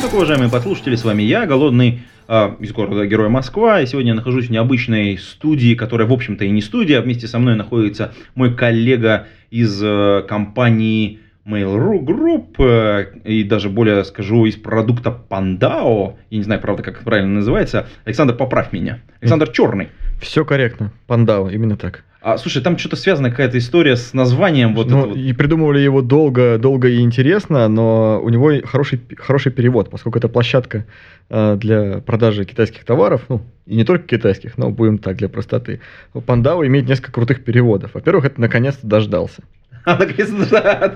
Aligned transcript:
Суток, 0.00 0.14
уважаемые 0.14 0.50
послушатели, 0.50 0.96
с 0.96 1.04
вами 1.04 1.22
я, 1.22 1.44
Голодный, 1.44 2.00
а, 2.26 2.56
из 2.58 2.72
города 2.72 3.06
Героя 3.06 3.28
Москва, 3.28 3.82
и 3.82 3.86
сегодня 3.86 4.12
я 4.12 4.14
нахожусь 4.14 4.46
в 4.46 4.50
необычной 4.50 5.18
студии, 5.18 5.74
которая, 5.74 6.08
в 6.08 6.12
общем-то, 6.14 6.42
и 6.46 6.50
не 6.50 6.62
студия, 6.62 7.00
а 7.00 7.02
вместе 7.02 7.28
со 7.28 7.38
мной 7.38 7.54
находится 7.54 8.14
мой 8.34 8.54
коллега 8.54 9.26
из 9.50 9.78
э, 9.82 10.24
компании 10.26 11.18
Mail.ru 11.44 12.02
Group, 12.02 12.64
э, 12.64 13.18
и 13.24 13.44
даже 13.44 13.68
более 13.68 14.02
скажу, 14.04 14.46
из 14.46 14.56
продукта 14.56 15.14
Pandao, 15.28 16.14
я 16.30 16.38
не 16.38 16.44
знаю, 16.44 16.62
правда, 16.62 16.82
как 16.82 17.00
правильно 17.00 17.34
называется, 17.34 17.86
Александр, 18.06 18.34
поправь 18.34 18.72
меня, 18.72 19.00
Александр 19.20 19.48
Черный. 19.48 19.88
Все 20.22 20.46
корректно. 20.46 20.92
Пандао, 21.08 21.50
именно 21.50 21.76
так. 21.76 22.04
А, 22.22 22.36
слушай, 22.36 22.62
там 22.62 22.76
что-то 22.76 22.96
связано 22.96 23.30
какая-то 23.30 23.56
история 23.56 23.96
с 23.96 24.12
названием 24.12 24.74
вот 24.74 24.90
Ну, 24.90 25.00
этого. 25.06 25.14
И 25.16 25.32
придумывали 25.32 25.80
его 25.80 26.02
долго, 26.02 26.58
долго 26.58 26.88
и 26.88 27.00
интересно, 27.00 27.66
но 27.68 28.20
у 28.22 28.28
него 28.28 28.52
хороший, 28.64 29.00
хороший 29.16 29.52
перевод, 29.52 29.88
поскольку 29.88 30.18
это 30.18 30.28
площадка 30.28 30.84
э, 31.30 31.56
для 31.58 32.00
продажи 32.00 32.44
китайских 32.44 32.84
товаров, 32.84 33.22
ну, 33.30 33.40
и 33.66 33.74
не 33.74 33.84
только 33.84 34.06
китайских, 34.06 34.58
но 34.58 34.70
будем 34.70 34.98
так, 34.98 35.16
для 35.16 35.30
простоты. 35.30 35.80
Пандао 36.26 36.66
имеет 36.66 36.86
несколько 36.86 37.12
крутых 37.12 37.42
переводов. 37.42 37.94
Во-первых, 37.94 38.26
это 38.26 38.40
наконец-то 38.40 38.86
дождался. 38.86 39.42
А, 39.86 39.96
наконец-то, 39.96 40.90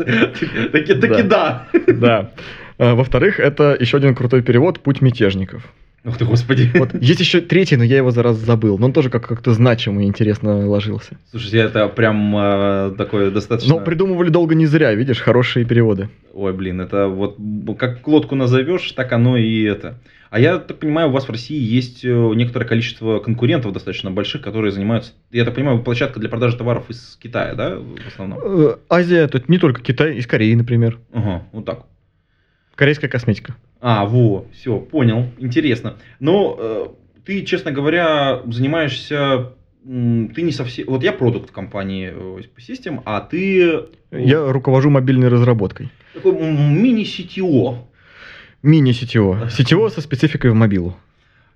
таки 1.00 1.22
да. 1.22 1.66
Да. 1.86 2.30
Э, 2.76 2.92
Во-вторых, 2.94 3.38
это 3.40 3.76
еще 3.78 3.96
один 3.98 4.14
крутой 4.14 4.42
перевод 4.42 4.80
«Путь 4.80 5.00
мятежников». 5.00 5.62
Ух 6.04 6.18
ты, 6.18 6.26
господи. 6.26 6.70
Вот 6.74 6.94
есть 7.00 7.20
еще 7.20 7.40
третий, 7.40 7.76
но 7.76 7.84
я 7.84 7.96
его 7.96 8.10
за 8.10 8.22
раз 8.22 8.36
забыл. 8.36 8.76
Но 8.78 8.86
он 8.86 8.92
тоже 8.92 9.08
как- 9.08 9.26
как-то 9.26 9.52
значимо 9.52 10.02
и 10.02 10.06
интересно 10.06 10.68
ложился. 10.68 11.16
Слушайте, 11.30 11.58
это 11.58 11.88
прям 11.88 12.36
э, 12.36 12.94
такое 12.98 13.30
достаточно... 13.30 13.74
Но 13.76 13.80
придумывали 13.80 14.28
долго 14.28 14.54
не 14.54 14.66
зря, 14.66 14.92
видишь, 14.94 15.20
хорошие 15.20 15.64
переводы. 15.64 16.10
Ой, 16.34 16.52
блин, 16.52 16.82
это 16.82 17.08
вот 17.08 17.38
как 17.78 18.06
лодку 18.06 18.34
назовешь, 18.34 18.92
так 18.92 19.12
оно 19.12 19.38
и 19.38 19.62
это. 19.62 19.98
А 20.28 20.38
я 20.40 20.58
так 20.58 20.78
понимаю, 20.78 21.08
у 21.08 21.12
вас 21.12 21.26
в 21.26 21.30
России 21.30 21.58
есть 21.58 22.04
э, 22.04 22.08
некоторое 22.34 22.66
количество 22.66 23.20
конкурентов 23.20 23.72
достаточно 23.72 24.10
больших, 24.10 24.42
которые 24.42 24.72
занимаются, 24.72 25.12
я 25.30 25.44
так 25.44 25.54
понимаю, 25.54 25.80
площадка 25.82 26.20
для 26.20 26.28
продажи 26.28 26.58
товаров 26.58 26.90
из 26.90 27.16
Китая, 27.22 27.54
да, 27.54 27.76
в 27.76 28.06
основном? 28.08 28.40
Э, 28.42 28.76
Азия, 28.90 29.26
тут 29.28 29.48
не 29.48 29.58
только 29.58 29.80
Китай, 29.80 30.16
из 30.16 30.26
Кореи, 30.26 30.54
например. 30.54 30.98
Ага, 31.12 31.44
вот 31.52 31.64
так. 31.64 31.84
Корейская 32.74 33.06
косметика. 33.08 33.54
А, 33.86 34.06
во, 34.06 34.46
все, 34.54 34.78
понял, 34.78 35.26
интересно. 35.36 35.96
Но 36.18 36.56
э, 36.58 36.86
ты, 37.26 37.42
честно 37.44 37.70
говоря, 37.70 38.40
занимаешься, 38.46 39.52
ты 39.84 40.40
не 40.40 40.52
совсем, 40.52 40.86
вот 40.88 41.02
я 41.02 41.12
продукт 41.12 41.50
компании 41.50 42.10
э, 42.10 42.40
System, 42.56 43.02
а 43.04 43.20
ты 43.20 43.80
Я 44.10 44.50
руковожу 44.50 44.88
мобильной 44.88 45.28
разработкой. 45.28 45.90
такой 46.14 46.32
м, 46.32 46.82
мини-CTO. 46.82 47.76
Мини-сетево. 48.62 49.50
Сетево 49.50 49.90
со 49.90 50.00
спецификой 50.00 50.52
в 50.52 50.54
мобилу. 50.54 50.96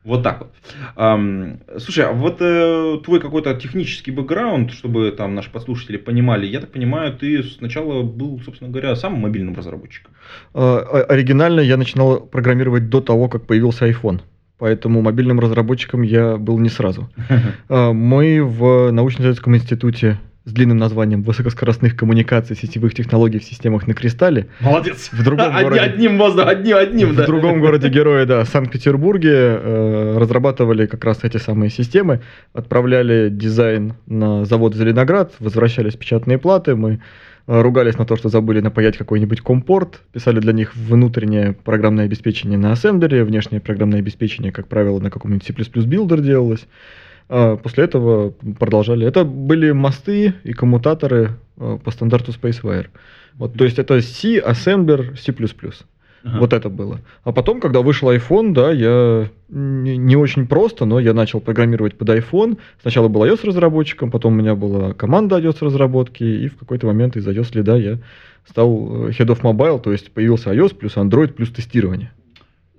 Вот 0.05 0.23
так 0.23 0.39
вот. 0.41 0.51
Ам, 0.97 1.59
слушай, 1.79 2.05
а 2.05 2.13
вот 2.13 2.37
э, 2.41 2.99
твой 3.05 3.21
какой-то 3.21 3.55
технический 3.55 4.11
бэкграунд, 4.11 4.73
чтобы 4.73 5.11
там 5.11 5.35
наши 5.35 5.51
подслушатели 5.51 5.97
понимали, 5.97 6.47
я 6.47 6.61
так 6.61 6.71
понимаю, 6.71 7.13
ты 7.13 7.43
сначала 7.43 8.03
был, 8.03 8.41
собственно 8.45 8.71
говоря, 8.71 8.97
самым 8.97 9.21
мобильным 9.21 9.55
разработчиком. 9.55 10.13
А- 10.55 11.05
Оригинально 11.09 11.61
я 11.61 11.77
начинал 11.77 12.21
программировать 12.21 12.89
до 12.89 13.01
того, 13.01 13.29
как 13.29 13.47
появился 13.47 13.89
iPhone. 13.89 14.21
Поэтому 14.59 15.03
мобильным 15.03 15.39
разработчиком 15.41 16.03
я 16.03 16.37
был 16.37 16.59
не 16.59 16.69
сразу. 16.69 17.09
А, 17.69 17.93
Мы 17.93 18.43
в 18.43 18.91
научно-исследовательском 18.91 19.57
институте 19.57 20.19
с 20.49 20.53
длинным 20.53 20.79
названием 20.79 21.23
высокоскоростных 21.23 21.95
коммуникаций 21.95 22.57
сетевых 22.57 22.95
технологий 22.95 23.39
в 23.39 23.45
системах 23.45 23.87
на 23.87 23.93
кристалле 23.93 24.49
Молодец. 24.61 25.11
В 25.13 25.23
другом 25.23 25.53
городе. 25.63 25.81
Одним 25.81 26.17
воздухом, 26.17 26.49
одним, 26.49 26.77
одним, 26.79 27.15
да. 27.15 27.25
В 27.25 27.27
другом 27.27 27.61
городе 27.61 27.89
героя, 27.91 28.25
да, 28.25 28.45
Санкт-Петербурге, 28.47 29.31
э, 29.31 30.17
разрабатывали 30.19 30.87
как 30.87 31.05
раз 31.05 31.23
эти 31.23 31.37
самые 31.37 31.69
системы, 31.69 32.23
отправляли 32.55 33.29
дизайн 33.29 33.95
на 34.07 34.47
завод 34.47 34.75
Зеленоград, 34.75 35.35
возвращались 35.39 35.97
печатные 35.97 36.39
платы, 36.39 36.75
мы 36.75 37.01
э, 37.47 37.61
ругались 37.61 37.99
на 37.99 38.07
то, 38.07 38.17
что 38.17 38.31
забыли 38.31 38.61
напаять 38.61 38.97
какой-нибудь 38.97 39.43
компорт, 39.43 40.01
писали 40.13 40.41
для 40.41 40.55
них 40.55 40.75
внутреннее 40.75 41.53
программное 41.53 42.07
обеспечение 42.07 42.57
на 42.57 42.73
ассемблере, 42.73 43.23
внешнее 43.23 43.61
программное 43.61 43.99
обеспечение, 43.99 44.51
как 44.51 44.67
правило, 44.67 44.99
на 44.99 45.11
каком-нибудь 45.11 45.45
C++ 45.45 45.53
билдер 45.83 46.21
делалось. 46.21 46.67
А 47.29 47.57
После 47.57 47.85
этого 47.85 48.31
продолжали. 48.59 49.07
Это 49.07 49.25
были 49.25 49.73
мосты 49.73 50.35
и 50.45 50.53
коммутаторы 50.53 51.33
э, 51.57 51.79
по 51.83 51.91
стандарту 51.91 52.33
SpaceWire. 52.33 52.87
Вот, 53.35 53.55
то 53.55 53.65
есть 53.65 53.79
это 53.79 54.01
C, 54.01 54.39
ассемблер, 54.39 55.17
C++. 55.19 55.33
Ага. 56.25 56.39
Вот 56.41 56.53
это 56.53 56.69
было. 56.69 57.01
А 57.23 57.33
потом, 57.33 57.61
когда 57.61 57.81
вышел 57.81 58.11
iPhone, 58.11 58.53
да, 58.53 58.73
я 58.73 59.29
не, 59.49 59.97
не 59.97 60.17
очень 60.17 60.49
просто, 60.49 60.85
но 60.85 60.99
я 60.99 61.15
начал 61.15 61.41
программировать 61.41 61.97
под 61.97 62.09
iPhone. 62.09 62.59
Сначала 62.83 63.09
был 63.09 63.25
iOS-разработчиком, 63.25 64.11
потом 64.11 64.33
у 64.33 64.37
меня 64.37 64.57
была 64.57 64.95
команда 64.95 65.39
iOS-разработки, 65.39 66.25
и 66.25 66.49
в 66.49 66.57
какой-то 66.57 66.87
момент 66.89 67.17
из 67.17 67.27
iOS 67.27 67.51
лида 67.55 67.77
я 67.77 67.99
стал 68.49 69.09
э, 69.09 69.11
Head 69.11 69.29
of 69.29 69.43
Mobile, 69.43 69.81
то 69.81 69.93
есть 69.93 70.11
появился 70.11 70.53
iOS 70.53 70.75
плюс 70.75 70.97
Android 70.97 71.29
плюс 71.29 71.51
тестирование. 71.51 72.11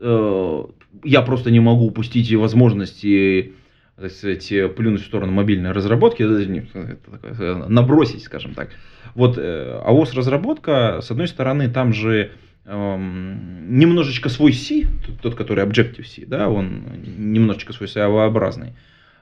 Э, 0.01 0.63
Я 1.03 1.21
просто 1.21 1.51
не 1.51 1.61
могу 1.61 1.85
упустить 1.85 2.33
возможности 2.33 3.53
так 3.99 4.11
сказать, 4.11 4.51
э, 4.51 4.67
плюнуть 4.69 5.01
в 5.01 5.05
сторону 5.05 5.31
мобильной 5.31 5.71
разработки, 5.71 6.23
э, 6.23 7.65
набросить, 7.67 8.23
скажем 8.23 8.53
так. 8.53 8.69
Вот 9.15 9.37
э, 9.37 9.81
AOS 9.85 10.15
разработка, 10.15 10.99
с 11.01 11.11
одной 11.11 11.27
стороны, 11.27 11.69
там 11.69 11.93
же 11.93 12.31
эм, 12.65 13.77
немножечко 13.77 14.29
свой 14.29 14.53
C, 14.53 14.85
тот- 15.21 15.35
который 15.35 15.63
Objective-C, 15.65 16.25
да, 16.27 16.49
он 16.49 16.83
немножечко 17.17 17.73
свой 17.73 17.87
своеобразный, 17.87 18.73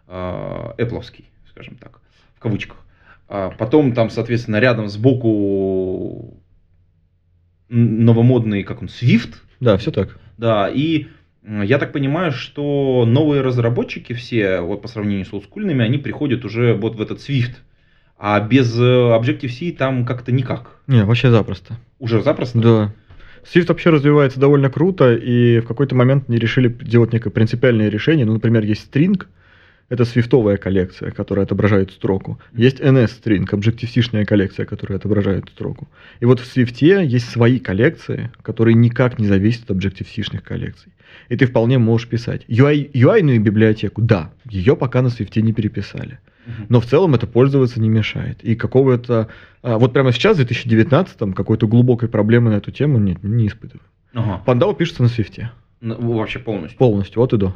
э, 0.08 0.12
Apple-овский, 0.78 1.26
скажем 1.50 1.76
так, 1.76 2.02
в 2.36 2.40
кавычках. 2.40 2.78
А 3.30 3.50
потом 3.52 3.94
там, 3.94 4.10
соответственно, 4.10 4.58
рядом 4.60 4.88
сбоку 4.90 6.42
новомодный, 7.70 8.64
как 8.64 8.82
он, 8.82 8.88
Swift, 8.88 9.36
Да, 9.60 9.78
все 9.78 9.92
так. 9.92 10.18
да, 10.38 10.70
и 10.70 11.08
я 11.48 11.78
так 11.78 11.94
понимаю, 11.94 12.32
что 12.32 13.06
новые 13.08 13.42
разработчики 13.42 14.14
все, 14.14 14.60
вот 14.60 14.82
по 14.82 14.88
сравнению 14.88 15.26
с 15.26 15.34
олдскульными, 15.34 15.84
они 15.84 15.98
приходят 15.98 16.44
уже 16.44 16.74
вот 16.74 16.96
в 16.96 17.02
этот 17.02 17.20
Swift. 17.20 17.56
А 18.20 18.40
без 18.40 18.78
э, 18.78 18.84
Objective-C 18.84 19.74
там 19.78 20.06
как-то 20.06 20.32
никак. 20.32 20.80
Не, 20.88 21.06
вообще 21.06 21.30
запросто. 21.30 21.78
Уже 22.00 22.22
запросто? 22.22 22.60
Да. 22.60 22.94
Swift 23.44 23.68
вообще 23.68 23.92
развивается 23.92 24.40
довольно 24.40 24.70
круто, 24.70 25.14
и 25.16 25.60
в 25.60 25.68
какой-то 25.68 25.96
момент 25.96 26.26
они 26.28 26.38
решили 26.38 26.68
делать 26.68 27.14
некое 27.14 27.30
принципиальное 27.30 27.90
решение. 27.90 28.26
Ну, 28.26 28.34
например, 28.34 28.64
есть 28.64 28.90
string, 28.92 29.24
это 29.90 30.06
свифтовая 30.06 30.58
коллекция, 30.58 31.12
которая 31.12 31.46
отображает 31.46 31.92
строку. 31.92 32.40
Есть 32.54 32.80
NS-string, 32.80 33.50
Objective-C-шная 33.50 34.26
коллекция, 34.26 34.66
которая 34.66 35.00
отображает 35.00 35.50
строку. 35.50 35.88
И 36.20 36.26
вот 36.26 36.40
в 36.40 36.58
Swift 36.58 36.84
есть 37.06 37.30
свои 37.30 37.60
коллекции, 37.60 38.32
которые 38.42 38.74
никак 38.74 39.18
не 39.18 39.28
зависят 39.28 39.70
от 39.70 39.78
Objective-C-шных 39.78 40.44
коллекций. 40.44 40.92
И 41.30 41.38
ты 41.38 41.46
вполне 41.46 41.78
можешь 41.78 42.08
писать. 42.08 42.44
UI, 42.48 42.92
UI-ную 42.92 43.42
библиотеку, 43.42 44.02
да, 44.02 44.32
ее 44.50 44.76
пока 44.76 45.02
на 45.02 45.08
Swift 45.08 45.40
не 45.42 45.54
переписали. 45.54 46.20
Но 46.70 46.80
в 46.80 46.86
целом 46.86 47.14
это 47.14 47.28
пользоваться 47.28 47.82
не 47.82 47.90
мешает. 47.90 48.42
И 48.42 48.56
какого-то... 48.56 49.28
а, 49.62 49.78
вот 49.78 49.94
прямо 49.94 50.14
сейчас, 50.14 50.38
в 50.38 50.42
2019-м, 50.42 51.34
какой-то 51.34 51.68
глубокой 51.68 52.08
проблемы 52.08 52.52
на 52.52 52.56
эту 52.56 52.72
тему 52.72 53.00
не, 53.00 53.18
не 53.22 53.48
испытываю. 53.48 53.84
Ага. 54.14 54.42
Пандау 54.46 54.74
пишется 54.74 55.04
на 55.04 55.10
свифте. 55.10 55.52
Ну, 55.82 55.96
Вообще 56.14 56.40
полностью. 56.40 56.78
Полностью, 56.78 57.22
от 57.22 57.34
и 57.34 57.38
до. 57.38 57.56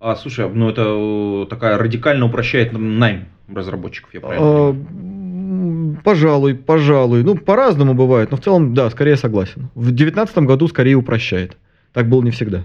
А, 0.00 0.16
слушай, 0.16 0.48
ну 0.48 0.70
это 0.70 0.82
э, 0.86 1.46
такая 1.50 1.76
радикально 1.76 2.24
упрощает 2.26 2.72
найм 2.72 3.26
разработчиков, 3.54 4.14
я 4.14 4.20
правильно 4.20 4.46
А, 4.48 6.00
Пожалуй, 6.04 6.54
пожалуй. 6.54 7.22
Ну, 7.22 7.36
по-разному 7.36 7.94
бывает, 7.94 8.30
но 8.30 8.36
в 8.36 8.40
целом, 8.40 8.72
да, 8.74 8.88
скорее 8.90 9.16
согласен. 9.16 9.68
В 9.74 9.82
2019 9.86 10.38
году 10.38 10.68
скорее 10.68 10.94
упрощает. 10.94 11.56
Так 11.92 12.08
было 12.08 12.22
не 12.22 12.30
всегда. 12.30 12.62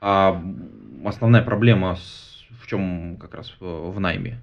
А 0.00 0.42
основная 1.04 1.42
проблема 1.42 1.96
с- 1.96 2.42
в 2.62 2.66
чем 2.66 3.18
как 3.20 3.34
раз 3.34 3.54
в, 3.60 3.92
в 3.92 4.00
найме? 4.00 4.40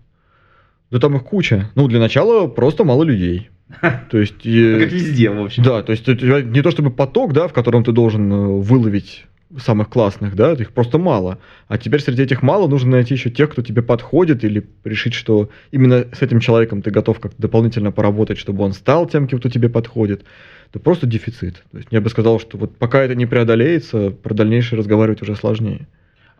Да 0.92 1.00
там 1.00 1.16
их 1.18 1.24
куча. 1.24 1.70
Ну, 1.76 1.88
для 1.88 2.00
начала 2.00 2.48
просто 2.48 2.84
мало 2.86 3.04
людей. 3.04 3.50
То 4.12 4.20
есть... 4.20 4.46
э, 4.46 4.80
Как 4.80 4.92
везде, 4.92 5.30
в 5.30 5.42
общем. 5.44 5.64
Да, 5.64 5.82
то 5.82 5.92
есть 5.92 6.08
не 6.08 6.62
то 6.62 6.72
чтобы 6.72 6.92
поток, 6.92 7.34
да, 7.34 7.48
в 7.48 7.54
котором 7.54 7.84
ты 7.84 7.92
должен 7.92 8.32
э, 8.32 8.48
выловить 8.62 9.26
самых 9.58 9.90
классных, 9.90 10.36
да, 10.36 10.54
их 10.54 10.72
просто 10.72 10.98
мало. 10.98 11.40
А 11.68 11.78
теперь 11.78 12.02
среди 12.02 12.24
этих 12.24 12.42
мало 12.42 12.68
нужно 12.68 12.92
найти 12.92 13.14
еще 13.14 13.30
тех, 13.30 13.52
кто 13.52 13.62
тебе 13.62 13.82
подходит, 13.82 14.44
или 14.44 14.68
решить, 14.84 15.14
что 15.14 15.50
именно 15.72 16.06
с 16.14 16.22
этим 16.22 16.40
человеком 16.40 16.82
ты 16.82 16.92
готов 16.92 17.20
как-то 17.20 17.42
дополнительно 17.42 17.92
поработать, 17.92 18.38
чтобы 18.38 18.64
он 18.64 18.74
стал 18.74 19.08
тем, 19.08 19.28
кто 19.28 19.50
тебе 19.50 19.70
подходит. 19.70 20.24
Это 20.70 20.80
просто 20.80 21.06
дефицит. 21.06 21.64
То 21.72 21.78
есть 21.78 21.90
я 21.92 22.00
бы 22.02 22.10
сказал, 22.10 22.40
что 22.40 22.58
вот 22.58 22.78
пока 22.78 23.02
это 23.02 23.16
не 23.16 23.26
преодолеется, 23.26 24.12
про 24.12 24.34
дальнейшее 24.34 24.80
разговаривать 24.80 25.22
уже 25.22 25.36
сложнее. 25.36 25.88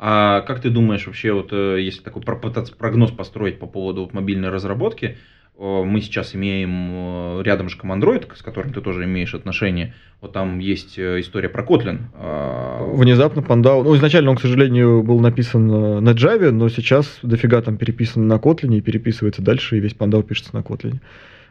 А 0.04 0.42
как 0.42 0.62
ты 0.62 0.70
думаешь 0.70 1.06
вообще, 1.06 1.32
вот 1.32 1.50
э, 1.52 1.80
если 1.82 2.02
такой 2.02 2.24
прогноз 2.24 3.12
построить 3.12 3.60
по 3.60 3.68
поводу 3.68 4.10
мобильной 4.14 4.50
разработки, 4.50 5.18
мы 5.84 6.02
сейчас 6.02 6.34
имеем 6.36 7.40
э, 7.40 7.44
же 7.44 7.78
Android, 7.92 8.36
с 8.36 8.42
которым 8.42 8.74
ты 8.74 8.82
тоже 8.82 9.04
имеешь 9.04 9.36
отношение. 9.36 9.94
Вот 10.20 10.34
там 10.34 10.60
есть 10.60 10.98
э, 10.98 11.20
история 11.20 11.50
про 11.50 11.64
Kotlin. 11.64 12.00
А, 12.16 12.84
Внезапно 12.94 13.42
Pandao, 13.42 13.84
ну 13.84 13.96
изначально 13.96 14.32
он, 14.32 14.38
к 14.38 14.42
сожалению, 14.42 15.04
был 15.04 15.20
написан 15.20 15.68
на 16.04 16.10
Java, 16.12 16.52
но 16.52 16.70
сейчас 16.70 17.20
дофига 17.22 17.62
там 17.62 17.78
переписан 17.78 18.28
на 18.28 18.36
Kotlin 18.36 18.76
и 18.76 18.82
переписывается 18.82 19.42
дальше, 19.42 19.78
и 19.78 19.80
весь 19.80 19.94
Pandao 19.94 20.24
пишется 20.24 20.56
на 20.56 20.60
Kotlin. 20.60 21.00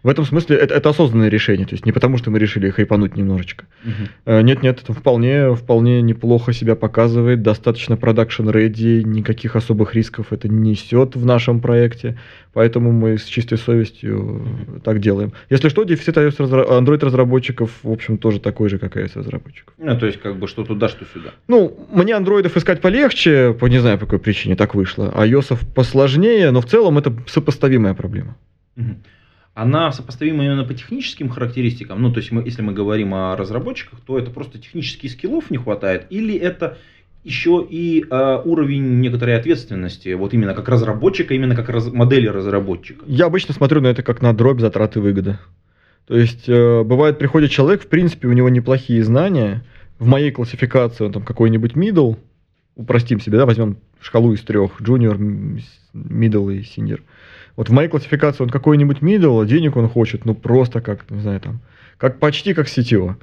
В 0.02 0.08
этом 0.08 0.25
смысле 0.25 0.56
это, 0.56 0.75
это 0.75 0.91
осознанное 0.91 1.29
решение, 1.29 1.67
то 1.67 1.75
есть 1.75 1.85
не 1.85 1.93
потому, 1.93 2.17
что 2.17 2.31
мы 2.31 2.38
решили 2.38 2.70
хайпануть 2.70 3.17
немножечко. 3.17 3.67
Угу. 3.85 4.41
Нет, 4.41 4.62
нет, 4.62 4.81
это 4.82 4.93
вполне, 4.93 5.55
вполне 5.55 6.00
неплохо 6.00 6.52
себя 6.52 6.75
показывает, 6.75 7.43
достаточно 7.43 7.97
продакшн 7.97 8.49
ready, 8.49 9.02
никаких 9.02 9.56
особых 9.56 9.94
рисков 9.94 10.32
это 10.32 10.49
не 10.49 10.70
несет 10.70 11.17
в 11.17 11.26
нашем 11.26 11.61
проекте, 11.61 12.19
поэтому 12.52 12.93
мы 12.93 13.19
с 13.19 13.25
чистой 13.25 13.58
совестью 13.58 14.37
угу. 14.37 14.81
так 14.81 15.00
делаем. 15.00 15.32
Если 15.50 15.69
что, 15.69 15.85
дефицит 15.85 16.17
Android 16.17 17.05
разработчиков, 17.05 17.70
в 17.82 17.91
общем, 17.91 18.19
тоже 18.19 18.41
такой 18.41 18.69
же, 18.69 18.79
как 18.79 18.97
и 18.97 19.00
iOS 19.00 19.19
разработчиков. 19.19 19.75
Ну, 19.79 19.99
то 19.99 20.06
есть, 20.06 20.20
как 20.20 20.38
бы, 20.38 20.49
что 20.49 20.64
туда, 20.64 20.88
что 20.88 21.05
сюда. 21.12 21.31
Ну, 21.49 21.88
мне 21.93 22.14
андроидов 22.14 22.56
искать 22.56 22.81
полегче, 22.81 23.52
по 23.52 23.67
не 23.67 23.79
знаю, 23.79 23.99
по 23.99 24.06
какой 24.06 24.19
причине 24.19 24.56
так 24.56 24.75
вышло, 24.75 25.12
а 25.14 25.26
iOS 25.26 25.58
посложнее, 25.75 26.50
но 26.50 26.61
в 26.61 26.67
целом 26.67 26.99
это 26.99 27.12
сопоставимая 27.26 27.94
проблема. 27.94 28.37
Угу 28.76 28.97
она 29.55 29.93
сопоставима 29.93 30.44
именно 30.44 30.64
по 30.64 30.75
техническим 30.75 31.29
характеристикам. 31.29 32.00
Ну, 32.00 32.12
то 32.12 32.20
есть, 32.20 32.32
мы, 32.32 32.43
если 32.43 32.62
мы 32.62 32.73
говорим 32.73 33.14
о 33.14 33.37
разработчиках, 33.37 34.00
то 34.00 34.19
это 34.19 34.31
просто 34.31 34.58
технических 34.58 35.11
скиллов 35.11 35.50
не 35.50 35.58
хватает, 35.58 36.06
или 36.11 36.35
это 36.35 36.79
еще 37.23 37.67
и 37.69 38.05
э, 38.08 38.43
уровень 38.44 39.00
некоторой 39.00 39.37
ответственности, 39.37 40.14
вот 40.14 40.32
именно 40.32 40.55
как 40.55 40.69
разработчика, 40.69 41.35
именно 41.35 41.55
как 41.55 41.69
раз, 41.69 41.93
модели 41.93 42.29
разработчика. 42.29 43.05
Я 43.06 43.26
обычно 43.26 43.52
смотрю 43.52 43.82
на 43.82 43.88
это 43.88 44.02
как 44.02 44.23
на 44.23 44.32
дробь 44.32 44.61
затраты 44.61 45.00
выгоды. 45.00 45.38
То 46.06 46.17
есть, 46.17 46.49
э, 46.49 46.82
бывает, 46.82 47.19
приходит 47.19 47.50
человек, 47.50 47.82
в 47.82 47.88
принципе, 47.88 48.29
у 48.29 48.32
него 48.32 48.49
неплохие 48.49 49.05
знания, 49.05 49.62
в 49.99 50.06
моей 50.06 50.31
классификации 50.31 51.05
он 51.05 51.12
там 51.12 51.23
какой-нибудь 51.23 51.73
middle, 51.73 52.17
упростим 52.75 53.20
себе, 53.20 53.37
да, 53.37 53.44
возьмем 53.44 53.76
шкалу 54.00 54.32
из 54.32 54.41
трех, 54.41 54.81
junior, 54.81 55.19
middle 55.94 56.55
и 56.55 56.62
senior. 56.62 57.00
Вот 57.56 57.69
в 57.69 57.73
моей 57.73 57.88
классификации 57.88 58.43
он 58.43 58.50
какой-нибудь 58.50 58.99
middle, 58.99 59.43
а 59.43 59.47
денег 59.47 59.76
он 59.76 59.88
хочет, 59.88 60.25
ну 60.25 60.35
просто 60.35 60.81
как, 60.81 61.11
не 61.11 61.20
знаю, 61.20 61.41
там, 61.41 61.61
как 61.99 62.19
почти 62.19 62.55
как 62.55 62.69
сетево. 62.69 63.17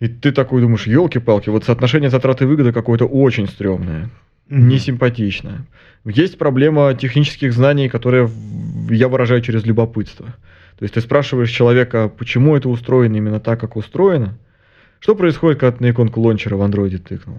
И 0.00 0.08
ты 0.08 0.32
такой 0.32 0.60
думаешь, 0.60 0.86
елки-палки, 0.86 1.48
вот 1.48 1.64
соотношение 1.64 2.10
затраты 2.10 2.44
и 2.44 2.46
выгоды 2.46 2.72
какое-то 2.72 3.06
очень 3.06 3.46
стрёмное, 3.46 4.10
mm-hmm. 4.48 4.58
несимпатичное. 4.58 5.66
Есть 6.04 6.38
проблема 6.38 6.94
технических 6.94 7.52
знаний, 7.52 7.88
которые 7.88 8.28
я 8.90 9.08
выражаю 9.08 9.40
через 9.42 9.64
любопытство. 9.64 10.26
То 10.78 10.84
есть 10.84 10.94
ты 10.94 11.00
спрашиваешь 11.00 11.50
человека, 11.50 12.08
почему 12.08 12.56
это 12.56 12.68
устроено 12.68 13.16
именно 13.16 13.38
так, 13.38 13.60
как 13.60 13.76
устроено. 13.76 14.36
Что 14.98 15.14
происходит, 15.14 15.60
когда 15.60 15.76
ты 15.76 15.84
на 15.84 15.90
иконку 15.90 16.20
лончера 16.20 16.56
в 16.56 16.62
андроиде 16.62 16.98
тыкнул? 16.98 17.38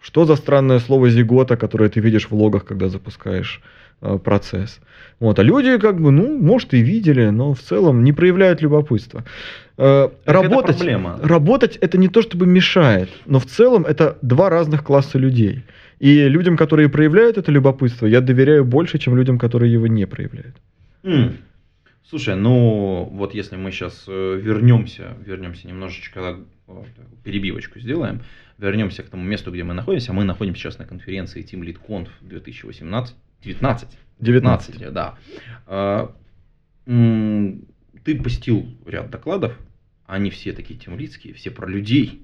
Что 0.00 0.24
за 0.26 0.36
странное 0.36 0.78
слово 0.78 1.10
зигота, 1.10 1.56
которое 1.56 1.88
ты 1.88 1.98
видишь 1.98 2.30
в 2.30 2.34
логах, 2.34 2.64
когда 2.64 2.88
запускаешь 2.88 3.60
процесс. 4.00 4.80
Вот. 5.20 5.38
А 5.38 5.42
люди, 5.42 5.78
как 5.78 6.00
бы, 6.00 6.10
ну, 6.10 6.38
может, 6.38 6.74
и 6.74 6.82
видели, 6.82 7.30
но 7.30 7.54
в 7.54 7.60
целом 7.60 8.04
не 8.04 8.12
проявляют 8.12 8.62
любопытства. 8.62 9.24
Э, 9.76 10.10
работать, 10.24 10.80
это 10.80 11.18
работать 11.22 11.76
это 11.76 11.98
не 11.98 12.08
то, 12.08 12.22
чтобы 12.22 12.46
мешает, 12.46 13.10
но 13.26 13.38
в 13.38 13.46
целом 13.46 13.84
это 13.84 14.18
два 14.22 14.50
разных 14.50 14.84
класса 14.84 15.18
людей. 15.18 15.64
И 15.98 16.28
людям, 16.28 16.56
которые 16.56 16.88
проявляют 16.88 17.38
это 17.38 17.50
любопытство, 17.52 18.06
я 18.06 18.20
доверяю 18.20 18.64
больше, 18.64 18.98
чем 18.98 19.16
людям, 19.16 19.38
которые 19.38 19.72
его 19.72 19.86
не 19.86 20.06
проявляют. 20.06 20.56
Mm. 21.02 21.36
Слушай, 22.08 22.36
ну 22.36 23.08
вот 23.12 23.34
если 23.34 23.56
мы 23.56 23.72
сейчас 23.72 24.04
э, 24.06 24.40
вернемся, 24.42 25.16
вернемся 25.24 25.66
немножечко, 25.66 26.36
перебивочку 27.22 27.80
сделаем, 27.80 28.20
вернемся 28.58 29.02
к 29.02 29.08
тому 29.08 29.24
месту, 29.24 29.50
где 29.50 29.64
мы 29.64 29.74
находимся. 29.74 30.12
Мы 30.12 30.24
находимся 30.24 30.62
сейчас 30.62 30.78
на 30.78 30.84
конференции 30.84 31.42
Team 31.42 31.62
Lead 31.62 31.78
Conf 31.88 32.08
2018. 32.20 33.16
19. 33.44 33.88
19, 34.20 34.92
да. 34.92 35.18
А, 35.66 36.14
ты 36.86 38.20
посетил 38.22 38.66
ряд 38.86 39.10
докладов, 39.10 39.58
они 40.06 40.30
все 40.30 40.52
такие 40.52 40.78
темлицкие, 40.78 41.34
все 41.34 41.50
про 41.50 41.66
людей. 41.66 42.22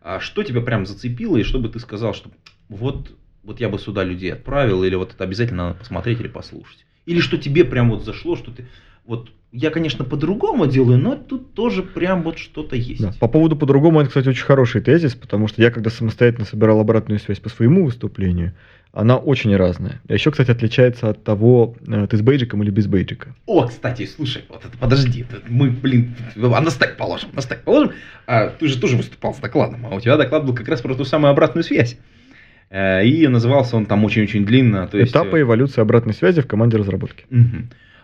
А 0.00 0.20
что 0.20 0.42
тебя 0.42 0.60
прям 0.60 0.86
зацепило, 0.86 1.36
и 1.36 1.42
чтобы 1.42 1.68
ты 1.68 1.78
сказал, 1.78 2.14
что 2.14 2.30
вот, 2.68 3.16
вот 3.42 3.60
я 3.60 3.68
бы 3.68 3.78
сюда 3.78 4.04
людей 4.04 4.32
отправил, 4.32 4.84
или 4.84 4.94
вот 4.94 5.12
это 5.12 5.24
обязательно 5.24 5.68
надо 5.68 5.78
посмотреть 5.78 6.20
или 6.20 6.28
послушать? 6.28 6.86
Или 7.06 7.20
что 7.20 7.36
тебе 7.36 7.64
прям 7.64 7.90
вот 7.90 8.04
зашло, 8.04 8.36
что 8.36 8.50
ты 8.52 8.66
вот 9.04 9.30
я, 9.52 9.70
конечно, 9.70 10.04
по-другому 10.04 10.66
делаю, 10.66 10.98
но 10.98 11.16
тут 11.16 11.54
тоже 11.54 11.82
прям 11.82 12.22
вот 12.22 12.38
что-то 12.38 12.76
есть. 12.76 13.02
Да. 13.02 13.12
По 13.18 13.26
поводу 13.26 13.56
по-другому, 13.56 14.00
это, 14.00 14.08
кстати, 14.08 14.28
очень 14.28 14.44
хороший 14.44 14.80
тезис, 14.80 15.14
потому 15.14 15.48
что 15.48 15.60
я, 15.60 15.70
когда 15.70 15.90
самостоятельно 15.90 16.44
собирал 16.44 16.80
обратную 16.80 17.18
связь 17.18 17.40
по 17.40 17.48
своему 17.48 17.84
выступлению, 17.84 18.54
она 18.92 19.16
очень 19.16 19.54
разная. 19.56 20.00
А 20.08 20.14
еще, 20.14 20.30
кстати, 20.30 20.50
отличается 20.50 21.08
от 21.08 21.24
того, 21.24 21.74
э, 21.86 22.06
ты 22.08 22.16
с 22.16 22.22
бейджиком 22.22 22.62
или 22.62 22.70
без 22.70 22.86
бейджика. 22.86 23.34
О, 23.46 23.66
кстати, 23.66 24.06
слушай, 24.06 24.42
вот 24.48 24.64
это 24.64 24.76
подожди, 24.78 25.26
мы, 25.48 25.70
блин, 25.70 26.14
а 26.36 26.60
на 26.60 26.70
стек 26.70 26.96
положим, 26.96 27.30
на 27.32 27.42
стек 27.42 27.62
положим. 27.62 27.92
А 28.26 28.48
ты 28.48 28.68
же 28.68 28.80
тоже 28.80 28.96
выступал 28.96 29.34
с 29.34 29.38
докладом, 29.38 29.86
а 29.86 29.94
у 29.94 30.00
тебя 30.00 30.16
доклад 30.16 30.44
был 30.44 30.54
как 30.54 30.68
раз 30.68 30.80
про 30.80 30.94
ту 30.94 31.04
самую 31.04 31.30
обратную 31.30 31.64
связь. 31.64 31.98
Э, 32.68 33.04
и 33.04 33.26
назывался 33.26 33.76
он 33.76 33.86
там 33.86 34.04
очень-очень 34.04 34.44
длинно. 34.44 34.86
То 34.86 34.98
есть... 34.98 35.10
Этапы 35.10 35.38
э, 35.38 35.42
эволюции 35.42 35.80
обратной 35.80 36.14
связи 36.14 36.40
в 36.40 36.46
команде 36.46 36.76
разработки. 36.76 37.26
Угу. 37.30 37.56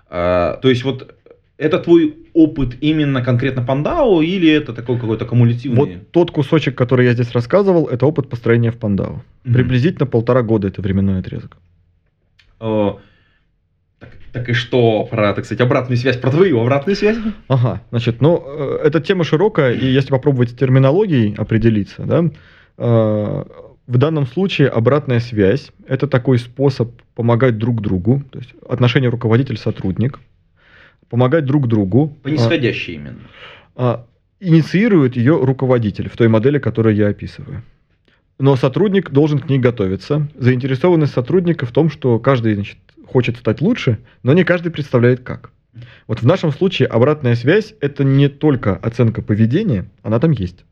А, 0.08 0.56
то 0.62 0.68
есть 0.68 0.84
вот 0.84 1.16
это 1.58 1.78
твой 1.78 2.16
опыт 2.34 2.76
именно 2.80 3.22
конкретно 3.22 3.62
Пандау 3.62 4.20
или 4.20 4.50
это 4.50 4.72
такой 4.72 4.98
какой-то 4.98 5.24
кумулятивный? 5.24 5.76
Вот 5.78 6.10
тот 6.10 6.30
кусочек, 6.30 6.74
который 6.74 7.06
я 7.06 7.14
здесь 7.14 7.32
рассказывал, 7.32 7.86
это 7.86 8.06
опыт 8.06 8.28
построения 8.28 8.70
в 8.70 8.76
Пандау. 8.76 9.22
Mm-hmm. 9.44 9.52
Приблизительно 9.52 10.06
полтора 10.06 10.42
года 10.42 10.68
это 10.68 10.82
временной 10.82 11.20
отрезок. 11.20 11.56
О, 12.60 13.00
так, 13.98 14.10
так 14.32 14.48
и 14.50 14.52
что 14.52 15.04
про, 15.04 15.32
так 15.32 15.46
сказать, 15.46 15.62
обратную 15.62 15.96
связь, 15.96 16.18
про 16.18 16.30
твою 16.30 16.60
обратную 16.60 16.96
связь? 16.96 17.16
Ага, 17.48 17.82
значит, 17.90 18.20
ну, 18.20 18.42
э, 18.46 18.80
эта 18.84 19.00
тема 19.00 19.24
широкая, 19.24 19.72
и 19.72 19.86
если 19.86 20.10
попробовать 20.10 20.50
с 20.50 20.54
терминологией 20.54 21.34
определиться, 21.34 22.04
да, 22.04 22.24
э, 22.78 23.44
в 23.86 23.98
данном 23.98 24.26
случае 24.26 24.68
обратная 24.68 25.20
связь– 25.20 25.70
это 25.88 26.06
такой 26.06 26.38
способ 26.38 26.90
помогать 27.14 27.56
друг 27.56 27.80
другу, 27.80 28.22
то 28.30 28.38
есть 28.38 28.52
отношение 28.68 29.08
руководитель-сотрудник– 29.08 30.20
помогать 31.08 31.44
друг 31.44 31.68
другу. 31.68 32.16
По 32.22 32.28
нисходящей 32.28 32.94
а, 32.94 32.96
именно. 32.96 33.20
А, 33.74 34.06
инициирует 34.40 35.16
ее 35.16 35.42
руководитель 35.42 36.08
в 36.08 36.16
той 36.16 36.28
модели, 36.28 36.58
которую 36.58 36.94
я 36.94 37.08
описываю. 37.08 37.62
Но 38.38 38.56
сотрудник 38.56 39.10
должен 39.10 39.38
к 39.38 39.48
ней 39.48 39.58
готовиться. 39.58 40.28
Заинтересованность 40.36 41.14
сотрудника 41.14 41.64
в 41.64 41.72
том, 41.72 41.88
что 41.88 42.18
каждый 42.18 42.54
значит, 42.54 42.76
хочет 43.06 43.38
стать 43.38 43.60
лучше, 43.60 43.98
но 44.22 44.34
не 44.34 44.44
каждый 44.44 44.70
представляет 44.70 45.20
как. 45.20 45.50
Вот 46.06 46.22
в 46.22 46.26
нашем 46.26 46.52
случае 46.52 46.88
обратная 46.88 47.34
связь– 47.34 47.74
это 47.80 48.04
не 48.04 48.28
только 48.28 48.76
оценка 48.76 49.22
поведения, 49.22 49.88
она 50.02 50.18
там 50.18 50.30
есть. 50.30 50.64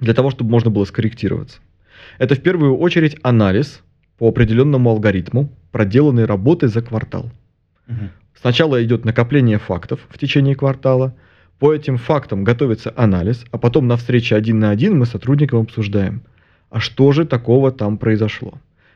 Для 0.00 0.14
того, 0.14 0.30
чтобы 0.30 0.50
можно 0.50 0.70
было 0.70 0.84
скорректироваться. 0.84 1.60
Это 2.18 2.34
в 2.34 2.40
первую 2.40 2.76
очередь 2.76 3.16
анализ 3.22 3.82
по 4.18 4.28
определенному 4.28 4.90
алгоритму 4.90 5.52
проделанной 5.70 6.24
работы 6.24 6.68
за 6.68 6.82
квартал. 6.82 7.30
Угу. 7.88 8.08
Сначала 8.40 8.82
идет 8.82 9.04
накопление 9.04 9.58
фактов 9.58 10.00
в 10.08 10.18
течение 10.18 10.54
квартала, 10.54 11.14
по 11.58 11.72
этим 11.72 11.96
фактам 11.96 12.42
готовится 12.42 12.92
анализ, 12.96 13.44
а 13.52 13.58
потом 13.58 13.86
на 13.86 13.96
встрече 13.96 14.34
один 14.34 14.58
на 14.58 14.70
один 14.70 14.98
мы 14.98 15.06
с 15.06 15.10
сотрудником 15.10 15.60
обсуждаем, 15.60 16.22
а 16.70 16.80
что 16.80 17.12
же 17.12 17.24
такого 17.24 17.70
там 17.70 17.98
произошло. 17.98 18.54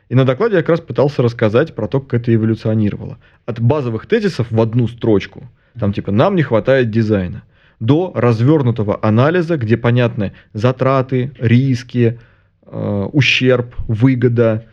И 0.09 0.15
на 0.15 0.25
докладе 0.25 0.55
я 0.55 0.61
как 0.61 0.69
раз 0.69 0.81
пытался 0.81 1.21
рассказать 1.21 1.75
про 1.75 1.87
то, 1.87 1.99
как 1.99 2.21
это 2.21 2.33
эволюционировало. 2.33 3.17
От 3.45 3.59
базовых 3.59 4.05
тезисов 4.05 4.51
в 4.51 4.61
одну 4.61 4.87
строчку, 4.87 5.49
там 5.79 5.93
типа 5.93 6.11
«нам 6.11 6.35
не 6.35 6.43
хватает 6.43 6.89
дизайна», 6.89 7.43
до 7.79 8.11
развернутого 8.15 8.99
анализа, 9.01 9.57
где 9.57 9.77
понятны 9.77 10.33
затраты, 10.53 11.31
риски, 11.39 12.19
э, 12.65 13.09
ущерб, 13.13 13.75
выгода, 13.87 14.65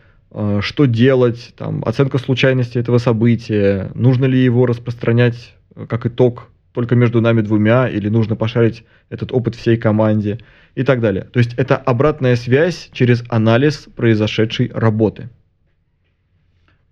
что 0.61 0.85
делать, 0.85 1.53
там, 1.57 1.81
оценка 1.85 2.17
случайности 2.17 2.77
этого 2.77 2.97
события, 2.97 3.91
нужно 3.93 4.25
ли 4.25 4.43
его 4.43 4.65
распространять 4.65 5.55
э, 5.75 5.85
как 5.87 6.05
итог 6.05 6.49
только 6.73 6.95
между 6.95 7.21
нами 7.21 7.39
двумя, 7.39 7.87
или 7.87 8.09
нужно 8.09 8.35
пошарить 8.35 8.83
этот 9.09 9.31
опыт 9.31 9.55
всей 9.55 9.77
команде 9.77 10.39
и 10.75 10.83
так 10.83 10.99
далее. 10.99 11.23
То 11.23 11.39
есть 11.39 11.53
это 11.53 11.77
обратная 11.77 12.35
связь 12.35 12.89
через 12.91 13.23
анализ 13.29 13.87
произошедшей 13.95 14.69
работы. 14.73 15.29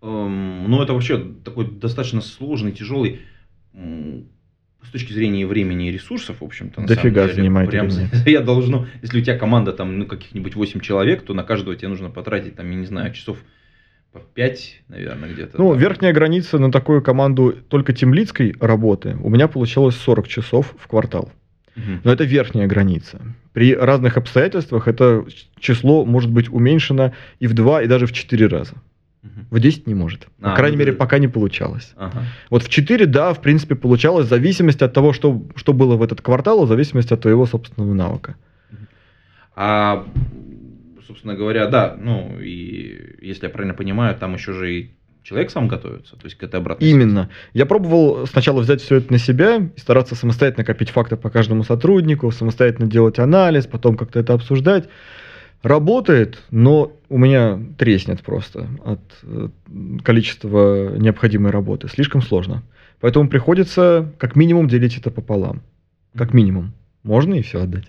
Эм, 0.01 0.69
ну, 0.69 0.81
это 0.81 0.93
вообще 0.93 1.17
такой 1.43 1.69
достаточно 1.69 2.21
сложный, 2.21 2.71
тяжелый 2.71 3.19
с 4.85 4.89
точки 4.89 5.13
зрения 5.13 5.45
времени 5.45 5.89
и 5.89 5.91
ресурсов, 5.91 6.37
в 6.41 6.43
общем-то, 6.43 6.81
на 6.81 6.87
Дофига 6.87 7.21
самом 7.21 7.27
деле. 7.27 7.33
занимает 7.33 7.69
Прям 7.69 7.89
времени. 7.89 8.09
я 8.29 8.41
должно, 8.41 8.87
если 9.01 9.19
у 9.19 9.21
тебя 9.21 9.37
команда 9.37 9.73
там, 9.73 9.99
ну, 9.99 10.05
каких-нибудь 10.05 10.55
8 10.55 10.79
человек, 10.79 11.23
то 11.23 11.33
на 11.33 11.43
каждого 11.43 11.75
тебе 11.75 11.89
нужно 11.89 12.09
потратить, 12.09 12.55
там, 12.55 12.69
я 12.69 12.75
не 12.75 12.85
знаю, 12.85 13.13
часов 13.13 13.37
по 14.11 14.19
5, 14.19 14.83
наверное, 14.89 15.29
где-то. 15.29 15.57
Ну, 15.57 15.73
да. 15.73 15.79
верхняя 15.79 16.13
граница 16.13 16.59
на 16.59 16.71
такую 16.71 17.01
команду 17.01 17.55
только 17.67 17.93
темлицкой 17.93 18.55
работы 18.59 19.17
у 19.21 19.29
меня 19.29 19.47
получилось 19.47 19.95
40 19.95 20.27
часов 20.27 20.75
в 20.77 20.87
квартал. 20.87 21.31
Но 21.75 22.11
это 22.11 22.23
верхняя 22.23 22.67
граница. 22.67 23.19
При 23.51 23.73
разных 23.73 24.17
обстоятельствах 24.17 24.87
это 24.87 25.25
число 25.59 26.05
может 26.05 26.29
быть 26.29 26.49
уменьшено 26.49 27.13
и 27.39 27.47
в 27.47 27.53
2, 27.53 27.83
и 27.83 27.87
даже 27.87 28.05
в 28.05 28.13
4 28.13 28.47
раза. 28.47 28.75
В 29.49 29.59
10 29.59 29.87
не 29.87 29.93
может. 29.93 30.27
По 30.41 30.53
А, 30.53 30.55
крайней 30.55 30.75
ну 30.75 30.79
мере, 30.81 30.91
да. 30.91 30.97
пока 30.97 31.17
не 31.17 31.27
получалось. 31.27 31.93
Ага. 31.95 32.23
Вот 32.49 32.63
в 32.63 32.69
4, 32.69 33.05
да, 33.05 33.33
в 33.33 33.41
принципе, 33.41 33.75
получалось, 33.75 34.25
в 34.25 34.29
зависимости 34.29 34.83
от 34.83 34.93
того, 34.93 35.13
что, 35.13 35.41
что 35.55 35.73
было 35.73 35.95
в 35.95 36.03
этот 36.03 36.21
квартал, 36.21 36.65
в 36.65 36.67
зависимости 36.67 37.13
от 37.13 37.21
твоего 37.21 37.45
собственного 37.45 37.93
навыка. 37.93 38.35
А, 39.55 40.05
собственно 41.07 41.35
говоря, 41.35 41.67
да, 41.67 41.95
ну, 41.99 42.37
и 42.39 43.17
если 43.21 43.45
я 43.45 43.49
правильно 43.49 43.73
понимаю, 43.73 44.15
там 44.17 44.33
еще 44.33 44.53
же 44.53 44.73
и 44.73 44.91
человек 45.23 45.51
сам 45.51 45.67
готовится, 45.67 46.15
то 46.15 46.25
есть 46.25 46.35
к 46.37 46.43
этой 46.43 46.59
обратной. 46.59 46.89
Именно. 46.89 47.29
Я 47.53 47.65
пробовал 47.65 48.27
сначала 48.27 48.61
взять 48.61 48.81
все 48.81 48.97
это 48.97 49.11
на 49.11 49.19
себя 49.19 49.69
и 49.75 49.79
стараться 49.79 50.15
самостоятельно 50.15 50.65
копить 50.65 50.89
факты 50.89 51.15
по 51.15 51.29
каждому 51.29 51.63
сотруднику, 51.63 52.29
самостоятельно 52.31 52.87
делать 52.87 53.19
анализ, 53.19 53.67
потом 53.67 53.95
как-то 53.95 54.19
это 54.19 54.33
обсуждать. 54.33 54.89
Работает, 55.63 56.43
но 56.51 56.91
у 57.07 57.17
меня 57.17 57.57
треснет 57.77 58.21
просто 58.21 58.67
от 58.83 58.99
э, 59.23 59.47
количества 60.03 60.97
необходимой 60.97 61.51
работы. 61.51 61.87
Слишком 61.87 62.21
сложно. 62.21 62.63
Поэтому 62.99 63.29
приходится 63.29 64.11
как 64.17 64.35
минимум 64.35 64.67
делить 64.67 64.97
это 64.97 65.09
пополам. 65.09 65.61
Как 66.17 66.33
минимум. 66.33 66.73
Можно 67.03 67.35
и 67.35 67.41
все 67.41 67.61
отдать. 67.61 67.85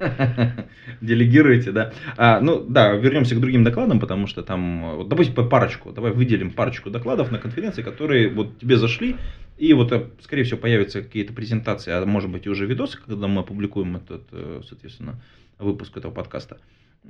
Делегируете, 1.02 1.70
да. 1.72 1.92
А, 2.16 2.40
ну 2.40 2.64
да, 2.66 2.92
вернемся 2.92 3.34
к 3.34 3.40
другим 3.40 3.62
докладам, 3.62 4.00
потому 4.00 4.26
что 4.26 4.42
там, 4.42 4.96
вот, 4.96 5.08
допустим, 5.08 5.34
парочку, 5.34 5.92
давай 5.92 6.12
выделим 6.12 6.50
парочку 6.50 6.88
докладов 6.88 7.30
на 7.30 7.38
конференции, 7.38 7.82
которые 7.82 8.30
вот 8.30 8.58
тебе 8.58 8.78
зашли, 8.78 9.16
и 9.60 9.74
вот, 9.74 9.92
э, 9.92 10.06
скорее 10.22 10.44
всего, 10.44 10.58
появятся 10.58 11.02
какие-то 11.02 11.34
презентации, 11.34 11.92
а 11.92 12.06
может 12.06 12.30
быть 12.30 12.46
и 12.46 12.48
уже 12.48 12.64
видосы, 12.64 12.98
когда 12.98 13.28
мы 13.28 13.42
опубликуем 13.42 13.96
этот, 13.96 14.22
э, 14.32 14.62
соответственно, 14.66 15.20
выпуск 15.58 15.98
этого 15.98 16.12
подкаста. 16.12 16.56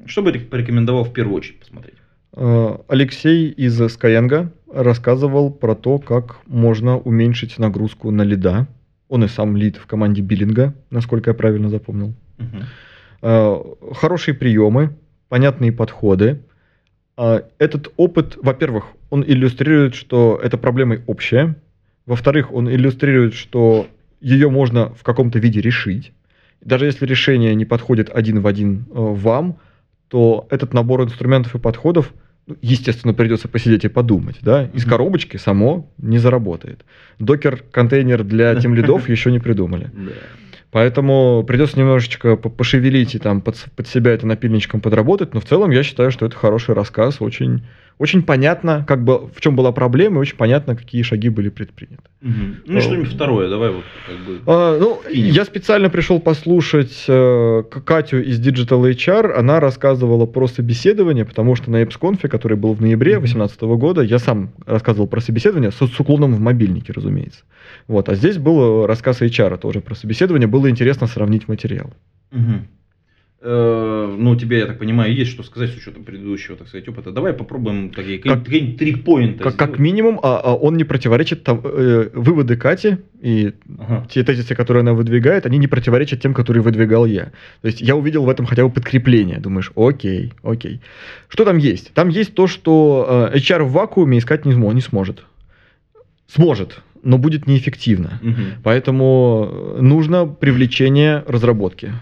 Что 0.07 0.23
бы 0.23 0.33
ты 0.33 0.41
порекомендовал 0.41 1.05
в 1.05 1.13
первую 1.13 1.37
очередь 1.37 1.61
посмотреть? 1.61 1.95
Э, 2.35 2.77
Алексей 2.89 3.51
из 3.51 3.81
Skyeng 3.81 4.49
рассказывал 4.73 5.53
про 5.53 5.77
то, 5.77 5.99
как 6.01 6.45
можно 6.49 6.99
уменьшить 6.99 7.57
нагрузку 7.59 8.11
на 8.11 8.23
лида. 8.23 8.67
Он 9.09 9.23
и 9.23 9.29
сам 9.29 9.57
лид 9.57 9.77
в 9.77 9.87
команде 9.87 10.21
биллинга, 10.21 10.75
насколько 10.91 11.31
я 11.31 11.35
правильно 11.35 11.69
запомнил. 11.69 12.15
Э, 13.23 13.57
Хорошие 13.95 14.35
приемы, 14.35 14.97
понятные 15.29 15.71
подходы. 15.71 16.41
Этот 17.17 17.93
опыт, 17.97 18.39
во-первых, 18.43 18.87
он 19.11 19.23
иллюстрирует, 19.23 19.95
что 19.95 20.41
эта 20.43 20.57
проблема 20.57 20.97
общая. 21.07 21.55
Во-вторых, 22.07 22.53
он 22.53 22.69
иллюстрирует, 22.69 23.35
что 23.35 23.87
ее 24.21 24.51
можно 24.51 24.91
в 24.95 25.03
каком-то 25.03 25.39
виде 25.39 25.61
решить. 25.61 26.13
Даже 26.61 26.85
если 26.85 27.07
решение 27.07 27.55
не 27.55 27.65
подходит 27.65 28.11
один 28.11 28.41
в 28.41 28.47
один 28.47 28.85
э, 28.91 28.93
вам, 28.95 29.59
то 30.09 30.47
этот 30.51 30.75
набор 30.75 31.03
инструментов 31.03 31.55
и 31.55 31.59
подходов, 31.59 32.13
ну, 32.47 32.57
естественно, 32.61 33.15
придется 33.15 33.49
посидеть 33.49 33.85
и 33.85 33.89
подумать. 33.89 34.37
Да? 34.43 34.69
Из 34.75 34.85
коробочки 34.85 35.37
само 35.37 35.89
не 35.99 36.19
заработает. 36.19 36.85
Докер-контейнер 37.19 38.25
для 38.25 38.55
тем 38.61 38.75
лидов 38.75 39.09
еще 39.09 39.31
не 39.31 39.39
придумали. 39.39 39.91
Поэтому 40.71 41.45
придется 41.47 41.79
немножечко 41.79 42.37
по- 42.37 42.49
пошевелить 42.49 43.15
и 43.15 43.19
там 43.19 43.41
под, 43.41 43.57
под 43.75 43.89
себя 43.89 44.13
это 44.13 44.27
напильничком 44.27 44.81
подработать, 44.81 45.35
но 45.35 45.41
в 45.41 45.45
целом 45.45 45.71
я 45.71 45.83
считаю, 45.83 46.11
что 46.11 46.27
это 46.27 46.37
хороший 46.37 46.75
рассказ, 46.75 47.21
очень, 47.21 47.65
очень 48.01 48.23
понятно, 48.23 48.83
как 48.89 49.05
бы 49.05 49.29
в 49.29 49.43
чем 49.43 49.55
была 49.55 49.73
проблема, 49.73 50.17
и 50.17 50.21
очень 50.21 50.37
понятно, 50.39 50.75
какие 50.75 51.03
шаги 51.03 51.29
были 51.29 51.51
предприняты. 51.51 52.03
Мгм. 52.23 52.57
Ну 52.65 52.79
и 52.79 52.81
что-нибудь 52.81 53.13
второе, 53.13 53.51
давай 53.51 53.69
вот 53.73 53.85
как 54.07 54.17
бы. 54.21 54.41
А, 54.47 54.79
ну, 54.79 55.03
Кинем. 55.07 55.35
я 55.35 55.45
специально 55.45 55.91
пришел 55.91 56.19
послушать 56.19 57.05
э, 57.09 57.63
Катю 57.85 58.23
из 58.23 58.41
Digital 58.41 58.91
HR. 58.91 59.35
Она 59.35 59.61
рассказывала 59.61 60.25
про 60.25 60.47
собеседование, 60.47 61.27
потому 61.27 61.55
что 61.57 61.71
на 61.71 61.83
EPSConf, 61.83 62.27
который 62.29 62.57
был 62.57 62.73
в 62.73 62.81
ноябре 62.81 63.19
Мгм. 63.19 63.27
2018 63.27 63.61
года, 63.79 64.01
я 64.01 64.19
сам 64.19 64.53
рассказывал 64.65 65.07
про 65.07 65.21
собеседование 65.21 65.71
с, 65.71 65.77
с 65.77 66.01
уклоном 66.01 66.33
в 66.33 66.41
мобильнике, 66.41 66.95
разумеется. 66.95 67.43
Вот, 67.87 68.09
а 68.09 68.15
здесь 68.15 68.39
был 68.39 68.87
рассказ 68.87 69.21
HR 69.21 69.59
тоже 69.59 69.83
про 69.83 69.95
собеседование. 69.95 70.49
Было 70.49 70.71
интересно 70.71 71.07
сравнить 71.07 71.49
материал. 71.49 71.93
Мгм. 72.31 72.67
Э, 73.43 74.17
Ну, 74.19 74.37
тебе, 74.37 74.59
я 74.59 74.67
так 74.67 74.79
понимаю, 74.79 75.15
есть 75.15 75.31
что 75.31 75.43
сказать 75.43 75.71
с 75.71 75.77
учетом 75.77 76.05
предыдущего, 76.05 76.57
так 76.59 76.69
сказать, 76.69 76.87
опыта. 76.89 77.11
Давай 77.11 77.33
попробуем 77.33 77.89
такие 77.91 78.19
Как- 78.19 78.45
какие-нибудь 78.45 78.77
три 78.79 78.95
поинта. 78.97 79.45
Как, 79.45 79.57
как 79.57 79.79
минимум, 79.79 80.21
а, 80.23 80.41
а 80.45 80.55
он 80.55 80.77
не 80.77 80.85
противоречит 80.85 81.43
там, 81.43 81.61
э, 81.65 82.11
выводы 82.13 82.57
Кати 82.57 82.99
и 83.23 83.53
Ага. 83.79 84.07
те 84.11 84.23
тезисы, 84.25 84.55
которые 84.55 84.83
она 84.83 84.93
выдвигает, 84.93 85.47
они 85.47 85.57
не 85.59 85.69
противоречат 85.69 86.21
тем, 86.21 86.35
которые 86.35 86.63
выдвигал 86.63 87.07
я. 87.07 87.33
То 87.63 87.69
есть 87.69 87.81
я 87.81 87.97
увидел 87.97 88.25
в 88.25 88.29
этом 88.29 88.45
хотя 88.45 88.63
бы 88.65 88.71
подкрепление. 88.71 89.39
Думаешь, 89.39 89.73
окей, 89.75 90.33
окей. 90.43 90.81
Что 91.29 91.45
там 91.47 91.57
есть? 91.57 91.95
Там 91.95 92.09
есть 92.11 92.35
то, 92.35 92.47
что 92.47 93.31
э, 93.33 93.39
HR 93.39 93.63
в 93.65 93.73
вакууме 93.73 94.19
искать 94.19 94.45
не, 94.45 94.55
не 94.55 94.81
сможет. 94.83 95.25
Сможет, 96.27 96.83
но 97.03 97.17
будет 97.17 97.47
неэффективно. 97.47 98.19
Мгм. 98.23 98.45
Поэтому 98.63 99.77
нужно 99.81 100.27
привлечение 100.27 101.25
разработки. 101.27 101.93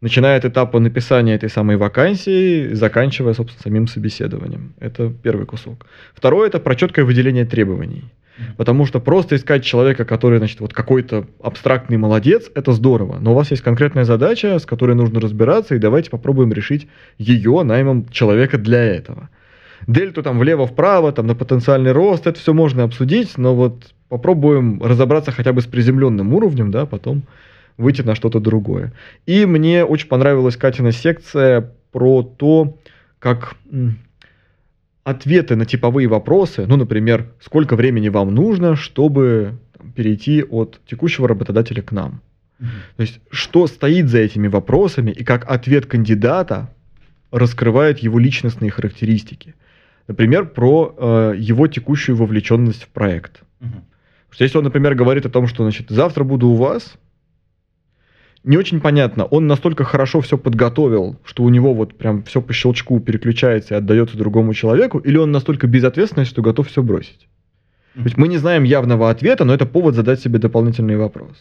Начиная 0.00 0.38
от 0.38 0.46
этапа 0.46 0.80
написания 0.80 1.34
этой 1.34 1.50
самой 1.50 1.76
вакансии, 1.76 2.72
заканчивая, 2.72 3.34
собственно, 3.34 3.62
самим 3.62 3.86
собеседованием. 3.86 4.72
Это 4.80 5.12
первый 5.22 5.44
кусок. 5.44 5.84
Второе– 6.14 6.48
это 6.48 6.58
про 6.58 6.74
четкое 6.74 7.04
выделение 7.04 7.44
требований. 7.44 8.04
Потому 8.56 8.86
что 8.86 9.00
просто 9.00 9.36
искать 9.36 9.62
человека, 9.62 10.06
который, 10.06 10.38
значит, 10.38 10.60
вот 10.60 10.72
какой-то 10.72 11.26
абстрактный 11.42 11.98
молодец, 11.98 12.50
это 12.54 12.72
здорово. 12.72 13.18
Но 13.20 13.32
у 13.32 13.34
вас 13.34 13.50
есть 13.50 13.62
конкретная 13.62 14.04
задача, 14.04 14.58
с 14.58 14.64
которой 14.64 14.96
нужно 14.96 15.20
разбираться, 15.20 15.74
и 15.74 15.78
давайте 15.78 16.08
попробуем 16.08 16.50
решить 16.54 16.88
ее 17.18 17.62
наймом 17.62 18.08
человека 18.08 18.56
для 18.56 18.82
этого. 18.82 19.28
Дельту 19.86 20.22
там 20.22 20.38
влево-вправо, 20.38 21.12
там 21.12 21.26
на 21.26 21.34
потенциальный 21.34 21.92
рост, 21.92 22.26
это 22.26 22.38
все 22.38 22.54
можно 22.54 22.84
обсудить, 22.84 23.36
но 23.36 23.54
вот 23.54 23.92
попробуем 24.08 24.82
разобраться 24.82 25.30
хотя 25.30 25.52
бы 25.52 25.60
с 25.60 25.66
приземленным 25.66 26.32
уровнем, 26.32 26.70
да, 26.70 26.86
потом 26.86 27.24
выйти 27.80 28.02
на 28.02 28.14
что-то 28.14 28.40
другое. 28.40 28.92
И 29.26 29.46
мне 29.46 29.84
очень 29.84 30.08
понравилась 30.08 30.56
Катина 30.56 30.92
секция 30.92 31.72
про 31.92 32.22
то, 32.22 32.78
как 33.18 33.56
ответы 35.04 35.56
на 35.56 35.64
типовые 35.64 36.08
вопросы, 36.08 36.66
ну, 36.66 36.76
например, 36.76 37.32
сколько 37.40 37.76
времени 37.76 38.08
вам 38.08 38.34
нужно, 38.34 38.76
чтобы 38.76 39.58
там, 39.76 39.92
перейти 39.92 40.42
от 40.42 40.80
текущего 40.86 41.26
работодателя 41.26 41.82
к 41.82 41.92
нам. 41.92 42.20
Мгм. 42.58 42.70
То 42.96 43.00
есть, 43.02 43.20
что 43.30 43.66
стоит 43.66 44.08
за 44.08 44.18
этими 44.18 44.46
вопросами 44.46 45.10
и 45.10 45.24
как 45.24 45.50
ответ 45.50 45.86
кандидата 45.86 46.68
раскрывает 47.30 48.00
его 48.00 48.18
личностные 48.18 48.70
характеристики. 48.70 49.54
Например, 50.06 50.46
про 50.46 50.94
э, 50.96 51.34
его 51.38 51.68
текущую 51.68 52.16
вовлеченность 52.16 52.84
в 52.84 52.88
проект. 52.88 53.42
Потому 53.60 53.84
что 54.32 54.44
если 54.44 54.58
он, 54.58 54.64
например, 54.64 54.94
говорит 54.94 55.26
о 55.26 55.30
том, 55.30 55.46
что 55.46 55.62
значит, 55.62 55.90
завтра 55.90 56.24
буду 56.24 56.48
у 56.48 56.56
вас, 56.56 56.94
не 58.42 58.56
очень 58.56 58.80
понятно, 58.80 59.24
он 59.24 59.46
настолько 59.46 59.84
хорошо 59.84 60.20
все 60.20 60.38
подготовил, 60.38 61.16
что 61.24 61.42
у 61.42 61.48
него 61.50 61.74
вот 61.74 61.94
прям 61.94 62.22
все 62.22 62.40
по 62.40 62.52
щелчку 62.52 62.98
переключается 63.00 63.74
и 63.74 63.76
отдается 63.78 64.16
другому 64.16 64.54
человеку, 64.54 64.98
или 64.98 65.18
он 65.18 65.30
настолько 65.30 65.66
безответственный, 65.66 66.24
что 66.24 66.40
готов 66.42 66.68
все 66.68 66.82
бросить. 66.82 67.28
То 67.94 68.02
есть 68.02 68.16
мы 68.16 68.28
не 68.28 68.38
знаем 68.38 68.62
явного 68.62 69.10
ответа, 69.10 69.44
но 69.44 69.52
это 69.52 69.66
повод 69.66 69.94
задать 69.94 70.20
себе 70.20 70.38
дополнительный 70.38 70.96
вопрос. 70.96 71.36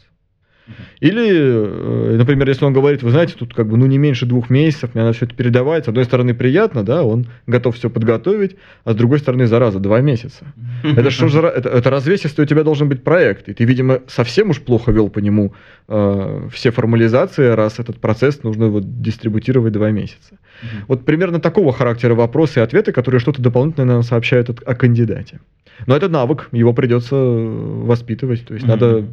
Или, 0.99 1.29
э, 1.31 2.15
например, 2.17 2.47
если 2.47 2.65
он 2.65 2.73
говорит, 2.73 3.03
вы 3.03 3.11
знаете, 3.11 3.35
тут 3.37 3.53
как 3.53 3.67
бы 3.67 3.77
ну 3.77 3.85
не 3.85 3.97
меньше 3.97 4.25
двух 4.25 4.49
месяцев, 4.49 4.93
мне 4.93 5.03
надо 5.03 5.15
все 5.15 5.25
это 5.25 5.35
передавать. 5.35 5.85
С 5.85 5.87
одной 5.87 6.05
стороны 6.05 6.33
приятно, 6.33 6.83
да, 6.83 7.03
он 7.03 7.27
готов 7.47 7.75
все 7.75 7.89
подготовить, 7.89 8.55
а 8.83 8.93
с 8.93 8.95
другой 8.95 9.19
стороны, 9.19 9.47
зараза, 9.47 9.79
два 9.79 10.01
месяца. 10.01 10.45
Это 10.83 11.09
что 11.11 11.27
же, 11.27 11.39
это, 11.39 11.69
это 11.69 11.89
развесистый 11.89 12.43
у 12.45 12.47
тебя 12.47 12.63
должен 12.63 12.89
быть 12.89 13.03
проект, 13.03 13.49
и 13.49 13.53
ты, 13.53 13.63
видимо, 13.65 13.99
совсем 14.07 14.49
уж 14.49 14.59
плохо 14.61 14.91
вел 14.91 15.09
по 15.09 15.19
нему 15.19 15.53
э, 15.87 16.47
все 16.51 16.71
формализации, 16.71 17.47
раз 17.47 17.79
этот 17.79 17.97
процесс 17.99 18.43
нужно 18.43 18.67
вот 18.67 19.01
дистрибутировать 19.01 19.73
два 19.73 19.91
месяца. 19.91 20.37
Мгм. 20.61 20.83
Вот 20.87 21.05
примерно 21.05 21.39
такого 21.39 21.71
характера 21.73 22.15
вопросы 22.15 22.59
и 22.59 22.63
ответы, 22.63 22.91
которые 22.91 23.19
что-то 23.19 23.41
дополнительное 23.41 23.95
нам 23.95 24.03
сообщают 24.03 24.49
от- 24.49 24.61
о 24.67 24.75
кандидате. 24.75 25.39
Но 25.87 25.95
это 25.95 26.09
навык, 26.09 26.49
его 26.51 26.73
придется 26.73 27.15
э, 27.15 27.83
воспитывать. 27.85 28.45
То 28.45 28.53
есть 28.53 28.65
Мгм. 28.65 28.71
надо 28.71 29.05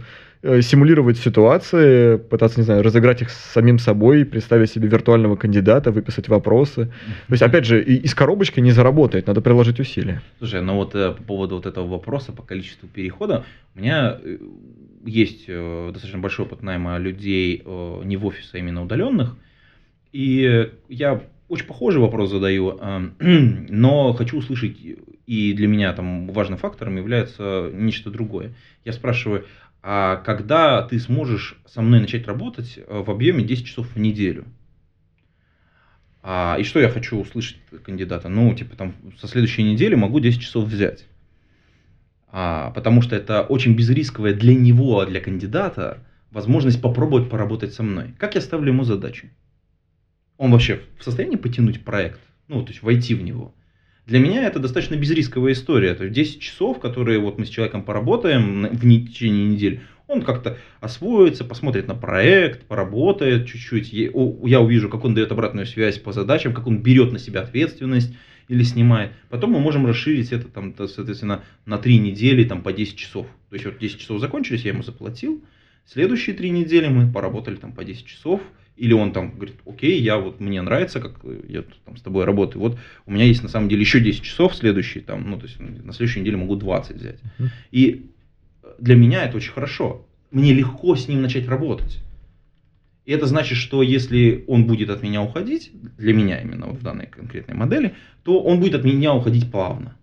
симулировать 0.43 1.19
ситуации, 1.19 2.17
пытаться, 2.17 2.61
не 2.61 2.65
знаю, 2.65 2.83
разыграть 2.83 3.23
их 3.23 3.31
с 3.31 3.53
самим 3.53 3.79
собой, 3.79 4.25
представить 4.25 4.71
себе 4.71 4.89
виртуального 4.89 5.37
кандидата, 5.37 5.91
выписать 5.91 6.29
вопросы. 6.29 6.87
То 7.27 7.33
есть, 7.33 7.43
опять 7.43 7.65
же, 7.65 7.83
из 7.83 8.15
коробочки 8.15 8.61
не 8.61 8.73
заработает, 8.73 9.27
надо 9.27 9.41
приложить 9.41 9.81
усилия. 9.81 10.23
Слушай, 10.39 10.63
ну 10.63 10.77
вот 10.77 10.95
э, 10.95 11.13
по 11.13 11.23
поводу 11.23 11.57
вот 11.57 11.67
этого 11.67 11.87
вопроса 11.87 12.33
по 12.33 12.43
количеству 12.43 12.89
перехода, 12.89 13.45
у 13.75 13.79
меня 13.79 14.19
э, 14.23 14.39
есть 15.05 15.45
э, 15.49 15.91
достаточно 15.93 16.21
большой 16.21 16.47
опыт 16.47 16.63
найма 16.63 16.99
людей 16.99 17.63
э, 17.65 18.03
не 18.05 18.17
в 18.17 18.27
офис, 18.27 18.51
а 18.53 18.59
именно 18.59 18.83
удаленных. 18.83 19.37
И 20.13 20.71
я 20.89 21.23
очень 21.49 21.67
похожий 21.67 22.01
вопрос 22.01 22.31
задаю, 22.31 22.79
э, 22.81 23.09
но 23.69 24.13
хочу 24.13 24.39
услышать, 24.39 24.77
и 25.27 25.53
для 25.53 25.69
меня 25.69 25.93
там 25.93 26.29
важным 26.29 26.59
фактором 26.59 26.97
является 26.97 27.71
нечто 27.73 28.11
другое. 28.11 28.55
Я 28.85 28.93
спрашиваю, 28.93 29.45
когда 30.25 30.83
ты 30.83 30.99
сможешь 30.99 31.57
со 31.65 31.81
мной 31.81 32.01
начать 32.01 32.27
работать 32.27 32.77
э, 32.77 33.03
в 33.07 33.09
объеме 33.09 33.45
10 33.45 33.67
часов 33.67 33.87
в 33.95 33.99
неделю? 34.01 34.45
А, 36.23 36.57
и 36.59 36.65
что 36.65 36.81
я 36.81 36.89
хочу 36.89 37.21
услышать 37.21 37.59
от 37.71 37.83
кандидата? 37.83 38.29
Ну, 38.29 38.53
типа 38.53 38.75
там 38.75 38.97
со 39.17 39.29
следующей 39.29 39.63
недели 39.63 39.95
могу 39.95 40.19
10 40.19 40.41
часов 40.41 40.65
взять. 40.65 41.07
А, 42.27 42.71
потому 42.71 43.01
что 43.01 43.15
это 43.15 43.43
очень 43.43 43.77
безрисковая 43.77 44.35
для 44.35 44.57
него, 44.57 44.99
а 44.99 45.07
для 45.07 45.21
кандидата 45.21 45.99
возможность 46.33 46.83
попробовать 46.83 47.31
поработать 47.31 47.73
со 47.73 47.85
мной. 47.85 48.13
Как 48.19 48.35
я 48.35 48.41
ставлю 48.41 48.73
ему 48.73 48.83
задачу? 48.83 49.29
Он 50.37 50.51
вообще 50.51 50.81
в 50.99 51.05
состоянии 51.05 51.37
потянуть 51.37 51.85
проект? 51.85 52.19
Ну, 52.49 52.65
то 52.65 52.71
есть 52.71 52.83
войти 52.83 53.15
в 53.15 53.23
него? 53.23 53.55
Для 54.07 54.21
меня 54.21 54.47
это 54.47 54.61
достаточно 54.61 54.95
безрисковая 54.95 55.53
история. 55.53 55.95
То 55.95 56.05
есть 56.05 56.15
10 56.15 56.41
часов, 56.41 56.79
которые 56.79 57.19
вот 57.19 57.39
мы 57.39 57.45
с 57.45 57.49
человеком 57.49 57.83
поработаем 57.83 58.69
в 58.69 58.81
течение 58.81 59.47
недели, 59.47 59.83
он 60.07 60.23
как-то 60.23 60.59
освоится, 60.81 61.45
посмотрит 61.45 61.89
на 61.89 61.97
проект, 61.97 62.67
поработает 62.67 63.49
чуть-чуть. 63.49 63.93
Я 63.93 64.61
увижу, 64.61 64.89
как 64.89 65.05
он 65.05 65.15
дает 65.15 65.33
обратную 65.33 65.67
связь 65.67 65.99
по 65.99 66.13
задачам, 66.13 66.55
как 66.55 66.69
он 66.69 66.79
берет 66.79 67.13
на 67.13 67.19
себя 67.19 67.41
ответственность 67.41 68.15
или 68.47 68.63
снимает. 68.63 69.11
Потом 69.29 69.51
мы 69.51 69.59
можем 69.59 69.85
расширить 69.85 70.31
это, 70.31 70.47
там, 70.47 70.73
соответственно, 70.77 71.43
на 71.65 71.79
3 71.79 71.99
недели 71.99 72.45
там, 72.45 72.63
по 72.63 72.73
10 72.73 72.97
часов. 72.97 73.27
То 73.51 73.55
есть 73.55 73.67
вот 73.67 73.79
10 73.79 73.99
часов 73.99 74.21
закончились, 74.21 74.63
я 74.63 74.71
ему 74.71 74.85
заплатил. 74.85 75.43
Следующие 75.85 76.37
3 76.37 76.51
недели 76.51 76.87
мы 76.87 77.11
поработали 77.11 77.57
там 77.57 77.73
по 77.73 77.83
10 77.83 78.07
часов. 78.07 78.41
Или 78.77 78.93
он 78.93 79.13
там 79.13 79.33
говорит, 79.33 79.57
окей, 79.67 80.01
я 80.01 80.19
вот 80.19 80.39
мне 80.39 80.61
нравится, 80.61 81.01
как 81.01 81.21
я 81.49 81.63
тут 81.63 81.79
там 81.85 81.97
с 81.97 82.03
тобой 82.03 82.25
работаю. 82.25 82.63
Вот 82.63 82.79
у 83.07 83.13
меня 83.13 83.25
есть 83.25 83.43
на 83.43 83.49
самом 83.49 83.69
деле 83.69 83.81
еще 83.81 84.01
10 84.01 84.23
часов 84.23 84.55
следующие, 84.55 85.03
там, 85.03 85.31
ну, 85.31 85.39
то 85.39 85.47
есть 85.47 85.59
на 85.59 85.93
следующей 85.93 86.21
неделе 86.21 86.37
могу 86.37 86.57
20 86.57 86.97
взять. 86.97 87.19
Мгм. 87.39 87.51
И 87.71 88.11
для 88.79 88.97
меня 88.97 89.25
это 89.25 89.39
очень 89.39 89.53
хорошо. 89.53 90.07
Мне 90.31 90.53
легко 90.53 90.95
с 90.95 91.09
ним 91.09 91.23
начать 91.23 91.49
работать. 91.49 92.03
И 93.07 93.13
это 93.13 93.27
значит, 93.27 93.57
что 93.57 93.83
если 93.83 94.45
он 94.49 94.67
будет 94.67 94.91
от 94.91 95.03
меня 95.03 95.23
уходить, 95.23 95.71
для 95.97 96.13
меня 96.13 96.43
именно 96.43 96.67
вот 96.67 96.79
в 96.79 96.83
данной 96.83 97.07
конкретной 97.07 97.55
модели, 97.55 97.95
то 98.25 98.43
он 98.43 98.61
будет 98.61 98.75
от 98.75 98.85
меня 98.85 99.15
уходить 99.15 99.51
плавно. 99.51 99.97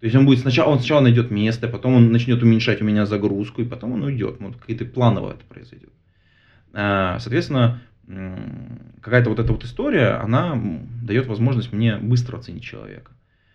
То 0.00 0.06
есть 0.06 0.14
он 0.14 0.26
будет 0.26 0.40
сначала, 0.40 0.70
он 0.70 0.78
сначала 0.78 1.00
найдет 1.00 1.30
место, 1.30 1.66
потом 1.66 1.94
он 1.94 2.12
начнет 2.12 2.42
уменьшать 2.42 2.82
у 2.82 2.84
меня 2.84 3.06
загрузку, 3.06 3.62
и 3.62 3.64
потом 3.64 3.92
он 3.92 4.02
уйдет. 4.02 4.36
Вот 4.38 4.56
какие-то 4.56 4.84
планово 4.84 5.30
это 5.30 5.44
произойдет. 5.48 5.88
А, 6.74 7.18
Соответственно, 7.20 7.80
какая-то 9.00 9.30
вот 9.30 9.38
эта 9.38 9.52
вот 9.52 9.64
история, 9.64 10.20
она 10.22 10.60
дает 11.02 11.26
возможность 11.26 11.72
мне 11.72 11.96
быстро 11.96 12.38
оценить 12.38 12.62
человека. 12.62 13.12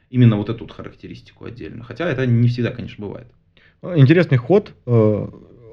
Именно 0.10 0.38
вот 0.38 0.50
эту 0.50 0.64
вот 0.64 0.72
характеристику 0.72 1.46
отдельно. 1.46 1.84
Хотя 1.84 2.10
это 2.10 2.26
не 2.26 2.48
всегда, 2.48 2.72
конечно, 2.72 3.06
бывает. 3.06 3.28
Интересный 3.82 4.38
ход, 4.38 4.74
э, 4.86 5.28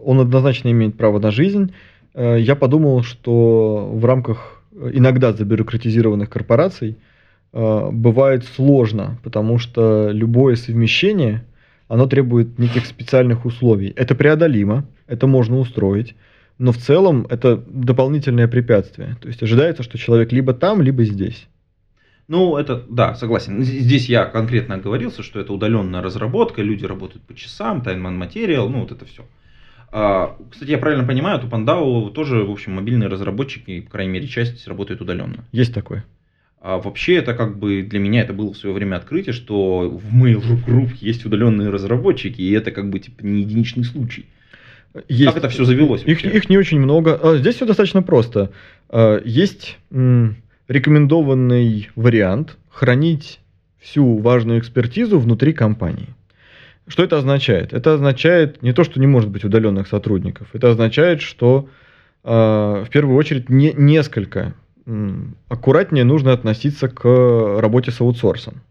он 0.04 0.20
однозначно 0.20 0.70
имеет 0.70 0.96
право 0.96 1.18
на 1.18 1.30
жизнь. 1.30 1.72
Э, 2.14 2.36
Я 2.38 2.54
подумал, 2.54 3.02
что 3.02 3.90
в 3.92 4.04
рамках 4.04 4.62
э, 4.72 4.90
иногда 4.92 5.32
забюрократизированных 5.32 6.30
корпораций 6.30 6.98
бывает 7.52 8.44
сложно, 8.44 9.18
потому 9.22 9.56
что 9.56 10.10
любое 10.12 10.56
совмещение, 10.56 11.46
оно 11.88 12.06
требует 12.06 12.58
неких 12.58 12.84
специальных 12.84 13.46
условий. 13.46 13.94
Это 13.96 14.14
преодолимо, 14.14 14.84
это 15.06 15.26
можно 15.26 15.58
устроить, 15.58 16.16
но 16.58 16.72
в 16.72 16.78
целом 16.78 17.26
это 17.28 17.56
дополнительное 17.66 18.48
препятствие. 18.48 19.16
То 19.20 19.28
есть 19.28 19.42
ожидается, 19.42 19.82
что 19.82 19.98
человек 19.98 20.32
либо 20.32 20.54
там, 20.54 20.80
либо 20.82 21.04
здесь. 21.04 21.46
Ну, 22.28 22.56
это, 22.56 22.82
да, 22.88 23.14
согласен. 23.14 23.62
Здесь 23.62 24.08
я 24.08 24.24
конкретно 24.24 24.74
оговорился, 24.74 25.22
что 25.22 25.38
это 25.38 25.52
удаленная 25.52 26.02
разработка, 26.02 26.60
люди 26.60 26.84
работают 26.84 27.24
по 27.24 27.34
часам, 27.34 27.82
тайман 27.82 28.18
материал, 28.18 28.68
ну, 28.68 28.80
вот 28.80 28.90
это 28.90 29.04
все. 29.04 29.24
Кстати, 30.50 30.70
я 30.70 30.78
правильно 30.78 31.06
понимаю, 31.06 31.40
у 31.44 31.48
Пандау 31.48 32.10
тоже, 32.10 32.42
в 32.42 32.50
общем, 32.50 32.72
мобильные 32.72 33.08
разработчики, 33.08 33.80
по 33.82 33.90
крайней 33.90 34.12
мере, 34.12 34.26
часть 34.26 34.66
работает 34.66 35.00
удаленно. 35.00 35.44
Есть 35.52 35.72
такое. 35.72 36.04
А 36.60 36.78
вообще, 36.78 37.14
это 37.14 37.34
как 37.34 37.58
бы 37.60 37.82
для 37.82 38.00
меня 38.00 38.22
это 38.22 38.32
было 38.32 38.52
в 38.52 38.56
свое 38.56 38.74
время 38.74 38.96
открытие, 38.96 39.32
что 39.32 39.88
в 39.88 40.12
Mail.ru 40.12 40.64
Group 40.66 40.94
есть 41.00 41.24
удаленные 41.24 41.70
разработчики, 41.70 42.40
и 42.40 42.50
это 42.50 42.72
как 42.72 42.90
бы 42.90 42.98
типа 42.98 43.22
не 43.22 43.42
единичный 43.42 43.84
случай. 43.84 44.26
Есть. 45.08 45.26
Как 45.26 45.36
это 45.38 45.48
все 45.48 45.64
завелось? 45.64 46.02
Их, 46.02 46.22
вообще? 46.22 46.36
их 46.36 46.48
не 46.48 46.58
очень 46.58 46.80
много. 46.80 47.18
А, 47.22 47.36
Здесь 47.36 47.56
все 47.56 47.66
достаточно 47.66 48.02
просто. 48.02 48.50
А, 48.88 49.20
Есть 49.24 49.78
рекомендованный 50.68 51.90
вариант 51.94 52.56
хранить 52.70 53.40
всю 53.78 54.18
важную 54.18 54.58
экспертизу 54.58 55.18
внутри 55.18 55.52
компании. 55.52 56.08
Что 56.88 57.02
это 57.04 57.18
означает? 57.18 57.72
Это 57.72 57.94
означает 57.94 58.62
не 58.62 58.72
то, 58.72 58.84
что 58.84 59.00
не 59.00 59.06
может 59.06 59.30
быть 59.30 59.44
удаленных 59.44 59.88
сотрудников. 59.88 60.48
Это 60.52 60.70
означает, 60.70 61.20
что 61.20 61.68
а, 62.24 62.84
в 62.84 62.90
первую 62.90 63.16
очередь 63.16 63.48
не, 63.48 63.72
несколько 63.72 64.54
аккуратнее 65.48 66.04
нужно 66.04 66.32
относиться 66.32 66.88
к 66.88 67.04
работе 67.60 67.90
с 67.90 68.00
аутсорсом. 68.00 68.62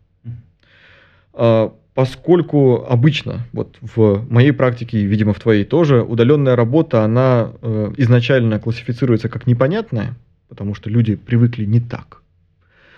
Поскольку 1.95 2.85
обычно, 2.85 3.47
вот 3.53 3.77
в 3.79 4.25
моей 4.29 4.51
практике, 4.51 4.99
и, 4.99 5.05
видимо, 5.05 5.33
в 5.33 5.39
твоей 5.39 5.63
тоже, 5.63 6.03
удаленная 6.03 6.57
работа, 6.57 7.05
она 7.05 7.53
э, 7.61 7.93
изначально 7.95 8.59
классифицируется 8.59 9.29
как 9.29 9.47
непонятная, 9.47 10.13
потому 10.49 10.75
что 10.75 10.89
люди 10.89 11.15
привыкли 11.15 11.63
не 11.63 11.79
так, 11.79 12.21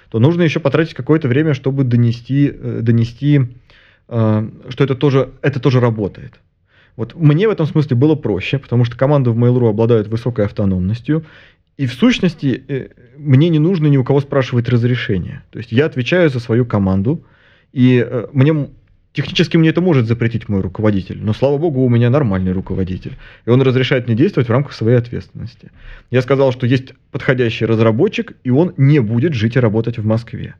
то 0.09 0.17
нужно 0.17 0.41
еще 0.41 0.59
потратить 0.59 0.95
какое-то 0.95 1.27
время, 1.27 1.53
чтобы 1.53 1.83
донести, 1.83 2.51
э, 2.51 2.79
донести 2.81 3.41
э, 4.07 4.49
что 4.69 4.83
это 4.83 4.95
тоже, 4.95 5.29
это 5.43 5.59
тоже 5.59 5.79
работает. 5.79 6.33
Вот 6.95 7.13
мне 7.15 7.47
в 7.47 7.51
этом 7.51 7.67
смысле 7.67 7.95
было 7.95 8.15
проще, 8.15 8.57
потому 8.57 8.83
что 8.83 8.97
команды 8.97 9.29
в 9.29 9.37
Mail.ru 9.37 9.69
обладают 9.69 10.07
высокой 10.07 10.45
автономностью, 10.45 11.23
и 11.77 11.85
в 11.85 11.93
сущности 11.93 12.63
э, 12.67 12.87
мне 13.15 13.49
не 13.49 13.59
нужно 13.59 13.85
ни 13.85 13.97
у 13.97 14.03
кого 14.03 14.21
спрашивать 14.21 14.69
разрешения. 14.69 15.43
То 15.51 15.59
есть 15.59 15.71
я 15.71 15.85
отвечаю 15.85 16.31
за 16.31 16.39
свою 16.39 16.65
команду, 16.65 17.23
и 17.73 18.03
э, 18.03 18.25
мне 18.33 18.69
технически 19.17 19.57
мне 19.57 19.69
это 19.69 19.81
может 19.81 20.05
запретить 20.05 20.47
мой 20.47 20.61
руководитель, 20.61 21.17
но 21.23 21.33
слава 21.33 21.57
богу, 21.57 21.83
у 21.83 21.89
меня 21.89 22.11
нормальный 22.11 22.51
руководитель, 22.51 23.13
и 23.47 23.49
он 23.49 23.63
разрешает 23.63 24.05
мне 24.05 24.15
действовать 24.15 24.47
в 24.47 24.51
рамках 24.51 24.73
своей 24.73 24.97
ответственности. 24.97 25.71
Я 26.11 26.21
сказал, 26.21 26.51
что 26.51 26.67
есть 26.67 26.93
подходящий 27.11 27.65
разработчик, 27.65 28.33
и 28.43 28.51
он 28.51 28.75
не 28.77 28.99
будет 28.99 29.33
жить 29.33 29.55
и 29.55 29.59
работать 29.59 29.97
в 29.97 30.05
Москве. 30.05 30.53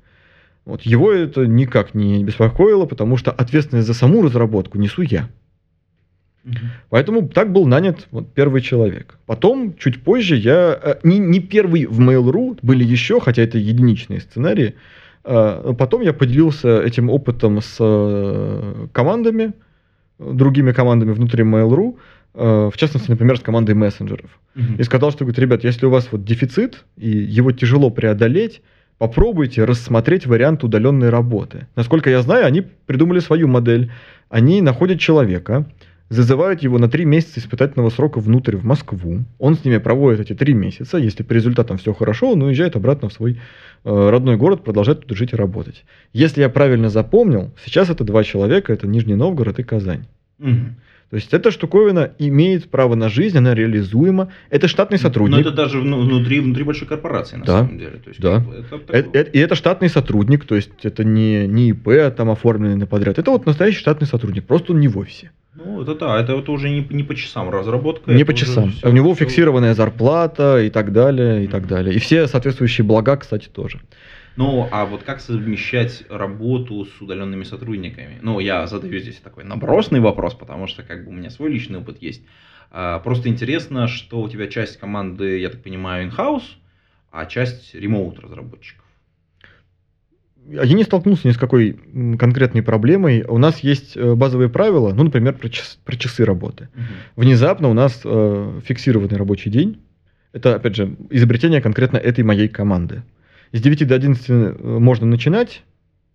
Вот 0.66 0.82
его 0.82 1.12
это 1.14 1.46
никак 1.46 1.94
не 1.94 2.24
беспокоило, 2.24 2.88
потому 2.88 3.16
что 3.16 3.32
ответственность 3.32 3.88
за 3.88 3.94
саму 3.94 4.24
разработку 4.24 4.80
несу 4.80 5.04
я. 5.04 5.30
Мгм. 6.44 6.72
Поэтому 6.90 7.30
так 7.30 7.52
был 7.52 7.68
нанят 7.68 8.08
вот 8.10 8.34
первый 8.34 8.62
человек. 8.62 9.20
Потом, 9.28 9.76
чуть 9.78 10.02
позже, 10.02 10.36
я... 10.36 10.80
э, 10.82 10.96
Не, 11.04 11.20
не 11.20 11.42
первый 11.42 11.86
в 11.86 12.00
Mail.ru, 12.00 12.58
были 12.64 12.84
еще, 12.84 13.20
хотя 13.20 13.44
это 13.44 13.60
единичные 13.60 14.20
сценарии. 14.20 14.74
Э, 15.28 15.74
Потом 15.78 16.02
я 16.02 16.14
поделился 16.14 16.82
этим 16.82 17.10
опытом 17.10 17.62
с 17.62 17.78
э, 17.80 18.88
командами, 18.92 19.54
другими 20.20 20.72
командами 20.72 21.12
внутри 21.12 21.44
Mail.ru, 21.44 21.98
э, 22.34 22.70
в 22.74 22.78
частности, 22.78 23.12
например, 23.12 23.38
с 23.38 23.42
командой 23.42 23.76
мессенджеров. 23.76 24.30
Мгм. 24.56 24.76
И 24.80 24.84
сказал, 24.84 25.12
что, 25.12 25.26
говорит, 25.26 25.40
ребят, 25.40 25.64
если 25.64 25.86
у 25.86 25.90
вас 25.90 26.08
вот 26.12 26.24
дефицит, 26.24 26.86
и 26.98 27.10
его 27.10 27.52
тяжело 27.52 27.90
преодолеть, 27.90 28.62
попробуйте 28.98 29.66
рассмотреть 29.66 30.26
вариант 30.26 30.64
удаленной 30.64 31.10
работы. 31.10 31.68
Насколько 31.76 32.10
я 32.10 32.22
знаю, 32.22 32.46
они 32.46 32.62
придумали 32.62 33.20
свою 33.20 33.48
модель. 33.48 33.92
Они 34.30 34.62
находят 34.62 35.00
человека, 35.00 35.66
зазывают 36.10 36.64
его 36.64 36.78
на 36.80 36.88
три 36.90 37.06
месяца 37.06 37.40
испытательного 37.40 37.90
срока 37.90 38.20
внутрь 38.20 38.56
в 38.56 38.64
Москву. 38.66 39.26
Он 39.40 39.56
с 39.56 39.66
ними 39.66 39.78
проводит 39.78 40.22
эти 40.22 40.34
три 40.34 40.54
месяца. 40.54 40.98
Если 40.98 41.24
по 41.24 41.34
результатам 41.34 41.78
все 41.78 41.94
хорошо, 41.94 42.32
он 42.32 42.42
уезжает 42.44 42.76
обратно 42.76 43.10
в 43.10 43.14
свой 43.14 43.40
э, 43.84 44.10
родной 44.10 44.38
город, 44.38 44.64
продолжает 44.64 45.06
тут 45.06 45.18
жить 45.18 45.34
и 45.34 45.36
работать. 45.36 45.84
Если 46.14 46.42
я 46.42 46.50
правильно 46.50 46.90
запомнил, 46.90 47.52
сейчас 47.64 47.90
это 47.90 48.04
два 48.04 48.24
человека, 48.24 48.72
это 48.74 48.88
Нижний 48.88 49.16
Новгород 49.16 49.60
и 49.60 49.64
Казань. 49.64 50.06
Мгм. 50.40 50.76
То 51.10 51.16
есть 51.16 51.34
эта 51.34 51.52
штуковина 51.52 52.12
имеет 52.20 52.70
право 52.70 52.96
на 52.96 53.08
жизнь, 53.08 53.38
она 53.38 53.54
реализуема. 53.56 54.28
Это 54.50 54.68
штатный 54.68 54.98
сотрудник. 54.98 55.36
Но 55.36 55.42
это 55.42 55.52
даже 55.52 55.80
вну- 55.80 56.02
внутри, 56.02 56.42
внутри 56.42 56.66
большой 56.66 56.86
корпорации, 56.86 57.38
на 57.38 57.46
Да, 57.46 57.60
самом 57.60 57.78
деле. 57.80 57.92
То 58.04 58.10
есть, 58.10 58.20
да. 58.20 58.40
бы 58.40 58.66
это 58.90 59.18
Э- 59.18 59.24
И 59.32 59.40
это 59.40 59.56
штатный 59.56 59.88
сотрудник, 59.90 60.44
то 60.44 60.56
есть 60.56 60.72
это 60.84 61.06
не, 61.06 61.48
не 61.48 61.70
ИП, 61.70 62.14
там 62.16 62.30
оформленный 62.30 62.76
на 62.76 62.88
подряд. 62.88 63.20
Это 63.20 63.32
вот 63.32 63.46
настоящий 63.46 63.80
штатный 63.80 64.06
сотрудник, 64.06 64.46
просто 64.46 64.74
он 64.74 64.82
не 64.82 64.90
в 64.90 64.98
офисе. 64.98 65.32
Ну, 65.58 65.82
это 65.82 65.96
да, 65.96 66.20
это, 66.20 66.34
это 66.34 66.52
уже 66.52 66.70
не, 66.70 66.86
не 66.90 67.04
по 67.04 67.16
часам 67.16 67.50
разработка. 67.50 68.12
не 68.12 68.24
по 68.24 68.34
часам. 68.34 68.72
всё- 68.72 68.90
У 68.90 68.92
него 68.92 69.14
всё- 69.14 69.26
фиксированная 69.26 69.74
зарплата 69.74 70.62
и 70.62 70.70
так 70.70 70.92
далее, 70.94 71.46
и 71.46 71.48
так 71.48 71.62
Мгм. 71.62 71.70
далее. 71.70 71.96
И 71.96 72.00
все 72.00 72.28
соответствующие 72.28 72.86
блага, 72.86 73.18
кстати, 73.18 73.48
тоже. 73.50 73.80
Ну, 74.36 74.68
а 74.72 74.86
вот 74.86 75.02
как 75.02 75.20
совмещать 75.20 76.04
работу 76.10 76.86
с 76.86 77.02
удаленными 77.02 77.44
сотрудниками? 77.44 78.20
Ну, 78.22 78.40
я 78.40 78.68
задаю 78.68 79.00
здесь 79.00 79.16
такой 79.16 79.44
набросный 79.46 80.00
вопрос, 80.00 80.36
потому 80.36 80.68
что 80.68 80.84
как 80.84 81.04
бы 81.06 81.10
у 81.10 81.14
меня 81.14 81.32
свой 81.32 81.50
личный 81.50 81.80
опыт 81.80 81.98
есть. 82.04 82.22
А, 82.70 83.00
Просто 83.00 83.30
интересно, 83.30 83.88
что 83.88 84.22
у 84.22 84.30
тебя 84.30 84.46
часть 84.48 84.78
команды, 84.78 85.40
я 85.40 85.50
так 85.50 85.64
понимаю, 85.64 86.08
in-house, 86.12 86.44
а 87.12 87.26
часть 87.26 87.74
ремоут 87.74 88.20
разработчиков. 88.20 88.84
Я 90.50 90.74
не 90.76 90.84
столкнулся 90.84 91.28
ни 91.28 91.34
с 91.34 91.38
какой 91.38 91.74
конкретной 92.18 92.62
проблемой. 92.62 93.24
У 93.28 93.38
нас 93.38 93.60
есть 93.60 93.98
э, 93.98 94.16
базовые 94.16 94.50
правила, 94.50 94.94
ну, 94.94 95.04
например, 95.04 95.34
про, 95.34 95.50
час- 95.50 95.80
про 95.84 95.96
часы 95.98 96.24
работы. 96.24 96.70
Внезапно 97.16 97.70
у 97.70 97.74
нас 97.74 98.02
э, 98.04 98.62
фиксированный 98.64 99.18
рабочий 99.18 99.50
день. 99.50 99.82
Это, 100.32 100.56
опять 100.56 100.76
же, 100.76 100.96
изобретение 101.10 101.62
конкретно 101.62 101.98
этой 101.98 102.24
моей 102.24 102.48
команды. 102.48 103.04
С 103.52 103.62
9 103.62 103.88
до 103.88 103.96
11 103.96 104.26
э, 104.30 104.56
можно 104.62 105.06
начинать, 105.06 105.64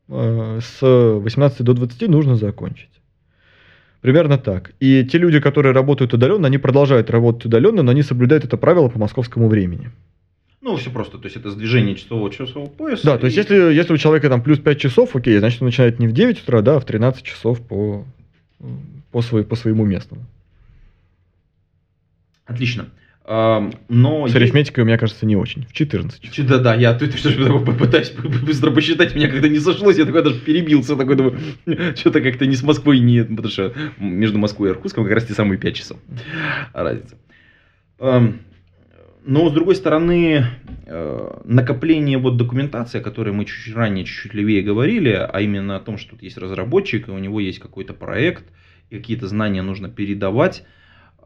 э, 0.09 0.61
с 0.62 0.81
18 0.81 1.62
до 1.62 1.75
20 1.75 2.09
нужно 2.09 2.37
закончить. 2.37 2.90
Примерно 4.01 4.38
так. 4.38 4.73
И 4.81 5.05
те 5.05 5.18
люди, 5.18 5.40
которые 5.40 5.73
работают 5.73 6.12
удаленно, 6.14 6.47
они 6.47 6.59
продолжают 6.59 7.11
работать 7.11 7.47
удаленно, 7.47 7.83
но 7.83 7.90
они 7.92 8.03
соблюдают 8.03 8.45
это 8.45 8.57
правило 8.57 8.88
по 8.88 8.99
московскому 8.99 9.49
времени. 9.49 9.90
Ну, 10.64 10.77
все 10.77 10.90
просто, 10.90 11.18
то 11.18 11.25
есть 11.25 11.37
это 11.37 11.51
сдвижение 11.51 11.96
часового 11.96 12.31
часового 12.31 12.68
пояса. 12.68 13.05
Да, 13.05 13.18
то 13.18 13.27
есть 13.27 13.37
и- 13.37 13.40
если, 13.40 13.57
если 13.75 13.92
у 13.92 13.96
человека 13.98 14.29
там 14.29 14.42
плюс 14.42 14.61
5 14.61 14.79
часов, 14.81 15.16
окей, 15.16 15.37
значит 15.38 15.61
он 15.61 15.66
начинает 15.66 15.98
не 15.98 16.07
в 16.07 16.12
9 16.12 16.40
утра, 16.40 16.62
да, 16.62 16.77
а 16.77 16.81
в 16.81 16.85
13 16.85 17.25
часов 17.25 17.61
по, 17.61 18.05
по, 19.11 19.22
свой- 19.22 19.44
по 19.44 19.57
своему 19.57 19.85
местному. 19.85 20.25
Отлично. 22.46 22.87
Но 23.25 23.79
С 23.88 24.31
есть- 24.31 24.37
арифметикой 24.37 24.83
у 24.83 24.87
меня, 24.87 24.98
кажется, 24.98 25.27
не 25.27 25.37
очень. 25.37 25.64
В 25.66 25.72
14 25.72 26.20
часов. 26.20 26.35
Чё, 26.35 26.44
Да, 26.44 26.59
да, 26.59 26.75
я 26.75 26.92
ты 26.94 27.07
что 27.16 27.59
попытаюсь 27.61 28.11
быстро 28.12 28.72
посчитать, 28.72 29.14
меня 29.14 29.29
когда 29.29 29.48
не 29.48 29.59
сошлось, 29.61 29.96
я 29.96 30.05
такой 30.05 30.25
даже 30.25 30.40
перебился, 30.40 30.96
такой 30.96 31.14
думаю, 31.16 31.38
что-то 31.96 32.20
как-то 32.20 32.46
не 32.46 32.57
с 32.57 32.62
Москвой, 32.64 32.98
не, 32.98 33.22
потому 33.25 33.48
что 33.48 33.72
между 33.98 34.38
Москвой 34.38 34.68
и 34.70 34.72
Иркутском 34.72 35.05
как 35.05 35.12
раз 35.14 35.25
те 35.27 35.35
самые 35.35 35.57
5 35.59 35.75
часов 35.77 35.98
разница. 36.72 37.16
Но, 39.25 39.49
с 39.49 39.53
другой 39.53 39.77
стороны, 39.77 40.45
э, 40.87 41.41
накопление 41.45 42.19
вот 42.19 42.37
документации, 42.37 42.99
о 42.99 43.03
которой 43.03 43.33
мы 43.33 43.45
чуть 43.45 43.75
ранее, 43.75 44.05
чуть-чуть 44.05 44.35
левее 44.35 44.63
говорили, 44.63 45.11
а 45.11 45.41
именно 45.41 45.77
о 45.77 45.81
том, 45.81 45.97
что 45.97 46.13
тут 46.13 46.23
есть 46.23 46.39
разработчик, 46.39 47.07
и 47.07 47.13
у 47.13 47.19
него 47.19 47.39
есть 47.39 47.61
какой-то 47.61 47.95
проект, 47.95 48.45
и 48.91 48.97
какие-то 48.97 49.29
знания 49.29 49.63
нужно 49.63 49.89
передавать, 49.89 50.65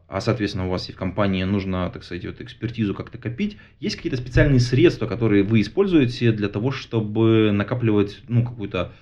а, 0.09 0.21
соответственно, 0.21 0.67
у 0.67 0.71
вас 0.71 0.89
и 0.89 0.93
в 0.93 0.97
компании 0.97 1.43
нужно, 1.45 1.91
так 1.91 2.05
сказать, 2.05 2.27
вот 2.27 2.41
экспертизу 2.41 2.95
как-то 2.95 3.19
копить. 3.19 3.57
Есть 3.81 3.97
какие-то 3.97 4.19
специальные 4.19 4.61
средства, 4.61 5.07
которые 5.07 5.43
вы 5.43 5.63
используете 5.63 6.33
для 6.33 6.49
того, 6.49 6.71
чтобы 6.71 7.51
накапливать, 7.51 8.23
ну, 8.29 8.45
какую-то 8.45 8.93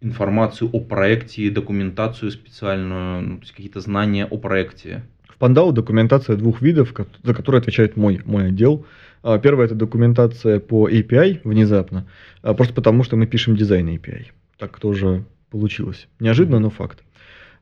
информацию 0.00 0.70
о 0.72 0.80
проекте, 0.80 1.50
документацию 1.50 2.30
специальную, 2.30 3.22
ну, 3.22 3.40
какие-то 3.40 3.80
знания 3.80 4.24
о 4.24 4.38
проекте? 4.38 5.04
В 5.36 5.38
Пандау 5.38 5.70
документация 5.70 6.34
двух 6.36 6.62
видов, 6.62 6.94
за 7.22 7.34
которые 7.34 7.60
отвечает 7.60 7.94
мой, 7.94 8.22
мой 8.24 8.46
отдел. 8.48 8.86
А, 9.22 9.38
Первое 9.38 9.66
это 9.66 9.74
документация 9.74 10.60
по 10.60 10.88
API 10.88 11.42
внезапно, 11.44 12.06
а, 12.40 12.54
просто 12.54 12.72
потому 12.72 13.04
что 13.04 13.16
мы 13.16 13.26
пишем 13.26 13.54
дизайн 13.54 13.86
API. 13.88 14.28
Так 14.56 14.80
тоже 14.80 15.24
получилось. 15.50 16.08
Неожиданно, 16.20 16.58
но 16.58 16.70
факт. 16.70 17.00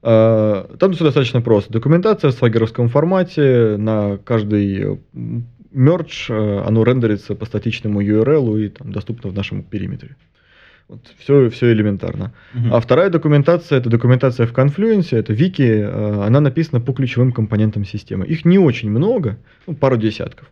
А, 0.02 0.70
Там 0.78 0.92
все 0.92 1.02
достаточно 1.02 1.40
просто. 1.40 1.72
Документация 1.72 2.30
в 2.30 2.34
свагеровском 2.34 2.88
формате, 2.88 3.74
на 3.76 4.18
каждый 4.18 5.00
м, 5.12 5.48
мердж 5.72 6.30
э, 6.30 6.62
оно 6.64 6.84
рендерится 6.84 7.34
по 7.34 7.44
статичному 7.44 8.00
URL 8.02 8.66
и 8.66 8.68
там, 8.68 8.92
доступно 8.92 9.30
в 9.30 9.34
нашем 9.34 9.64
периметре. 9.64 10.14
Вот, 10.88 11.00
все, 11.18 11.48
все 11.48 11.72
элементарно. 11.72 12.32
А 12.70 12.80
вторая 12.80 13.08
документация 13.08 13.78
это 13.78 13.88
документация 13.88 14.46
в 14.46 14.52
Confluence, 14.52 15.16
это 15.16 15.32
вики, 15.32 15.62
э, 15.62 16.24
она 16.26 16.40
написана 16.40 16.80
по 16.80 16.92
ключевым 16.92 17.32
компонентам 17.32 17.84
системы. 17.84 18.26
Их 18.26 18.44
не 18.44 18.58
очень 18.58 18.90
много, 18.90 19.38
ну, 19.66 19.74
пару 19.74 19.96
десятков. 19.96 20.50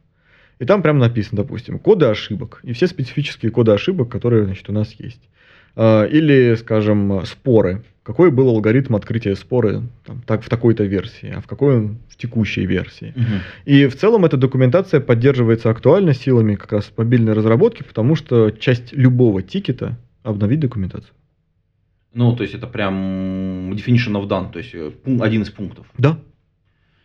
И 0.58 0.64
там 0.64 0.82
прям 0.82 0.98
написано, 0.98 1.42
допустим, 1.42 1.78
коды 1.78 2.06
ошибок 2.06 2.60
и 2.62 2.72
все 2.72 2.86
специфические 2.86 3.50
коды 3.50 3.72
ошибок, 3.72 4.08
которые 4.08 4.44
значит, 4.44 4.68
у 4.70 4.72
нас 4.72 4.94
есть. 4.98 5.20
А, 5.76 6.04
Или, 6.04 6.54
скажем, 6.54 7.24
споры. 7.26 7.82
Какой 8.02 8.30
был 8.30 8.48
алгоритм 8.48 8.96
открытия 8.96 9.36
споры 9.36 9.82
там, 10.04 10.22
так, 10.26 10.42
в 10.42 10.48
такой-то 10.48 10.84
версии, 10.84 11.34
а 11.36 11.40
в 11.40 11.46
какой 11.46 11.76
он 11.76 11.98
в 12.08 12.16
текущей 12.16 12.66
версии. 12.66 13.12
Мгм. 13.14 13.40
И 13.64 13.86
в 13.86 13.96
целом 13.96 14.24
эта 14.24 14.36
документация 14.36 15.00
поддерживается 15.00 15.70
актуально 15.70 16.14
силами 16.14 16.56
как 16.56 16.72
раз 16.72 16.92
мобильной 16.96 17.32
разработки, 17.32 17.82
потому 17.82 18.16
что 18.16 18.50
часть 18.50 18.92
любого 18.92 19.42
тикета 19.42 19.98
обновить 20.22 20.60
документацию. 20.60 21.14
Ну, 22.14 22.36
то 22.36 22.42
есть 22.42 22.54
это 22.54 22.66
прям 22.66 23.72
definition 23.72 24.14
of 24.14 24.28
done, 24.28 24.52
то 24.52 24.58
есть 24.58 24.74
э, 24.74 24.92
один 25.20 25.42
из 25.42 25.50
пунктов. 25.50 25.86
Да. 25.98 26.18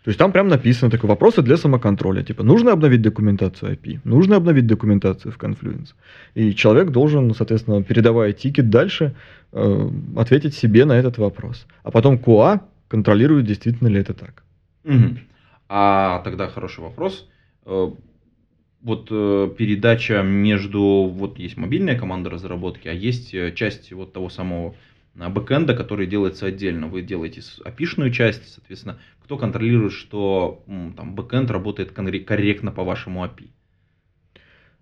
То 0.03 0.09
есть 0.09 0.19
там 0.19 0.31
прям 0.31 0.47
написано 0.47 0.89
такое 0.89 1.09
вопросы 1.09 1.41
для 1.41 1.57
самоконтроля. 1.57 2.23
Типа, 2.23 2.43
нужно 2.43 2.71
обновить 2.71 3.01
документацию 3.01 3.73
API, 3.73 3.99
нужно 4.05 4.35
обновить 4.37 4.65
документацию 4.65 5.31
в 5.31 5.37
Confluence. 5.37 5.95
И 6.35 6.53
человек 6.53 6.91
должен, 6.91 7.33
соответственно, 7.33 7.83
передавая 7.83 8.31
тикет 8.33 8.69
дальше, 8.69 9.15
э, 9.51 9.89
ответить 10.15 10.53
себе 10.53 10.85
на 10.85 10.93
этот 10.93 11.17
вопрос. 11.17 11.67
А 11.83 11.91
потом 11.91 12.15
QA 12.15 12.59
контролирует, 12.87 13.45
действительно 13.45 13.89
ли 13.89 13.99
это 13.99 14.13
так. 14.13 14.43
Мгм. 14.85 15.19
А 15.67 16.21
тогда 16.23 16.47
хороший 16.47 16.83
вопрос. 16.83 17.27
Вот 18.81 19.07
э, 19.09 19.49
передача 19.57 20.21
между, 20.21 21.11
вот 21.11 21.39
есть 21.39 21.57
мобильная 21.57 21.97
команда 21.97 22.29
разработки, 22.29 22.87
а 22.87 22.93
есть 22.93 23.33
э, 23.33 23.51
часть 23.53 23.91
вот 23.91 24.13
того 24.13 24.29
самого 24.29 24.75
э, 25.15 25.27
бэкэнда, 25.27 25.75
который 25.75 26.05
делается 26.05 26.45
отдельно. 26.45 26.87
Вы 26.87 27.01
делаете 27.01 27.41
API-шную 27.65 28.11
часть, 28.11 28.53
соответственно, 28.53 28.99
кто 29.23 29.37
контролирует, 29.37 29.93
что 29.93 30.63
там 30.95 31.15
бэкэнд 31.15 31.49
работает 31.49 31.91
корректно 31.91 32.71
по 32.71 32.83
вашему 32.83 33.25
API? 33.25 33.49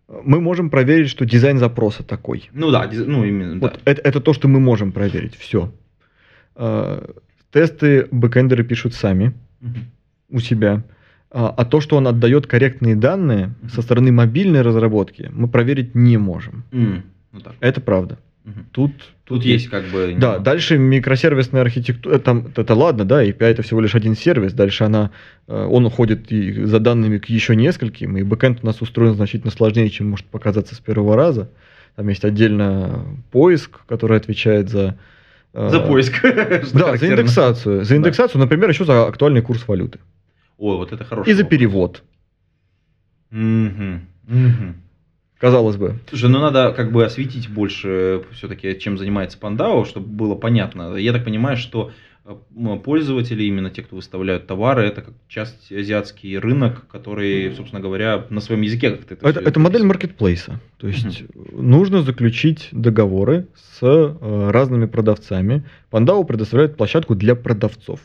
Мы 0.08 0.40
можем 0.40 0.70
проверить, 0.70 1.10
что 1.10 1.26
дизайн 1.26 1.58
запроса 1.58 2.04
такой. 2.04 2.50
Ну 2.52 2.70
да, 2.72 2.88
ну 2.94 3.24
именно, 3.24 3.60
да. 3.60 3.68
Вот 3.68 3.82
это, 3.86 4.02
это 4.02 4.22
то, 4.22 4.34
что 4.34 4.48
мы 4.48 4.60
можем 4.60 4.92
проверить. 4.92 5.36
Все. 5.36 5.74
Тесты 7.52 8.08
бэкэндеры 8.12 8.64
пишут 8.64 8.94
сами 8.94 9.34
Мгм. 9.62 9.86
у 10.30 10.40
себя. 10.40 10.84
А 11.38 11.54
а 11.58 11.66
то, 11.66 11.82
что 11.82 11.98
он 11.98 12.08
отдает 12.08 12.48
корректные 12.48 12.96
данные 12.96 13.54
со 13.74 13.82
стороны 13.82 14.12
мобильной 14.12 14.62
разработки, 14.62 15.30
мы 15.34 15.48
проверить 15.50 15.94
не 15.94 16.18
можем. 16.18 16.64
М, 16.72 17.04
Ну 17.34 17.42
так. 17.42 17.54
Это 17.60 17.82
правда. 17.82 18.18
Мгм. 18.46 18.66
Тут, 18.72 18.92
Тут 19.26 19.44
есть 19.44 19.70
как 19.70 19.84
бы... 19.86 20.16
Да, 20.18 20.38
дальше 20.40 20.78
микросервисная 20.78 21.62
архитектура, 21.62 22.20
там, 22.20 22.48
это 22.56 22.74
ладно, 22.76 23.04
да, 23.04 23.22
API 23.26 23.48
это 23.48 23.64
всего 23.64 23.82
лишь 23.82 23.96
один 23.96 24.16
сервис, 24.16 24.54
дальше 24.54 24.84
она, 24.86 25.10
э, 25.48 25.66
он 25.70 25.86
уходит 25.86 26.32
и 26.32 26.64
за 26.66 26.80
данными 26.80 27.18
к 27.18 27.26
еще 27.26 27.56
нескольким, 27.56 28.16
и 28.18 28.24
бэкэнд 28.24 28.60
у 28.64 28.66
нас 28.66 28.82
устроен 28.82 29.16
значительно 29.16 29.52
сложнее, 29.52 29.90
чем 29.90 30.10
может 30.12 30.28
показаться 30.28 30.76
с 30.76 30.80
первого 30.80 31.16
раза. 31.18 31.50
Там 31.96 32.08
есть 32.08 32.24
отдельно 32.24 33.04
поиск, 33.32 33.80
который 33.88 34.18
отвечает 34.18 34.70
за... 34.70 34.96
э, 35.54 35.70
За 35.70 35.80
поиск. 35.82 36.14
Да, 36.74 36.96
за 36.98 37.08
индексацию. 37.08 37.84
За 37.84 37.96
индексацию, 37.98 38.40
например, 38.40 38.70
еще 38.70 38.86
за 38.86 39.06
актуальный 39.08 39.42
курс 39.42 39.68
валюты. 39.68 40.00
Ой, 40.58 40.78
вот 40.78 40.92
это 40.92 41.04
хороший 41.04 41.30
И 41.30 41.34
за 41.34 41.44
перевод. 41.44 42.04
Мгм. 43.30 44.02
Казалось 45.38 45.76
бы. 45.76 46.00
Слушай, 46.10 46.30
ну 46.30 46.40
надо 46.40 46.72
как 46.72 46.92
бы 46.92 47.04
осветить 47.04 47.50
больше 47.50 48.24
все-таки, 48.32 48.80
чем 48.80 48.98
занимается 48.98 49.38
Пандау, 49.38 49.84
чтобы 49.86 50.08
было 50.08 50.36
понятно. 50.36 50.96
Я 50.96 51.12
так 51.12 51.26
понимаю, 51.26 51.58
что 51.58 51.92
э, 52.24 52.36
пользователи, 52.84 53.44
именно 53.44 53.70
те, 53.70 53.82
кто 53.82 53.98
выставляют 53.98 54.48
товары, 54.48 54.88
это 54.88 55.02
как 55.02 55.14
часть 55.28 55.74
азиатский 55.74 56.38
рынок, 56.38 56.88
который, 56.88 57.54
собственно 57.54 57.82
говоря, 57.82 58.26
на 58.30 58.40
своем 58.40 58.62
языке 58.62 58.92
как-то 58.92 59.14
это 59.14 59.28
Это, 59.28 59.40
это 59.42 59.60
модель 59.60 59.84
маркетплейса. 59.84 60.62
То 60.78 60.88
есть 60.88 61.24
нужно 61.52 62.02
заключить 62.02 62.70
договоры 62.72 63.48
с 63.56 63.86
э, 63.86 64.50
разными 64.52 64.86
продавцами. 64.86 65.66
Пандау 65.90 66.24
предоставляет 66.24 66.78
площадку 66.78 67.14
для 67.14 67.36
продавцов. 67.36 68.00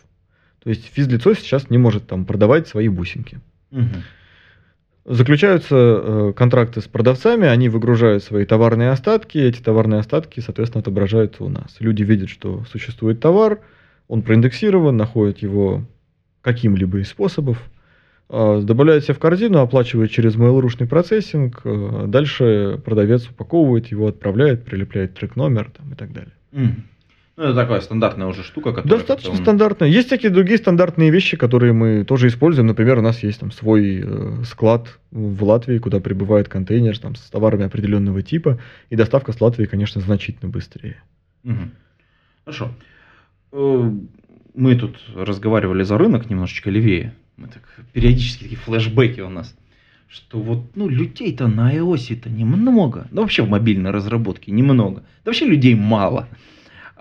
То 0.62 0.70
есть 0.70 0.84
физлицо 0.92 1.34
сейчас 1.34 1.70
не 1.70 1.78
может 1.78 2.06
там 2.06 2.24
продавать 2.24 2.68
свои 2.68 2.88
бусинки. 2.88 3.40
Мгм. 3.70 4.02
Заключаются 5.06 5.76
э, 5.76 6.32
контракты 6.36 6.82
с 6.82 6.84
продавцами, 6.84 7.48
они 7.48 7.68
выгружают 7.68 8.22
свои 8.22 8.44
товарные 8.44 8.90
остатки, 8.90 9.38
эти 9.38 9.60
товарные 9.60 10.00
остатки, 10.00 10.40
соответственно, 10.40 10.80
отображаются 10.80 11.42
у 11.42 11.48
нас. 11.48 11.76
Люди 11.80 12.02
видят, 12.02 12.28
что 12.28 12.64
существует 12.70 13.20
товар, 13.20 13.60
Он 14.08 14.22
проиндексирован, 14.22 14.96
находит 14.96 15.38
его 15.38 15.84
каким-либо 16.42 16.98
из 16.98 17.08
способов, 17.08 17.62
а, 18.28 18.60
добавляет 18.60 19.04
себе 19.04 19.14
в 19.14 19.18
корзину, 19.18 19.58
оплачивает 19.58 20.10
через 20.10 20.36
mail.ru 20.36 20.86
процессинг, 20.86 21.62
а, 21.64 22.06
дальше 22.06 22.80
продавец 22.84 23.26
упаковывает 23.26 23.86
его, 23.86 24.06
отправляет, 24.08 24.64
прилепляет 24.64 25.14
трек-номер 25.14 25.70
там, 25.76 25.92
и 25.92 25.96
так 25.96 26.12
далее. 26.12 26.32
Мгм. 26.52 26.84
Ну, 27.40 27.46
это 27.46 27.54
такая 27.54 27.80
стандартная 27.80 28.26
уже 28.26 28.42
штука, 28.42 28.74
которая... 28.74 28.98
Достаточно 28.98 29.30
потом- 29.30 29.44
стандартно. 29.44 29.84
Есть 29.86 30.08
всякие 30.08 30.30
другие 30.30 30.58
стандартные 30.58 31.10
вещи, 31.10 31.38
которые 31.38 31.72
мы 31.72 32.04
тоже 32.04 32.28
используем. 32.28 32.66
Например, 32.66 32.98
у 32.98 33.00
нас 33.00 33.22
есть 33.22 33.40
там 33.40 33.50
свой 33.50 34.02
э, 34.04 34.42
склад 34.44 34.98
в 35.10 35.42
Латвии, 35.42 35.78
куда 35.78 36.00
прибывает 36.00 36.50
контейнер 36.50 36.98
там, 36.98 37.14
с 37.14 37.30
товарами 37.30 37.64
определенного 37.64 38.20
типа, 38.20 38.58
и 38.90 38.96
доставка 38.96 39.32
с 39.32 39.40
Латвии, 39.40 39.64
конечно, 39.64 40.02
значительно 40.02 40.50
быстрее. 40.50 41.02
Мгм. 41.42 41.70
Хорошо. 42.44 42.72
Э, 43.52 43.90
Мы 44.54 44.76
тут 44.76 44.98
разговаривали 45.16 45.82
за 45.82 45.96
рынок 45.96 46.28
немножечко 46.28 46.68
левее. 46.68 47.14
Мы 47.38 47.48
так, 47.48 47.62
периодически 47.94 48.42
такие 48.42 48.58
флешбеки 48.58 49.20
у 49.20 49.30
нас. 49.30 49.56
Что 50.08 50.40
вот, 50.40 50.76
ну, 50.76 50.90
людей-то 50.90 51.48
на 51.48 51.74
iOS-то 51.74 52.28
немного. 52.28 53.08
Да 53.10 53.22
вообще 53.22 53.42
в 53.44 53.48
мобильной 53.48 53.92
разработке 53.92 54.52
немного. 54.52 55.04
Да 55.24 55.30
вообще 55.30 55.46
людей 55.46 55.74
мало. 55.74 56.28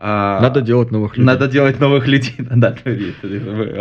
А, 0.01 0.39
Надо 0.41 0.62
делать 0.62 0.91
новых 0.91 1.17
людей. 1.17 1.25
Надо 1.25 1.47
делать 1.47 1.79
новых 1.81 2.07
людей. 2.07 2.33
Да, 2.39 2.73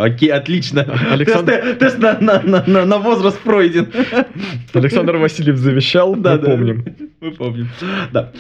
Окей, 0.02 0.30
отлично. 0.32 0.80
Александр- 1.12 1.76
Тест, 1.78 1.78
тест 1.78 1.98
на, 1.98 2.18
на- 2.20 2.42
на- 2.66 2.84
на- 2.84 2.98
возраст 2.98 3.38
пройден. 3.38 3.86
Александр 4.74 5.16
Васильев 5.16 5.56
завещал, 5.56 6.16
Да, 6.16 6.32
мы 6.32 6.38
да. 6.38 6.50
помним. 6.50 6.84
Мы 7.20 7.30
помним. 7.32 7.68
Да. 8.12 8.32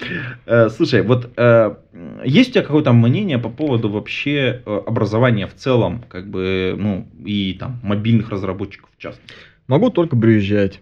Э, 0.46 0.68
Слушай, 0.70 1.02
вот 1.02 1.30
э, 1.36 1.74
есть 2.24 2.50
у 2.50 2.52
тебя 2.54 2.62
какое-то 2.64 2.92
мнение 2.92 3.38
по 3.38 3.48
поводу 3.48 3.88
вообще 3.88 4.60
э, 4.66 4.80
образования 4.86 5.46
в 5.46 5.54
целом, 5.54 6.04
как 6.08 6.28
бы, 6.30 6.74
ну, 6.76 7.06
и 7.24 7.56
там 7.58 7.78
мобильных 7.82 8.30
разработчиков 8.30 8.88
в 8.96 9.00
частности? 9.00 9.32
Могу 9.68 9.90
только 9.90 10.16
брюзжать. 10.16 10.80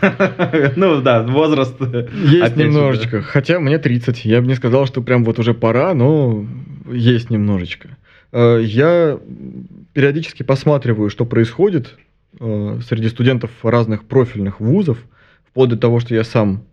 Ну 0.76 1.00
да, 1.00 1.22
возраст. 1.22 1.80
Есть 1.80 2.42
опять 2.42 2.56
же, 2.56 2.64
немножечко. 2.64 3.22
Хотя 3.22 3.60
мне 3.60 3.78
30. 3.78 4.24
Я 4.24 4.40
бы 4.40 4.46
не 4.46 4.54
сказал, 4.54 4.86
что 4.86 5.02
прям 5.02 5.24
вот 5.24 5.38
уже 5.38 5.54
пора, 5.54 5.94
но 5.94 6.46
есть 6.90 7.30
немножечко. 7.30 7.96
Э, 8.32 8.60
Я 8.62 9.18
периодически 9.92 10.42
посматриваю, 10.42 11.10
что 11.10 11.24
происходит 11.24 11.96
э, 12.40 12.80
среди 12.86 13.08
студентов 13.08 13.50
разных 13.62 14.04
профильных 14.04 14.60
вузов, 14.60 14.98
вплоть 15.48 15.70
до 15.70 15.76
того, 15.76 16.00
что 16.00 16.14
я 16.14 16.24
сам 16.24 16.64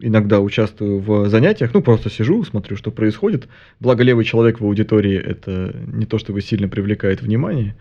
иногда 0.00 0.40
участвую 0.40 0.98
в 1.00 1.28
занятиях, 1.28 1.72
ну 1.74 1.82
просто 1.82 2.10
сижу, 2.10 2.42
смотрю, 2.44 2.76
что 2.76 2.90
происходит. 2.90 3.46
Благо 3.78 4.02
левый 4.02 4.24
человек 4.24 4.60
в 4.60 4.64
аудитории 4.64 5.16
это 5.16 5.76
не 5.86 6.06
то, 6.06 6.18
чтобы 6.18 6.40
сильно 6.40 6.68
привлекает 6.68 7.22
внимание. 7.22 7.76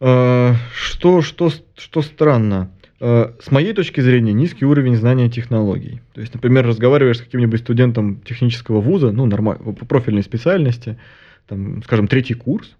Э, 0.00 0.54
Что, 0.74 1.22
что, 1.22 1.50
что 1.76 2.02
странно? 2.02 2.70
Э, 3.00 3.32
С 3.40 3.50
моей 3.50 3.72
точки 3.72 4.00
зрения, 4.00 4.32
низкий 4.32 4.66
уровень 4.66 4.96
знания 4.96 5.30
технологий. 5.30 6.00
То 6.12 6.20
есть, 6.20 6.34
например, 6.34 6.66
разговариваешь 6.66 7.18
с 7.18 7.22
каким-нибудь 7.22 7.60
студентом 7.60 8.20
технического 8.20 8.80
вуза, 8.80 9.10
ну, 9.10 9.26
нормально, 9.26 9.72
по 9.72 9.86
профильной 9.86 10.22
специальности, 10.22 10.98
там, 11.46 11.82
скажем, 11.82 12.06
третий 12.08 12.34
курс, 12.34 12.76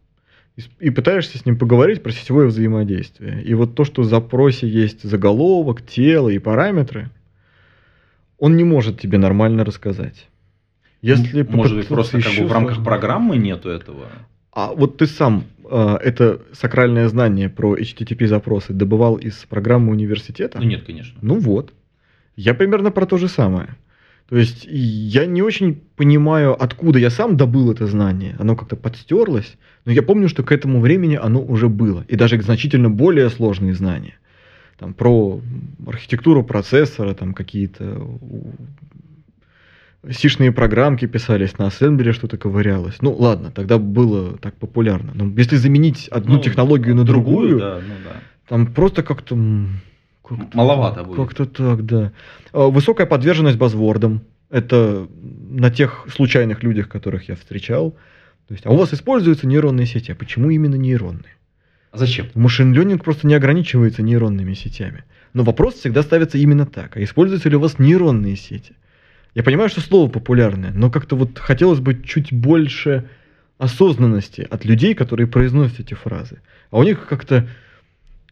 и, 0.79 0.91
пытаешься 0.91 1.39
с 1.39 1.47
ним 1.47 1.57
поговорить 1.57 2.03
про 2.03 2.13
сетевое 2.13 2.47
взаимодействие. 2.47 3.43
И 3.43 3.55
вот 3.55 3.75
то, 3.75 3.85
что 3.85 4.03
в 4.03 4.05
запросе 4.05 4.69
есть 4.69 5.03
заголовок, 5.03 5.81
тело 5.87 6.29
и 6.29 6.39
параметры, 6.39 7.09
он 8.39 8.57
не 8.57 8.65
может 8.65 9.01
тебе 9.01 9.17
нормально 9.17 9.65
рассказать. 9.65 10.29
Если 11.01 11.43
Может 11.43 11.79
быть, 11.79 11.89
просто 11.89 12.21
как 12.21 12.35
бы 12.35 12.47
в 12.47 12.53
рамках 12.53 12.85
программы 12.85 13.39
нету 13.39 13.71
этого. 13.71 14.09
А 14.53 14.73
вот 14.75 14.99
ты 14.99 15.07
сам 15.07 15.45
это 15.71 16.41
сакральное 16.53 17.09
знание 17.09 17.49
про 17.49 17.77
HTTP 17.77 18.27
запросы 18.27 18.73
добывал 18.73 19.17
из 19.17 19.35
программы 19.49 19.93
университета? 19.93 20.59
Ну 20.59 20.65
нет, 20.65 20.85
конечно. 20.85 21.19
Ну 21.23 21.39
вот. 21.39 21.73
Я 22.37 22.55
примерно 22.55 22.91
про 22.91 23.07
то 23.07 23.19
же 23.19 23.29
самое. 23.29 23.77
То 24.29 24.37
есть 24.37 24.65
я 24.71 25.27
не 25.27 25.43
очень 25.43 25.83
понимаю, 25.97 26.61
откуда 26.63 26.99
я 26.99 27.11
сам 27.11 27.37
добыл 27.37 27.73
это 27.73 27.87
знание. 27.87 28.37
Оно 28.39 28.55
как-то 28.55 28.77
подстерлось. 28.77 29.57
Но 29.85 29.93
я 29.93 30.03
помню, 30.03 30.29
что 30.29 30.45
к 30.45 30.53
этому 30.53 30.81
времени 30.81 31.19
оно 31.21 31.43
уже 31.43 31.69
было. 31.69 32.05
И 32.07 32.17
даже 32.17 32.41
значительно 32.41 32.91
более 32.91 33.29
сложные 33.29 33.75
знания. 33.75 34.15
Там 34.79 34.95
про 34.95 35.41
архитектуру 35.87 36.45
процессора, 36.45 37.15
там 37.15 37.35
какие-то 37.35 38.19
сишные 40.09 40.53
программки 40.53 41.07
писались, 41.07 41.59
на 41.59 41.67
ассемблере 41.67 42.13
что-то 42.13 42.37
ковырялось. 42.39 42.97
Ну 43.01 43.13
ладно, 43.13 43.51
тогда 43.51 43.79
было 43.79 44.37
так 44.39 44.55
популярно. 44.57 45.13
Но 45.15 45.33
если 45.37 45.57
заменить 45.57 46.09
одну 46.09 46.35
Ну, 46.37 46.41
технологию 46.41 46.95
на 46.95 47.05
другую, 47.05 47.59
да, 47.59 47.81
ну 47.87 47.95
да. 48.05 48.17
там 48.49 48.67
просто 48.73 49.03
как-то... 49.03 49.37
как-то- 50.27 50.57
Маловато 50.57 51.05
будет. 51.05 51.17
Как-то 51.17 51.45
так, 51.47 51.85
да. 51.85 52.13
А, 52.53 52.69
Высокая 52.69 53.07
подверженность 53.07 53.59
базвордам. 53.59 54.23
Это 54.49 55.07
на 55.51 55.71
тех 55.71 56.07
случайных 56.13 56.63
людях, 56.63 56.89
которых 56.89 57.29
я 57.29 57.37
встречал. 57.37 57.93
То 58.49 58.55
есть, 58.55 58.67
а 58.67 58.71
у 58.71 58.77
вас 58.77 58.93
используются 58.93 59.47
нейронные 59.47 59.87
сети. 59.87 60.11
А 60.11 60.15
почему 60.17 60.51
именно 60.51 60.75
нейронные? 60.75 61.37
А 61.93 61.99
зачем? 61.99 62.27
Машин-ленинг 62.35 63.05
просто 63.05 63.27
не 63.29 63.35
ограничивается 63.35 64.03
нейронными 64.03 64.55
сетями. 64.55 65.05
Но 65.35 65.45
вопрос 65.45 65.75
всегда 65.75 66.03
ставится 66.03 66.39
именно 66.39 66.67
так. 66.67 66.97
А 66.97 67.03
используются 67.03 67.49
ли 67.49 67.57
у 67.57 67.61
вас 67.61 67.79
нейронные 67.79 68.35
сети? 68.37 68.75
Я 69.35 69.43
понимаю, 69.43 69.69
что 69.69 69.81
слово 69.81 70.11
популярное, 70.11 70.73
но 70.73 70.91
как-то 70.91 71.17
вот 71.17 71.39
хотелось 71.39 71.81
бы 71.81 72.03
чуть 72.03 72.33
больше 72.33 73.09
осознанности 73.59 74.47
от 74.51 74.65
людей, 74.65 74.95
которые 74.95 75.27
произносят 75.27 75.81
эти 75.81 75.95
фразы. 75.95 76.41
А 76.71 76.79
у 76.79 76.83
них 76.83 77.07
как-то 77.07 77.49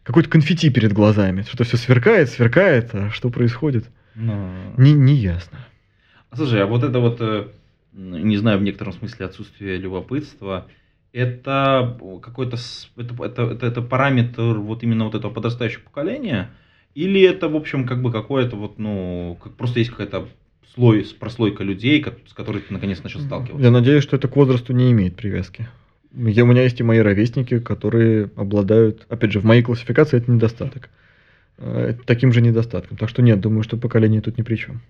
какой-то 0.03 0.29
конфетти 0.29 0.69
перед 0.69 0.91
глазами. 0.91 1.43
Что-то 1.43 1.65
все 1.65 1.77
сверкает, 1.77 2.29
сверкает, 2.29 2.89
а 2.93 3.11
что 3.11 3.29
происходит, 3.29 3.85
Ну, 4.15 4.49
не, 4.77 4.93
не 4.93 5.13
ясно. 5.13 5.59
Слушай, 6.33 6.63
а 6.63 6.65
вот 6.65 6.83
это 6.83 6.99
вот, 6.99 7.17
э, 7.21 7.47
не 7.93 8.37
знаю, 8.37 8.59
в 8.59 8.63
некотором 8.63 8.93
смысле 8.93 9.27
отсутствие 9.27 9.77
любопытства, 9.77 10.67
это 11.13 11.97
какой-то, 12.21 12.57
это, 12.97 13.23
это, 13.23 13.41
это, 13.43 13.65
это 13.65 13.81
параметр 13.81 14.57
вот 14.57 14.83
именно 14.83 15.05
вот 15.05 15.15
этого 15.15 15.31
подрастающего 15.31 15.83
поколения, 15.83 16.51
или 16.95 17.21
это, 17.21 17.47
в 17.47 17.55
общем, 17.55 17.87
как 17.87 18.01
бы 18.01 18.11
какое-то 18.11 18.55
вот, 18.55 18.79
ну, 18.79 19.37
как 19.41 19.55
просто 19.55 19.79
есть 19.79 19.91
какая-то 19.91 20.27
слой, 20.79 21.05
прослойка 21.19 21.63
людей, 21.63 22.05
с 22.27 22.33
которой 22.33 22.61
ты 22.61 22.73
наконец 22.73 23.03
начал 23.03 23.19
сталкиваться? 23.19 23.61
Я 23.63 23.69
надеюсь, 23.71 24.03
что 24.03 24.15
это 24.15 24.27
к 24.29 24.35
возрасту 24.37 24.71
не 24.73 24.91
имеет 24.91 25.15
привязки. 25.17 25.67
Я, 26.15 26.43
у 26.43 26.47
меня 26.47 26.63
есть 26.63 26.79
и 26.79 26.83
мои 26.83 26.99
ровесники, 26.99 27.59
которые 27.59 28.31
обладают, 28.35 29.05
опять 29.09 29.31
же, 29.31 29.39
в 29.41 29.43
моей 29.43 29.61
классификации 29.61 30.17
это 30.17 30.31
недостаток. 30.31 30.89
Э, 31.57 31.93
Таким 32.05 32.31
же 32.31 32.41
недостатком. 32.41 32.97
Так 32.97 33.09
что 33.09 33.21
нет, 33.21 33.41
думаю, 33.41 33.63
что 33.63 33.77
поколение 33.77 34.21
тут 34.21 34.37
ни 34.37 34.41
при 34.41 34.55
чем. 34.55 34.81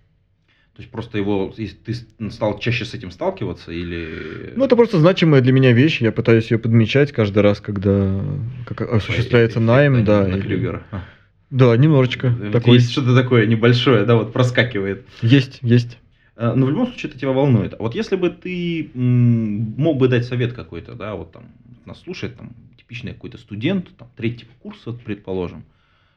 То 0.76 0.82
есть 0.84 0.92
просто 0.92 1.18
его, 1.18 1.52
если 1.58 1.76
ты 1.76 2.30
стал 2.32 2.60
чаще 2.60 2.86
с 2.86 2.94
этим 2.94 3.12
сталкиваться, 3.12 3.72
или... 3.72 4.54
Ну, 4.56 4.64
это 4.66 4.76
просто 4.78 5.00
значимая 5.00 5.42
для 5.42 5.52
меня 5.52 5.74
вещь. 5.74 6.00
Я 6.02 6.12
пытаюсь 6.14 6.52
ее 6.52 6.60
подмечать 6.60 7.12
каждый 7.12 7.40
раз, 7.40 7.60
когда 7.60 8.24
как 8.66 8.82
осуществляется 8.82 9.58
Эффект 9.60 9.68
найм. 9.68 10.06
Да, 10.06 10.26
на 10.26 10.36
или- 10.36 10.42
Крюгера. 10.42 10.84
А. 10.92 11.04
да, 11.50 11.76
немножечко. 11.76 12.30
Вот 12.30 12.52
Такой. 12.52 12.76
Есть 12.76 12.92
что-то 12.92 13.16
такое 13.16 13.46
небольшое, 13.48 14.06
да, 14.06 14.16
вот 14.16 14.34
проскакивает. 14.34 15.06
Есть, 15.22 15.60
есть. 15.62 15.98
Э, 16.36 16.54
Но 16.56 16.68
в 16.68 16.70
любом 16.70 16.88
случае 16.88 17.10
это 17.10 17.20
тебя 17.20 17.32
волнует. 17.32 17.74
А 17.74 17.78
вот 17.78 17.96
если 17.96 18.16
бы 18.16 18.30
ты 18.30 18.90
мог 18.94 19.98
бы 19.98 20.08
дать 20.08 20.26
совет 20.26 20.54
какой-то, 20.54 20.94
да, 20.94 21.16
вот 21.16 21.32
там 21.32 21.46
нас 21.86 22.00
слушает 22.02 22.38
там 22.38 22.54
типичный 22.78 23.14
какой-то 23.14 23.38
студент, 23.38 23.90
там 23.98 24.10
третьего 24.16 24.50
курса, 24.62 24.94
предположим, 24.94 25.66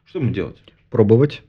что 0.05 0.19
ему 0.19 0.33
делать? 0.33 0.59
Пробовать. 0.91 1.43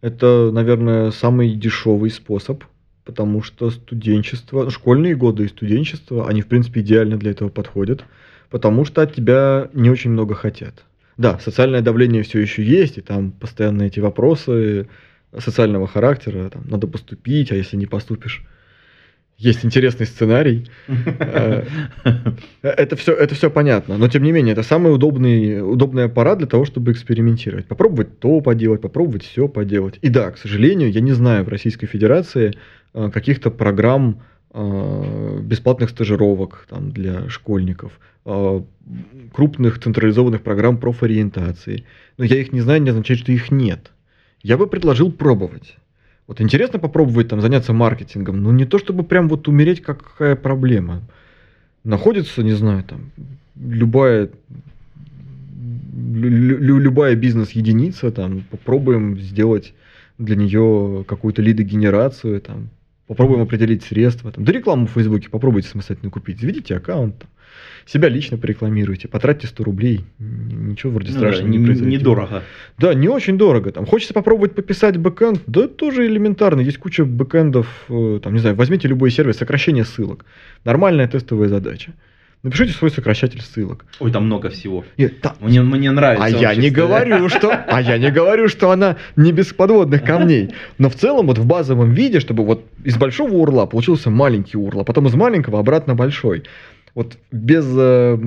Это, 0.00 0.50
наверное, 0.52 1.10
самый 1.10 1.54
дешевый 1.54 2.10
способ, 2.10 2.64
потому 3.04 3.42
что 3.42 3.70
студенчество, 3.70 4.64
ну, 4.64 4.70
школьные 4.70 5.16
годы 5.16 5.44
и 5.44 5.48
студенчество, 5.48 6.28
они, 6.28 6.40
в 6.40 6.46
принципе, 6.46 6.80
идеально 6.80 7.18
для 7.18 7.32
этого 7.32 7.48
подходят, 7.48 8.04
потому 8.48 8.84
что 8.84 9.02
от 9.02 9.14
тебя 9.14 9.68
не 9.72 9.90
очень 9.90 10.10
много 10.10 10.34
хотят. 10.34 10.84
Да, 11.18 11.38
социальное 11.40 11.82
давление 11.82 12.22
все 12.22 12.38
еще 12.38 12.62
есть, 12.62 12.98
и 12.98 13.00
там 13.00 13.32
постоянно 13.32 13.82
эти 13.82 14.00
вопросы 14.00 14.88
социального 15.36 15.86
характера, 15.86 16.48
там, 16.48 16.62
надо 16.68 16.86
поступить, 16.86 17.52
а 17.52 17.56
если 17.56 17.76
не 17.76 17.86
поступишь, 17.86 18.44
есть 19.36 19.64
интересный 19.64 20.06
сценарий. 20.06 20.66
Э, 22.62 22.68
Это 22.68 22.96
все, 22.96 23.12
это 23.14 23.34
все 23.34 23.50
понятно, 23.50 23.98
но 23.98 24.08
тем 24.08 24.22
не 24.22 24.32
менее, 24.32 24.52
это 24.52 24.62
самый 24.62 24.92
удобный, 24.92 25.60
удобный 25.60 26.04
аппарат 26.04 26.38
для 26.38 26.46
того, 26.46 26.64
чтобы 26.64 26.92
экспериментировать. 26.92 27.66
Попробовать 27.66 28.18
то 28.18 28.40
поделать, 28.40 28.80
попробовать 28.80 29.24
все 29.24 29.48
поделать. 29.48 29.98
И 30.02 30.08
да, 30.08 30.30
к 30.30 30.38
сожалению, 30.38 30.90
я 30.90 31.00
не 31.00 31.12
знаю 31.12 31.44
в 31.44 31.48
Российской 31.48 31.86
Федерации 31.86 32.54
э, 32.94 33.10
каких-то 33.12 33.50
программ 33.50 34.22
бесплатных 34.54 35.90
стажировок 35.90 36.66
там, 36.68 36.90
для 36.90 37.28
школьников, 37.28 37.92
э, 38.24 38.62
крупных 39.32 39.78
централизованных 39.78 40.42
программ 40.42 40.78
профориентации. 40.78 41.84
Но 42.16 42.24
я 42.24 42.36
их 42.40 42.52
не 42.52 42.60
знаю, 42.60 42.82
не 42.82 42.90
означает, 42.90 43.20
что 43.20 43.32
их 43.32 43.50
нет. 43.50 43.90
Я 44.42 44.56
бы 44.56 44.66
предложил 44.66 45.12
пробовать. 45.12 45.76
Вот 46.26 46.40
интересно 46.40 46.78
попробовать 46.78 47.28
там 47.28 47.40
заняться 47.40 47.72
маркетингом, 47.72 48.42
но 48.42 48.52
не 48.52 48.64
то 48.64 48.78
чтобы 48.78 49.02
прям 49.02 49.28
вот 49.28 49.48
умереть, 49.48 49.82
какая 49.82 50.36
проблема. 50.36 51.02
находится, 51.84 52.42
не 52.42 52.52
знаю, 52.52 52.84
там, 52.84 53.10
любая 53.56 54.28
лю- 56.14 56.78
любая 56.78 57.14
бизнес-единица, 57.14 58.10
там, 58.10 58.44
попробуем 58.50 59.18
сделать 59.18 59.74
для 60.18 60.36
нее 60.36 61.04
какую-то 61.06 61.42
лидогенерацию, 61.42 62.40
там, 62.40 62.68
попробуем 63.08 63.42
определить 63.42 63.82
средства. 63.82 64.30
Там, 64.30 64.44
да 64.44 64.52
рекламу 64.52 64.86
в 64.86 64.90
Фейсбуке 64.92 65.28
попробуйте 65.28 65.68
самостоятельно 65.68 66.10
купить. 66.10 66.40
Заведите 66.40 66.76
аккаунт, 66.76 67.18
там, 67.18 67.28
себя 67.86 68.08
лично 68.08 68.36
порекламируйте, 68.36 69.08
потратьте 69.08 69.46
100 69.46 69.64
рублей. 69.64 70.04
Ничего 70.18 70.92
вроде 70.92 71.10
Ну 71.12 71.16
страшного 71.18 71.46
да, 71.46 71.50
не 71.50 71.58
не- 71.58 71.66
произойдет. 71.66 72.00
недорого. 72.00 72.42
Да, 72.78 72.94
не 72.94 73.08
очень 73.08 73.38
дорого. 73.38 73.72
Там 73.72 73.86
хочется 73.86 74.14
попробовать 74.14 74.54
пописать 74.54 74.96
бэкэнд, 74.98 75.40
да 75.46 75.66
тоже 75.68 76.06
элементарно. 76.06 76.60
Есть 76.60 76.78
куча 76.78 77.04
бэкэндов, 77.04 77.66
э, 77.88 78.20
там, 78.22 78.34
не 78.34 78.38
знаю, 78.40 78.54
возьмите 78.56 78.86
любой 78.88 79.10
сервис, 79.10 79.36
сокращение 79.38 79.84
ссылок. 79.84 80.24
Нормальная 80.64 81.08
тестовая 81.08 81.48
задача. 81.48 81.94
Напишите 82.44 82.72
свой 82.72 82.90
сокращатель 82.92 83.42
ссылок. 83.42 83.84
Ой, 83.98 84.12
там 84.12 84.26
много 84.26 84.48
всего. 84.48 84.84
Нет, 84.96 85.20
та- 85.20 85.34
Мне, 85.40 85.60
мне 85.60 85.90
нравится. 85.90 86.24
а 86.24 86.28
я 86.30 86.54
не 86.54 86.70
говорю, 86.70 87.28
что, 87.28 87.50
а 87.50 87.82
я 87.82 87.98
не 87.98 88.10
говорю, 88.12 88.46
что 88.48 88.70
она 88.70 88.96
не 89.16 89.32
без 89.32 89.46
подводных 89.46 90.04
камней. 90.04 90.50
Но 90.78 90.88
в 90.88 90.94
целом 90.94 91.26
вот 91.26 91.38
в 91.38 91.44
базовом 91.46 91.92
виде, 91.92 92.20
чтобы 92.20 92.44
вот 92.44 92.64
из 92.84 92.96
большого 92.96 93.32
урла 93.32 93.66
получился 93.66 94.10
маленький 94.10 94.56
урл, 94.56 94.80
а 94.80 94.84
потом 94.84 95.08
из 95.08 95.14
маленького 95.14 95.58
обратно 95.58 95.96
большой. 95.96 96.44
Вот 96.94 97.16
без 97.30 97.64
э, 97.76 98.18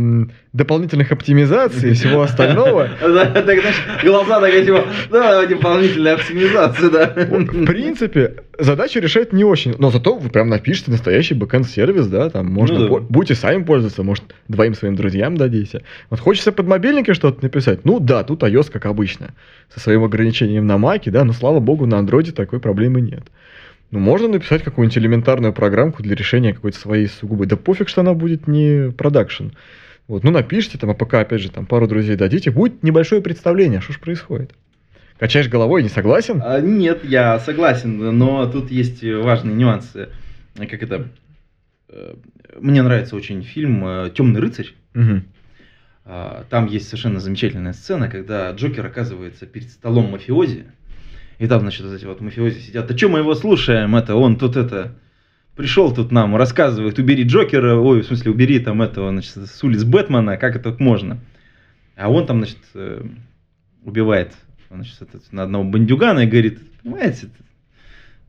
дополнительных 0.53 1.11
оптимизаций 1.11 1.91
и 1.91 1.93
всего 1.93 2.21
остального, 2.23 2.89
Да, 3.01 3.25
Так, 3.25 3.59
знаешь, 3.59 3.83
глаза 4.03 4.39
такая, 4.39 4.65
типа, 4.65 4.85
да, 5.11 5.45
дополнительная 5.45 6.15
оптимизация, 6.15 6.89
да. 6.89 7.07
в 7.07 7.65
принципе, 7.65 8.35
задачу 8.57 8.99
решать 8.99 9.33
не 9.33 9.43
очень. 9.43 9.75
Но 9.77 9.91
зато 9.91 10.15
вы 10.15 10.29
прям 10.29 10.49
напишите 10.49 10.91
настоящий 10.91 11.33
бэкэнд-сервис, 11.33 12.07
да, 12.07 12.29
там 12.29 12.47
можно, 12.47 12.79
Ну 12.79 12.99
будете 12.99 13.35
сами 13.35 13.63
пользоваться, 13.63 14.03
может, 14.03 14.23
двоим 14.47 14.73
своим 14.73 14.95
друзьям 14.95 15.37
дадите. 15.37 15.83
Вот 16.09 16.19
хочется 16.19 16.51
под 16.51 16.67
мобильники 16.67 17.13
что-то 17.13 17.43
написать, 17.43 17.85
ну 17.85 17.99
да, 17.99 18.23
тут 18.23 18.43
iOS, 18.43 18.71
как 18.71 18.85
обычно, 18.85 19.33
со 19.73 19.79
своим 19.79 20.03
ограничением 20.03 20.67
на 20.67 20.77
Маке, 20.77 21.11
да, 21.11 21.23
но 21.23 21.33
слава 21.33 21.59
богу, 21.59 21.85
на 21.85 21.99
андроиде 21.99 22.31
такой 22.31 22.59
проблемы 22.59 23.01
нет. 23.01 23.23
Ну, 23.91 23.99
можно 23.99 24.29
написать 24.29 24.63
какую-нибудь 24.63 24.97
элементарную 24.97 25.53
программку 25.53 26.01
для 26.01 26.15
решения 26.15 26.53
какой-то 26.53 26.79
своей 26.79 27.07
сугубой. 27.07 27.47
Да 27.47 27.57
пофиг, 27.57 27.89
что 27.89 28.01
она 28.01 28.13
будет 28.13 28.47
не 28.47 28.91
продакшн. 28.91 29.47
Вот, 30.07 30.23
ну, 30.23 30.31
напишите 30.31 30.77
там, 30.77 30.89
а 30.89 30.93
пока, 30.93 31.19
опять 31.19 31.41
же, 31.41 31.51
там 31.51 31.65
пару 31.65 31.87
друзей 31.87 32.15
дадите, 32.15 32.51
будет 32.51 32.83
небольшое 32.83 33.21
представление, 33.21 33.81
что 33.81 33.93
ж 33.93 33.99
происходит. 33.99 34.53
Качаешь 35.19 35.49
головой, 35.49 35.83
не 35.83 35.89
согласен? 35.89 36.41
А, 36.43 36.59
Нет, 36.59 37.05
я 37.05 37.37
согласен, 37.39 38.17
но 38.17 38.47
тут 38.47 38.71
есть 38.71 39.03
важные 39.03 39.55
нюансы. 39.55 40.09
Как 40.57 40.81
это? 40.81 41.09
э, 41.89 42.15
Мне 42.59 42.81
нравится 42.81 43.15
очень 43.15 43.43
фильм 43.43 44.09
Темный 44.15 44.41
рыцарь. 44.41 44.73
А, 46.03 46.45
Там 46.49 46.65
есть 46.65 46.87
совершенно 46.87 47.19
замечательная 47.19 47.73
сцена, 47.73 48.07
когда 48.09 48.51
Джокер 48.51 48.85
оказывается 48.85 49.45
перед 49.45 49.69
столом 49.69 50.11
мафиози. 50.11 50.65
И 51.41 51.47
там, 51.47 51.61
значит, 51.61 51.87
вот 51.87 51.95
эти 51.95 52.05
вот 52.05 52.21
мафиози 52.21 52.59
сидят. 52.59 52.85
Да 52.85 52.95
что 52.95 53.09
мы 53.09 53.17
его 53.17 53.33
слушаем? 53.33 53.95
Это 53.95 54.13
он 54.13 54.37
тут 54.37 54.55
это 54.55 54.93
пришел 55.55 55.91
тут 55.91 56.11
нам, 56.11 56.35
рассказывает, 56.35 56.99
убери 56.99 57.23
Джокера, 57.23 57.77
ой, 57.77 58.01
в 58.01 58.05
смысле, 58.05 58.29
убери 58.29 58.59
там 58.59 58.83
этого, 58.83 59.09
значит, 59.09 59.35
с 59.37 59.63
улиц 59.63 59.83
Бэтмена, 59.83 60.37
как 60.37 60.55
это 60.55 60.75
можно. 60.77 61.17
А 61.95 62.11
он 62.11 62.27
там, 62.27 62.37
значит, 62.37 62.59
э, 62.75 63.03
убивает 63.83 64.33
значит, 64.69 65.01
этот, 65.01 65.33
на 65.33 65.41
одного 65.41 65.63
бандюгана 65.63 66.19
и 66.19 66.27
говорит, 66.27 66.59
понимаете, 66.83 67.29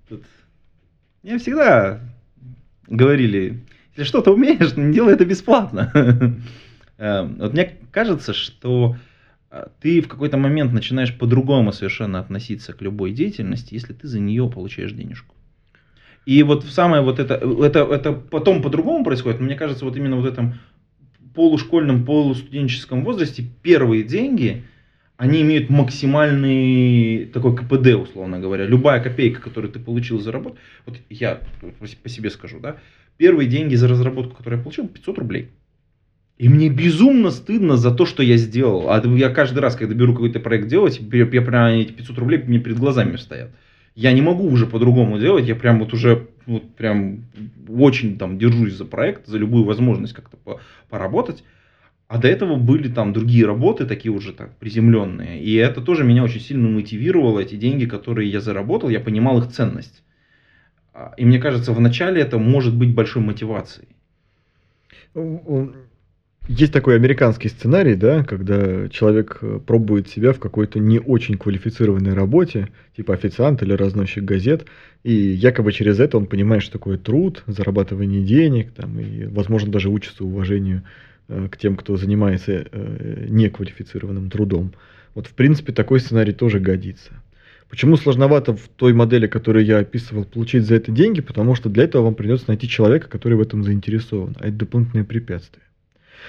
тут 0.08 0.22
мне 1.22 1.36
всегда 1.36 2.00
говорили, 2.86 3.60
если 3.94 4.08
что-то 4.08 4.32
умеешь, 4.32 4.74
не 4.74 4.94
делай 4.94 5.12
это 5.12 5.26
бесплатно. 5.26 5.92
Э, 6.96 7.24
Вот 7.24 7.52
мне 7.52 7.78
кажется, 7.90 8.32
что 8.32 8.96
ты 9.80 10.00
в 10.00 10.08
какой-то 10.08 10.36
момент 10.36 10.72
начинаешь 10.72 11.16
по-другому 11.16 11.72
совершенно 11.72 12.18
относиться 12.20 12.72
к 12.72 12.80
любой 12.80 13.12
деятельности, 13.12 13.74
если 13.74 13.92
ты 13.92 14.08
за 14.08 14.20
нее 14.20 14.50
получаешь 14.50 14.92
денежку. 14.92 15.34
И 16.24 16.42
вот 16.42 16.64
самое 16.64 17.02
вот 17.02 17.18
это, 17.18 17.34
это, 17.34 17.80
это 17.80 18.12
потом 18.12 18.62
по-другому 18.62 19.04
происходит. 19.04 19.40
Мне 19.40 19.56
кажется, 19.56 19.84
вот 19.84 19.96
именно 19.96 20.16
вот 20.16 20.26
этом 20.26 20.54
полушкольном, 21.34 22.04
полустуденческом 22.04 23.04
возрасте 23.04 23.44
первые 23.62 24.04
деньги, 24.04 24.64
они 25.16 25.42
имеют 25.42 25.68
максимальный 25.70 27.26
такой 27.26 27.56
КПД, 27.56 27.94
условно 27.94 28.38
говоря. 28.38 28.66
Любая 28.66 29.02
копейка, 29.02 29.40
которую 29.40 29.72
ты 29.72 29.80
получил 29.80 30.20
за 30.20 30.32
работу, 30.32 30.56
вот 30.86 30.98
я 31.10 31.40
по 32.02 32.08
себе 32.08 32.30
скажу, 32.30 32.60
да, 32.60 32.76
первые 33.16 33.48
деньги 33.48 33.74
за 33.74 33.88
разработку, 33.88 34.36
которые 34.36 34.58
я 34.58 34.62
получил, 34.62 34.88
500 34.88 35.18
рублей. 35.18 35.50
И 36.42 36.48
мне 36.48 36.68
безумно 36.68 37.30
стыдно 37.30 37.76
за 37.76 37.92
то, 37.94 38.04
что 38.04 38.20
я 38.20 38.36
сделал. 38.36 38.90
А 38.90 39.00
я 39.06 39.30
каждый 39.30 39.60
раз, 39.60 39.76
когда 39.76 39.94
беру 39.94 40.12
какой-то 40.12 40.40
проект 40.40 40.66
делать, 40.66 41.00
я, 41.00 41.24
прям 41.24 41.66
эти 41.66 41.92
500 41.92 42.18
рублей 42.18 42.42
мне 42.44 42.58
перед 42.58 42.80
глазами 42.80 43.14
стоят. 43.14 43.52
Я 43.94 44.10
не 44.10 44.22
могу 44.22 44.48
уже 44.50 44.66
по-другому 44.66 45.20
делать, 45.20 45.46
я 45.46 45.54
прям 45.54 45.78
вот 45.78 45.94
уже 45.94 46.26
вот 46.46 46.74
прям 46.74 47.26
очень 47.68 48.18
там 48.18 48.38
держусь 48.38 48.72
за 48.72 48.84
проект, 48.84 49.28
за 49.28 49.38
любую 49.38 49.62
возможность 49.62 50.14
как-то 50.14 50.36
по- 50.36 50.60
поработать. 50.90 51.44
А 52.08 52.18
до 52.18 52.26
этого 52.26 52.56
были 52.56 52.88
там 52.88 53.12
другие 53.12 53.46
работы, 53.46 53.86
такие 53.86 54.10
уже 54.10 54.32
так 54.32 54.56
приземленные. 54.56 55.40
И 55.40 55.54
это 55.54 55.80
тоже 55.80 56.02
меня 56.02 56.24
очень 56.24 56.40
сильно 56.40 56.68
мотивировало, 56.68 57.38
эти 57.38 57.54
деньги, 57.54 57.86
которые 57.86 58.28
я 58.28 58.40
заработал, 58.40 58.88
я 58.88 58.98
понимал 58.98 59.38
их 59.38 59.52
ценность. 59.52 60.02
А, 60.92 61.14
И 61.16 61.24
мне 61.24 61.38
кажется, 61.38 61.72
вначале 61.72 62.20
это 62.20 62.38
может 62.38 62.76
быть 62.76 62.92
большой 62.92 63.22
мотивацией. 63.22 63.86
Есть 66.48 66.72
такой 66.72 66.96
американский 66.96 67.48
сценарий, 67.48 67.94
да, 67.94 68.24
когда 68.24 68.88
человек 68.88 69.38
э, 69.42 69.60
пробует 69.64 70.08
себя 70.08 70.32
в 70.32 70.40
какой-то 70.40 70.80
не 70.80 70.98
очень 70.98 71.38
квалифицированной 71.38 72.14
работе, 72.14 72.68
типа 72.96 73.14
официант 73.14 73.62
или 73.62 73.72
разносчик 73.74 74.24
газет, 74.24 74.66
и 75.04 75.12
якобы 75.12 75.72
через 75.72 76.00
это 76.00 76.18
он 76.18 76.26
понимает, 76.26 76.64
что 76.64 76.72
такое 76.72 76.98
труд, 76.98 77.44
зарабатывание 77.46 78.24
денег, 78.24 78.72
там, 78.72 78.98
и, 78.98 79.26
возможно, 79.26 79.70
даже 79.70 79.88
учится 79.88 80.24
уважению 80.24 80.82
э, 81.28 81.46
к 81.48 81.56
тем, 81.58 81.76
кто 81.76 81.96
занимается 81.96 82.66
э, 82.72 83.26
неквалифицированным 83.28 84.28
трудом. 84.28 84.72
Вот, 85.14 85.28
в 85.28 85.34
принципе, 85.34 85.72
такой 85.72 86.00
сценарий 86.00 86.32
тоже 86.32 86.58
годится. 86.58 87.12
Почему 87.70 87.96
сложновато 87.96 88.56
в 88.56 88.66
той 88.66 88.92
модели, 88.94 89.28
которую 89.28 89.64
я 89.64 89.78
описывал, 89.78 90.24
получить 90.24 90.64
за 90.64 90.74
это 90.74 90.90
деньги? 90.90 91.20
Потому 91.20 91.54
что 91.54 91.70
для 91.70 91.84
этого 91.84 92.02
вам 92.02 92.16
придется 92.16 92.46
найти 92.48 92.68
человека, 92.68 93.08
который 93.08 93.34
в 93.34 93.40
этом 93.40 93.62
заинтересован. 93.62 94.36
А 94.40 94.48
это 94.48 94.56
дополнительное 94.56 95.04
препятствие. 95.04 95.62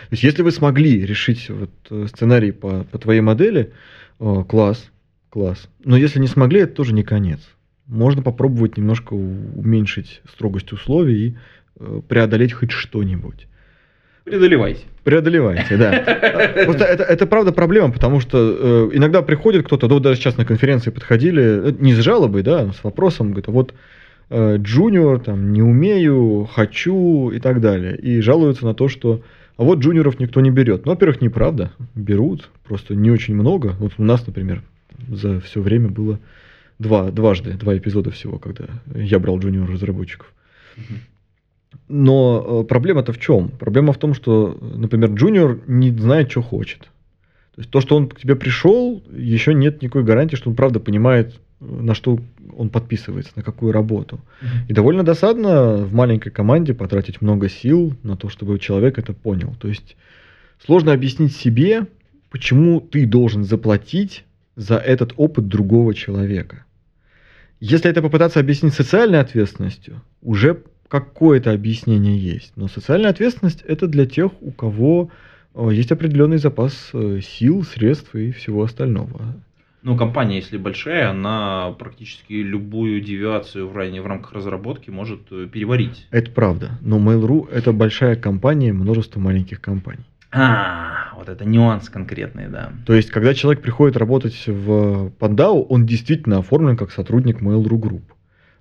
То 0.09 0.13
есть, 0.13 0.23
если 0.23 0.41
вы 0.41 0.51
смогли 0.51 1.05
решить 1.05 1.49
вот 1.49 1.71
э, 1.89 2.07
сценарий 2.07 2.51
по, 2.51 2.83
по 2.83 2.97
твоей 2.97 3.21
модели, 3.21 3.73
э, 4.19 4.43
класс, 4.47 4.91
класс. 5.29 5.67
Но 5.83 5.97
если 5.97 6.19
не 6.19 6.27
смогли, 6.27 6.61
это 6.61 6.73
тоже 6.73 6.93
не 6.93 7.03
конец. 7.03 7.39
Можно 7.87 8.21
попробовать 8.21 8.77
немножко 8.77 9.13
уменьшить 9.13 10.21
строгость 10.31 10.71
условий 10.71 11.27
и 11.27 11.37
э, 11.79 12.01
преодолеть 12.07 12.53
хоть 12.53 12.71
что-нибудь. 12.71 13.47
Преодолевайте. 14.23 14.81
Преодолевайте, 15.03 15.75
да. 15.75 15.91
Просто 16.65 16.85
это, 16.85 17.03
это 17.03 17.25
правда 17.25 17.51
проблема, 17.51 17.91
потому 17.91 18.21
что 18.21 18.37
э, 18.37 18.89
иногда 18.93 19.21
приходит 19.21 19.65
кто-то, 19.65 19.87
да 19.87 19.95
вот 19.95 20.03
даже 20.03 20.19
сейчас 20.19 20.37
на 20.37 20.45
конференции 20.45 20.91
подходили, 20.91 21.69
э, 21.69 21.73
не 21.79 21.93
с 21.93 21.97
жалобой, 21.97 22.41
да, 22.41 22.71
с 22.71 22.83
вопросом, 22.85 23.31
говорит, 23.31 23.47
вот 23.47 23.73
э, 24.29 24.55
джуниор, 24.57 25.19
там, 25.19 25.51
не 25.51 25.61
умею, 25.61 26.47
хочу 26.53 27.31
и 27.31 27.39
так 27.39 27.59
далее. 27.59 27.97
И 27.97 28.21
жалуются 28.21 28.65
на 28.65 28.73
то, 28.73 28.87
что 28.87 29.21
а 29.57 29.63
вот 29.63 29.79
джуниоров 29.79 30.19
никто 30.19 30.41
не 30.41 30.51
берет. 30.51 30.85
Ну, 30.85 30.91
во-первых, 30.91 31.21
неправда, 31.21 31.71
берут, 31.95 32.49
просто 32.63 32.95
не 32.95 33.11
очень 33.11 33.35
много. 33.35 33.75
Вот 33.79 33.93
у 33.97 34.03
нас, 34.03 34.25
например, 34.25 34.63
за 35.07 35.39
все 35.41 35.61
время 35.61 35.89
было 35.89 36.19
два, 36.79 37.11
дважды, 37.11 37.53
два 37.53 37.77
эпизода 37.77 38.11
всего, 38.11 38.39
когда 38.39 38.65
я 38.95 39.19
брал 39.19 39.39
джуниор-разработчиков. 39.39 40.33
Но 41.87 42.63
э, 42.63 42.67
проблема-то 42.67 43.13
в 43.13 43.19
чем? 43.19 43.49
Проблема 43.49 43.93
в 43.93 43.97
том, 43.97 44.13
что, 44.13 44.57
например, 44.61 45.11
джуниор 45.11 45.59
не 45.67 45.91
знает, 45.91 46.31
что 46.31 46.41
хочет. 46.41 46.81
То 47.55 47.61
есть 47.61 47.69
то, 47.69 47.81
что 47.81 47.95
он 47.95 48.09
к 48.09 48.19
тебе 48.19 48.35
пришел, 48.35 49.03
еще 49.15 49.53
нет 49.53 49.81
никакой 49.81 50.03
гарантии, 50.03 50.35
что 50.35 50.49
он 50.49 50.55
правда 50.55 50.79
понимает, 50.79 51.39
на 51.63 51.95
что 51.95 52.19
он 52.55 52.69
подписывается, 52.69 53.31
на 53.35 53.43
какую 53.43 53.71
работу. 53.71 54.19
И 54.67 54.73
довольно 54.73 55.03
досадно 55.03 55.77
в 55.77 55.93
маленькой 55.93 56.31
команде 56.31 56.73
потратить 56.73 57.21
много 57.21 57.49
сил 57.49 57.95
на 58.03 58.17
то, 58.17 58.29
чтобы 58.29 58.59
человек 58.59 58.97
это 58.97 59.13
понял. 59.13 59.55
То 59.59 59.67
есть 59.67 59.95
сложно 60.65 60.93
объяснить 60.93 61.35
себе, 61.35 61.87
почему 62.29 62.81
ты 62.81 63.05
должен 63.05 63.43
заплатить 63.43 64.25
за 64.55 64.77
этот 64.77 65.13
опыт 65.17 65.47
другого 65.47 65.93
человека. 65.93 66.65
Если 67.59 67.89
это 67.89 68.01
попытаться 68.01 68.39
объяснить 68.39 68.73
социальной 68.73 69.19
ответственностью, 69.19 70.01
уже 70.21 70.63
какое-то 70.89 71.51
объяснение 71.51 72.17
есть. 72.17 72.51
Но 72.55 72.67
социальная 72.67 73.09
ответственность 73.09 73.63
это 73.65 73.87
для 73.87 74.05
тех, 74.05 74.31
у 74.41 74.51
кого 74.51 75.09
э, 75.55 75.69
есть 75.71 75.91
определенный 75.91 76.37
запас 76.37 76.89
э, 76.93 77.19
сил, 77.23 77.63
средств 77.63 78.13
и 78.15 78.31
всего 78.31 78.63
остального. 78.63 79.35
Но 79.83 79.97
компания, 79.97 80.37
если 80.37 80.57
большая, 80.57 81.09
она 81.09 81.75
практически 81.77 82.33
любую 82.33 83.01
девиацию 83.01 83.67
в, 83.67 83.73
в 83.73 84.07
рамках 84.07 84.31
разработки 84.31 84.89
может 84.89 85.21
э, 85.29 85.47
переварить. 85.51 86.07
Это 86.09 86.31
правда. 86.31 86.79
Но 86.81 86.99
Mail.ru 86.99 87.49
это 87.51 87.73
большая 87.73 88.15
компания, 88.15 88.71
множество 88.71 89.19
маленьких 89.19 89.59
компаний. 89.59 90.05
А, 90.31 91.13
вот 91.17 91.27
это 91.27 91.45
нюанс 91.45 91.89
конкретный, 91.89 92.47
да. 92.47 92.71
То 92.85 92.93
есть, 92.93 93.11
когда 93.11 93.33
человек 93.33 93.61
приходит 93.61 93.97
работать 93.97 94.47
в 94.47 95.11
Pandao, 95.19 95.65
он 95.67 95.85
действительно 95.85 96.39
оформлен 96.39 96.77
как 96.77 96.91
сотрудник 96.91 97.41
Mail.ru 97.41 97.77
Group. 97.77 98.03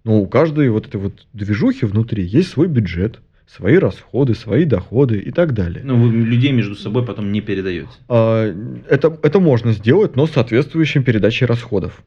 Но 0.05 0.20
у 0.20 0.27
каждой 0.27 0.70
вот 0.70 0.89
этой 0.89 1.01
вот 1.01 1.27
движухи 1.33 1.87
внутри 1.87 2.25
есть 2.25 2.51
свой 2.51 2.66
бюджет, 2.66 3.20
свои 3.47 3.76
расходы, 3.76 4.34
свои 4.34 4.64
доходы 4.64 5.18
и 5.18 5.30
так 5.30 5.53
далее. 5.55 5.82
Ну, 5.84 5.97
вы 5.97 6.12
людей 6.12 6.53
между 6.53 6.74
собой 6.74 7.05
потом 7.05 7.32
не 7.32 7.40
передаете. 7.40 7.90
А, 8.09 8.47
Это, 8.88 9.18
это 9.22 9.40
можно 9.40 9.72
сделать, 9.72 10.16
но 10.16 10.26
с 10.26 10.32
соответствующей 10.32 11.01
передачей 11.01 11.45
расходов. 11.47 12.03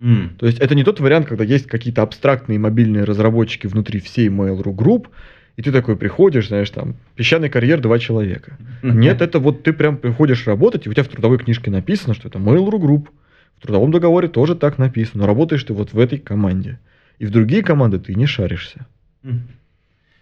М. 0.00 0.32
То 0.38 0.46
есть 0.46 0.58
это 0.58 0.74
не 0.74 0.82
тот 0.84 1.00
вариант, 1.00 1.26
когда 1.26 1.44
есть 1.44 1.66
какие-то 1.66 2.02
абстрактные 2.02 2.58
мобильные 2.58 3.04
разработчики 3.04 3.66
внутри 3.66 4.00
всей 4.00 4.28
Mail.ru 4.28 4.74
Group, 4.74 5.08
и 5.56 5.62
ты 5.62 5.72
такой 5.72 5.96
приходишь, 5.96 6.48
знаешь, 6.48 6.70
там, 6.70 6.96
песчаный 7.16 7.50
карьер, 7.50 7.80
два 7.80 7.98
человека. 7.98 8.56
Нет, 8.82 9.20
это 9.20 9.38
вот 9.38 9.62
ты 9.62 9.72
прям 9.74 9.98
приходишь 9.98 10.46
работать, 10.46 10.86
и 10.86 10.88
у 10.88 10.92
тебя 10.94 11.02
в 11.02 11.08
трудовой 11.08 11.38
книжке 11.38 11.70
написано, 11.70 12.14
что 12.14 12.28
это 12.28 12.38
Mail.ru 12.38 12.80
Group. 12.80 13.08
В 13.58 13.62
трудовом 13.62 13.90
договоре 13.90 14.28
тоже 14.28 14.54
так 14.54 14.78
написано. 14.78 15.20
Но 15.20 15.26
работаешь 15.26 15.62
ты 15.62 15.74
вот 15.74 15.92
в 15.92 15.98
этой 15.98 16.18
команде. 16.18 16.78
И 17.18 17.26
в 17.26 17.30
другие 17.30 17.62
команды 17.62 17.98
ты 17.98 18.14
не 18.14 18.24
шаришься. 18.24 18.86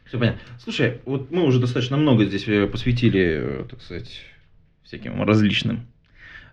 Все 0.08 0.18
понятно. 0.18 0.40
Слушай, 0.58 1.00
вот 1.04 1.30
мы 1.30 1.44
уже 1.44 1.60
достаточно 1.60 1.96
много 1.96 2.24
здесь 2.24 2.48
э, 2.48 2.66
посвятили, 2.66 3.20
э, 3.20 3.64
так 3.68 3.82
сказать, 3.82 4.22
всяким 4.82 5.22
различным 5.22 5.86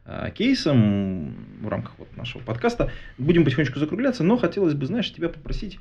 э, 0.06 0.30
кейсам 0.36 1.34
в 1.62 1.68
рамках 1.70 1.94
вот 1.98 2.16
нашего 2.18 2.42
подкаста. 2.42 2.92
Будем 3.18 3.46
потихонечку 3.46 3.80
закругляться, 3.80 4.24
но 4.26 4.38
хотелось 4.38 4.74
бы, 4.74 4.86
знаешь, 4.86 5.12
тебя 5.14 5.30
попросить 5.30 5.80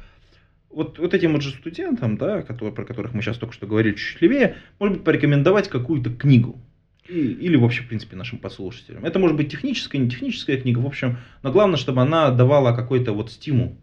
вот, 0.70 0.98
вот 1.00 1.14
этим 1.14 1.32
вот 1.32 1.42
же 1.42 1.50
студентам, 1.50 2.16
да, 2.16 2.42
которые, 2.42 2.72
про 2.72 2.84
которых 2.84 3.12
мы 3.12 3.22
сейчас 3.22 3.38
только 3.38 3.54
что 3.54 3.66
говорили 3.66 3.94
чуть 3.96 4.22
левее, 4.22 4.56
может 4.78 4.96
быть, 4.98 5.04
порекомендовать 5.04 5.68
какую-то 5.68 6.10
книгу. 6.10 6.60
И- 7.08 7.32
или 7.32 7.56
вообще, 7.56 7.82
в 7.82 7.88
принципе, 7.88 8.16
нашим 8.16 8.38
послушателям. 8.38 9.04
Это 9.04 9.18
может 9.18 9.36
быть 9.36 9.50
техническая, 9.50 10.00
не 10.00 10.08
техническая 10.08 10.56
книга, 10.58 10.78
в 10.78 10.86
общем, 10.86 11.18
но 11.42 11.52
главное, 11.52 11.76
чтобы 11.76 12.00
она 12.02 12.30
давала 12.30 12.74
какой-то 12.74 13.12
вот 13.12 13.30
стимул. 13.30 13.76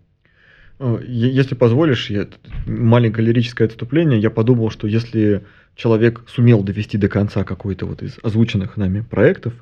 Э, 0.82 1.00
Если 1.08 1.56
позволишь, 1.56 2.10
я, 2.10 2.28
маленькое 2.66 3.28
лирическое 3.28 3.68
отступление, 3.68 4.20
я 4.20 4.32
подумал, 4.32 4.72
что 4.72 4.88
если 4.88 5.44
человек 5.76 6.24
сумел 6.28 6.64
довести 6.64 6.98
до 6.98 7.08
конца 7.08 7.44
какой-то 7.44 7.86
вот 7.86 8.02
из 8.02 8.18
озвученных 8.24 8.78
нами 8.78 9.02
проектов, 9.02 9.54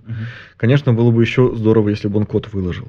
конечно, 0.57 0.93
было 0.93 1.11
бы 1.11 1.21
еще 1.21 1.53
здорово, 1.55 1.89
если 1.89 2.07
бы 2.07 2.17
он 2.17 2.25
код 2.25 2.51
выложил. 2.51 2.87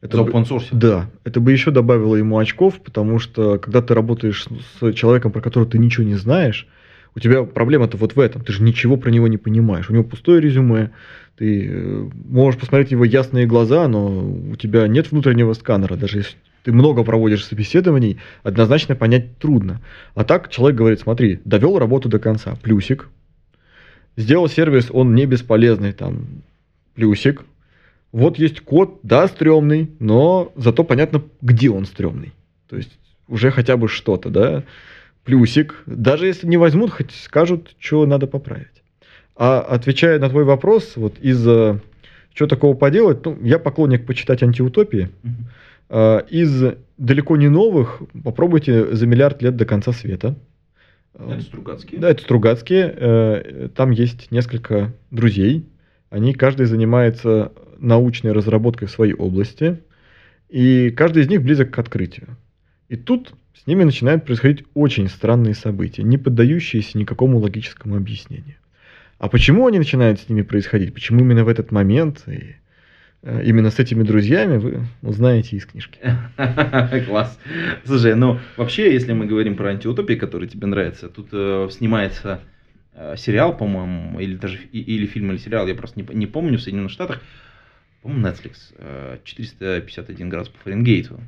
Это 0.00 0.16
За 0.16 0.22
open 0.22 0.48
source. 0.48 0.68
Да, 0.72 1.10
это 1.24 1.40
бы 1.40 1.52
еще 1.52 1.70
добавило 1.70 2.16
ему 2.16 2.38
очков, 2.38 2.80
потому 2.80 3.18
что 3.18 3.58
когда 3.58 3.82
ты 3.82 3.92
работаешь 3.92 4.46
с 4.80 4.92
человеком, 4.94 5.32
про 5.32 5.42
которого 5.42 5.68
ты 5.68 5.78
ничего 5.78 6.06
не 6.06 6.14
знаешь, 6.14 6.66
у 7.14 7.20
тебя 7.20 7.42
проблема-то 7.42 7.96
вот 7.96 8.14
в 8.14 8.20
этом. 8.20 8.42
Ты 8.42 8.52
же 8.52 8.62
ничего 8.62 8.96
про 8.96 9.10
него 9.10 9.26
не 9.26 9.36
понимаешь. 9.36 9.90
У 9.90 9.92
него 9.92 10.04
пустое 10.04 10.40
резюме, 10.40 10.92
ты 11.36 11.68
э, 11.68 12.08
можешь 12.28 12.58
посмотреть 12.58 12.92
его 12.92 13.04
ясные 13.04 13.46
глаза, 13.46 13.88
но 13.88 14.24
у 14.24 14.54
тебя 14.54 14.86
нет 14.86 15.10
внутреннего 15.10 15.52
сканера. 15.54 15.96
Даже 15.96 16.18
если 16.18 16.36
ты 16.62 16.72
много 16.72 17.04
проводишь 17.04 17.44
собеседований, 17.44 18.18
однозначно 18.42 18.94
понять 18.94 19.38
трудно. 19.38 19.80
А 20.14 20.24
так 20.24 20.50
человек 20.50 20.78
говорит, 20.78 21.00
смотри, 21.00 21.40
довел 21.44 21.78
работу 21.78 22.08
до 22.08 22.18
конца, 22.18 22.56
плюсик. 22.62 23.08
Сделал 24.16 24.48
сервис, 24.48 24.88
он 24.90 25.14
не 25.14 25.26
бесполезный, 25.26 25.92
там, 25.92 26.42
плюсик. 26.94 27.44
Вот 28.12 28.38
есть 28.38 28.60
код, 28.60 29.00
да, 29.02 29.28
стрёмный, 29.28 29.90
но 29.98 30.52
зато 30.56 30.84
понятно, 30.84 31.22
где 31.40 31.70
он 31.70 31.86
стрёмный. 31.86 32.32
То 32.68 32.76
есть 32.76 32.98
уже 33.28 33.50
хотя 33.50 33.76
бы 33.76 33.88
что-то, 33.88 34.30
да, 34.30 34.64
плюсик. 35.24 35.82
Даже 35.86 36.26
если 36.26 36.46
не 36.46 36.56
возьмут, 36.56 36.90
хоть 36.90 37.12
скажут, 37.12 37.74
что 37.78 38.04
надо 38.04 38.26
поправить. 38.26 38.82
А 39.36 39.60
отвечая 39.60 40.18
на 40.18 40.28
твой 40.28 40.44
вопрос, 40.44 40.96
вот 40.96 41.18
из 41.20 41.40
что 42.34 42.46
такого 42.46 42.74
поделать, 42.74 43.24
ну, 43.24 43.38
я 43.42 43.58
поклонник 43.58 44.06
почитать 44.06 44.42
антиутопии. 44.42 45.10
Мгм. 45.22 45.48
А, 45.90 46.18
Из 46.30 46.74
далеко 46.96 47.36
не 47.36 47.48
новых 47.48 48.02
попробуйте 48.24 48.94
за 48.94 49.06
миллиард 49.06 49.42
лет 49.42 49.56
до 49.56 49.66
конца 49.66 49.92
света. 49.92 50.36
Это 51.14 51.40
Стругацкие. 51.42 52.00
Да, 52.00 52.10
это 52.10 52.22
Стругацкие. 52.22 52.94
Э, 52.96 53.68
Там 53.74 53.90
есть 53.90 54.30
несколько 54.30 54.94
друзей. 55.10 55.66
Они 56.08 56.32
каждый 56.32 56.66
занимается 56.66 57.52
научной 57.78 58.32
разработкой 58.32 58.86
в 58.88 58.90
своей 58.92 59.14
области. 59.14 59.80
И 60.48 60.90
каждый 60.90 61.22
из 61.22 61.28
них 61.28 61.42
близок 61.42 61.70
к 61.70 61.78
открытию. 61.78 62.36
И 62.88 62.96
тут 62.96 63.34
с 63.54 63.66
ними 63.66 63.84
начинают 63.84 64.24
происходить 64.24 64.64
очень 64.74 65.08
странные 65.08 65.54
события, 65.54 66.02
не 66.02 66.18
поддающиеся 66.18 66.98
никакому 66.98 67.38
логическому 67.38 67.96
объяснению. 67.96 68.56
А 69.18 69.28
почему 69.28 69.66
они 69.66 69.78
начинают 69.78 70.20
с 70.20 70.28
ними 70.28 70.42
происходить? 70.42 70.94
Почему 70.94 71.20
именно 71.20 71.44
в 71.44 71.48
этот 71.48 71.70
момент 71.72 72.22
и 72.26 72.30
э, 72.30 72.54
именно 73.22 73.70
с 73.70 73.78
этими 73.78 74.02
друзьями, 74.02 74.56
вы 74.56 74.86
узнаете 75.02 75.56
из 75.56 75.66
книжки. 75.66 75.98
Класс. 77.06 77.38
Слушай, 77.84 78.14
ну 78.14 78.38
вообще, 78.56 78.92
если 78.92 79.12
мы 79.12 79.26
говорим 79.26 79.56
про 79.56 79.70
антиутопии, 79.70 80.14
которые 80.14 80.48
тебе 80.48 80.66
нравятся, 80.66 81.08
тут 81.08 81.28
э, 81.32 81.68
снимается 81.70 82.40
э, 82.94 83.16
сериал, 83.16 83.56
по-моему, 83.56 84.18
или 84.20 84.36
даже 84.36 84.58
или 84.72 85.06
фильм, 85.06 85.30
или 85.32 85.38
сериал, 85.38 85.66
я 85.66 85.74
просто 85.74 86.00
не, 86.00 86.06
не 86.14 86.26
помню, 86.26 86.58
в 86.58 86.62
Соединенных 86.62 86.92
Штатах, 86.92 87.20
по-моему, 88.02 88.26
Netflix, 88.26 88.56
э, 88.78 89.18
451 89.24 90.28
градус 90.30 90.48
по 90.48 90.58
Фаренгейту. 90.60 91.20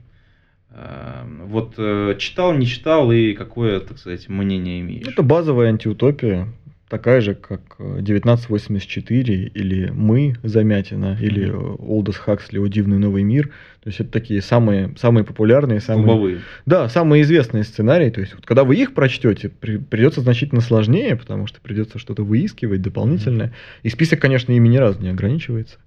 Э, 0.71 1.25
Вот 1.45 1.75
э, 1.77 2.17
читал, 2.19 2.55
не 2.55 2.67
читал 2.67 3.13
и 3.13 3.35
какое, 3.35 3.81
так 3.81 3.99
сказать, 3.99 4.29
мнение 4.29 4.81
имеешь? 4.81 5.07
Это 5.07 5.23
базовая 5.23 5.69
антиутопия, 5.69 6.49
такая 6.93 7.23
же, 7.23 7.35
как 7.35 7.63
э, 7.79 8.01
1984 8.01 9.51
или 9.55 9.91
«Мы» 9.91 10.37
Замятина, 10.43 11.17
или 11.19 11.49
э, 11.49 11.77
Олдос 11.79 12.17
Хаксли 12.17 12.59
«О 12.59 12.67
дивный 12.67 12.99
новый 12.99 13.23
мир». 13.23 13.47
То 13.83 13.89
есть 13.89 14.01
это 14.01 14.11
такие 14.11 14.43
самые, 14.43 14.95
самые 14.99 15.25
популярные, 15.25 15.81
самые... 15.81 16.05
Столбовые. 16.05 16.41
Да, 16.67 16.91
самые 16.91 17.23
известные 17.23 17.65
сценарии. 17.65 18.11
То 18.11 18.21
есть 18.21 18.35
вот 18.35 18.45
когда 18.45 18.65
вы 18.65 18.77
их 18.77 18.93
прочтете, 18.93 19.49
при- 19.49 19.79
придется 19.79 20.21
значительно 20.21 20.61
сложнее, 20.61 21.17
потому 21.17 21.47
что 21.47 21.63
придется 21.63 21.99
что-то 21.99 22.25
выискивать 22.25 22.83
дополнительное. 22.83 23.55
И 23.83 23.89
список, 23.89 24.21
конечно, 24.21 24.53
ими 24.53 24.69
ни 24.69 24.77
разу 24.77 25.01
не 25.01 25.09
ограничивается. 25.09 25.79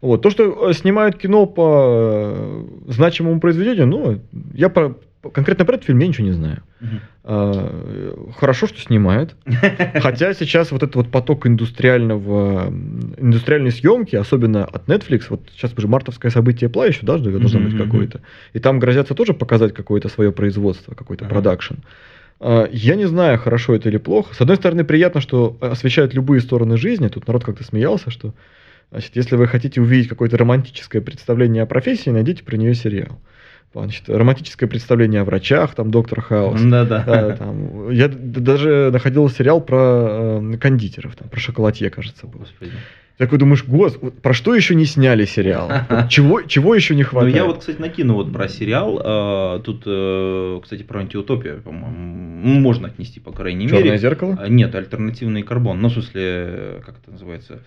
Вот. 0.00 0.22
То, 0.22 0.30
что 0.30 0.70
э, 0.70 0.72
снимают 0.74 1.16
кино 1.16 1.46
по 1.46 2.32
э, 2.34 2.64
значимому 2.88 3.40
произведению, 3.40 3.86
ну, 3.86 4.20
я 4.52 4.68
про, 4.68 4.94
конкретно 5.32 5.64
про 5.64 5.74
этот 5.74 5.86
фильм 5.86 5.98
я 6.00 6.08
ничего 6.08 6.26
не 6.26 6.32
знаю. 6.32 6.62
Мгм. 6.80 7.00
А, 7.24 8.30
Хорошо, 8.36 8.66
что 8.66 8.80
снимают. 8.80 9.36
Хотя 10.00 10.34
сейчас 10.34 10.70
вот 10.72 10.82
этот 10.82 10.96
вот 10.96 11.10
поток 11.10 11.46
индустриального, 11.46 12.72
индустриальной 13.16 13.70
съемки, 13.70 14.16
особенно 14.16 14.64
от 14.64 14.86
Netflix, 14.88 15.24
вот 15.30 15.40
сейчас 15.52 15.72
уже 15.76 15.88
мартовское 15.88 16.30
событие 16.30 16.68
Пла 16.68 16.86
еще 16.86 17.06
даже 17.06 17.30
должно 17.30 17.60
быть 17.60 17.76
какое-то. 17.76 18.20
И 18.52 18.58
там 18.58 18.78
грозятся 18.78 19.14
тоже 19.14 19.32
показать 19.32 19.72
какое-то 19.72 20.08
свое 20.08 20.32
производство, 20.32 20.94
какой-то 20.94 21.24
продакшн. 21.24 21.74
А, 22.40 22.68
Я 22.70 22.96
не 22.96 23.06
знаю, 23.06 23.38
хорошо 23.38 23.74
это 23.74 23.88
или 23.88 23.96
плохо. 23.96 24.34
С 24.34 24.40
одной 24.40 24.56
стороны, 24.56 24.84
приятно, 24.84 25.20
что 25.20 25.56
освещают 25.60 26.12
любые 26.14 26.40
стороны 26.40 26.76
жизни. 26.76 27.08
Тут 27.08 27.26
народ 27.26 27.44
как-то 27.44 27.64
смеялся, 27.64 28.10
что 28.10 28.34
значит, 28.90 29.16
если 29.16 29.36
вы 29.36 29.46
хотите 29.46 29.80
увидеть 29.80 30.08
какое-то 30.08 30.36
романтическое 30.36 31.02
представление 31.02 31.62
о 31.62 31.66
профессии, 31.66 32.10
найдите 32.10 32.42
про 32.44 32.56
нее 32.56 32.74
сериал. 32.74 33.20
Значит, 33.72 34.08
романтическое 34.08 34.68
представление 34.68 35.22
о 35.22 35.24
врачах, 35.24 35.74
там 35.74 35.90
доктор 35.90 36.20
Хаус. 36.20 36.60
Да-да. 36.62 37.02
Да, 37.04 37.36
там, 37.36 37.90
я 37.90 38.06
даже 38.08 38.90
находил 38.92 39.28
сериал 39.28 39.60
про 39.60 40.40
э, 40.40 40.56
кондитеров, 40.58 41.16
там, 41.16 41.28
про 41.28 41.40
шоколадье, 41.40 41.90
кажется, 41.90 42.26
был. 42.28 42.40
Господи. 42.40 42.70
Такой 43.16 43.38
думаешь, 43.38 43.64
гос, 43.64 43.96
про 44.22 44.32
что 44.32 44.54
еще 44.56 44.74
не 44.76 44.84
сняли 44.86 45.24
сериал? 45.24 45.70
Чего, 46.08 46.42
чего 46.42 46.74
еще 46.74 46.94
не 46.96 47.02
Ну, 47.02 47.08
хватает? 47.08 47.34
я 47.36 47.44
вот, 47.44 47.58
кстати, 47.60 47.80
накину 47.80 48.14
вот 48.14 48.32
про 48.32 48.48
сериал. 48.48 49.00
а, 49.04 49.58
Тут, 49.60 49.82
э, 49.86 50.60
кстати, 50.62 50.82
про 50.82 51.00
антиутопию, 51.00 51.60
по-моему, 51.62 51.96
ну, 52.44 52.60
можно 52.60 52.88
отнести, 52.88 53.18
по 53.20 53.30
крайней 53.32 53.66
Черное 53.68 53.84
мере. 53.84 53.98
зеркало? 53.98 54.36
А, 54.40 54.48
Нет, 54.48 54.74
альтернативный 54.74 55.42
карбон. 55.42 55.80
Ну, 55.80 55.88
в 55.88 55.92
смысле, 55.92 56.22
э, 56.24 56.80
как 56.84 56.96
это 57.02 57.10
называется? 57.12 57.60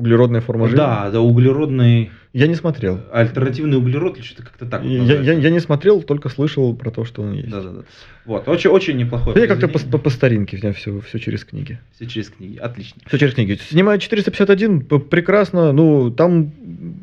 Углеродная 0.00 0.40
форма 0.40 0.64
жизни? 0.66 0.78
Да, 0.78 1.10
да, 1.10 1.20
углеродный... 1.20 2.10
Я 2.32 2.46
не 2.46 2.54
смотрел. 2.54 3.00
Альтернативный 3.12 3.76
углерод, 3.76 4.16
или 4.16 4.24
что-то 4.24 4.44
как-то 4.44 4.64
так 4.64 4.82
вот 4.82 4.88
Я, 4.90 5.20
я, 5.20 5.32
я 5.34 5.50
не 5.50 5.60
смотрел, 5.60 6.00
только 6.00 6.30
слышал 6.30 6.74
про 6.74 6.90
то, 6.90 7.04
что 7.04 7.20
он 7.22 7.32
есть. 7.34 7.50
Да-да-да. 7.50 7.82
Вот, 8.24 8.48
очень, 8.48 8.70
очень 8.70 8.96
неплохое 8.96 9.38
Я 9.38 9.46
как-то 9.46 9.68
по, 9.68 9.78
по- 9.78 9.98
по 9.98 10.08
старинке, 10.10 10.56
у 10.56 10.60
меня 10.60 10.72
все, 10.72 11.00
все 11.00 11.18
через 11.18 11.44
книги. 11.44 11.78
Все 11.96 12.06
через 12.06 12.30
книги. 12.30 12.56
Отлично. 12.56 13.02
Все 13.06 13.18
через 13.18 13.34
книги. 13.34 13.58
Снимает 13.68 14.00
451, 14.00 14.80
п- 14.82 15.00
прекрасно, 15.00 15.72
ну, 15.72 16.10
там 16.10 16.52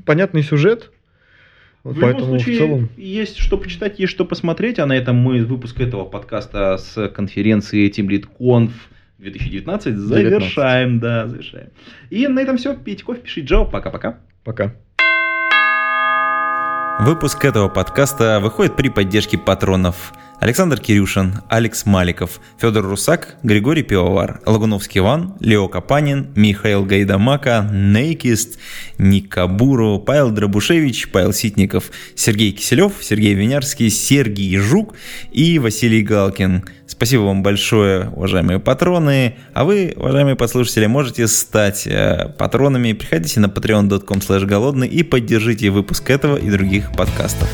понятный 0.05 0.41
сюжет. 0.41 0.91
В 1.83 1.99
поэтому 1.99 2.25
любом 2.25 2.39
случае, 2.39 2.55
в 2.55 2.57
целом... 2.57 2.89
есть 2.97 3.37
что 3.37 3.57
почитать, 3.57 3.99
есть 3.99 4.11
что 4.11 4.25
посмотреть. 4.25 4.79
А 4.79 4.85
на 4.87 4.93
этом 4.97 5.17
мы 5.17 5.43
выпуск 5.45 5.79
этого 5.79 6.05
подкаста 6.05 6.77
с 6.77 7.09
конференции 7.09 7.89
Team 7.89 8.07
Lead 8.07 8.25
Conf 8.39 8.71
2019 9.17 9.95
завершаем, 9.95 10.99
19. 10.99 11.01
да, 11.01 11.27
завершаем. 11.27 11.69
И 12.09 12.27
на 12.27 12.39
этом 12.39 12.57
все. 12.57 12.75
Пейте 12.75 13.03
кофе, 13.03 13.21
пишите 13.21 13.47
джао. 13.47 13.65
Пока-пока. 13.65 14.19
Пока. 14.43 14.75
Выпуск 16.99 17.45
этого 17.45 17.69
подкаста 17.69 18.39
выходит 18.39 18.75
при 18.75 18.89
поддержке 18.89 19.37
патронов– 19.37 20.13
Александр 20.39 20.79
Кирюшин, 20.79 21.41
Алекс 21.49 21.85
Маликов, 21.87 22.39
Федор 22.59 22.85
Русак, 22.85 23.37
Григорий 23.41 23.81
Пивовар, 23.81 24.39
Лагуновский 24.45 24.99
Иван, 24.99 25.33
Лео 25.39 25.67
Капанин, 25.67 26.27
Михаил 26.35 26.85
Гайдамака, 26.85 27.67
Нейкист, 27.71 28.59
Ник 28.99 29.29
Кабуру, 29.29 29.97
Павел 29.97 30.29
Дробушевич, 30.29 31.09
Павел 31.11 31.33
Ситников, 31.33 31.91
Сергей 32.15 32.51
Киселев, 32.51 32.93
Сергей 33.01 33.33
Винярский, 33.33 33.89
Сергей 33.89 34.57
Жук 34.57 34.93
и 35.31 35.57
Василий 35.57 36.03
Галкин. 36.03 36.65
Спасибо 36.85 37.23
вам 37.23 37.41
большое, 37.41 38.09
уважаемые 38.09 38.59
патроны. 38.59 39.37
А 39.53 39.63
вы, 39.63 39.93
уважаемые 39.95 40.35
послушатели, 40.35 40.85
можете 40.85 41.27
стать 41.27 41.87
э, 41.87 42.29
патронами. 42.37 42.93
Приходите 42.93 43.39
на 43.39 43.47
patreon.com 43.47 44.19
голодный 44.45 44.87
и 44.87 45.01
поддержите 45.01 45.71
выпуск 45.71 46.09
этого 46.11 46.37
и 46.37 46.49
других 46.51 46.91
подкастов. 46.91 47.49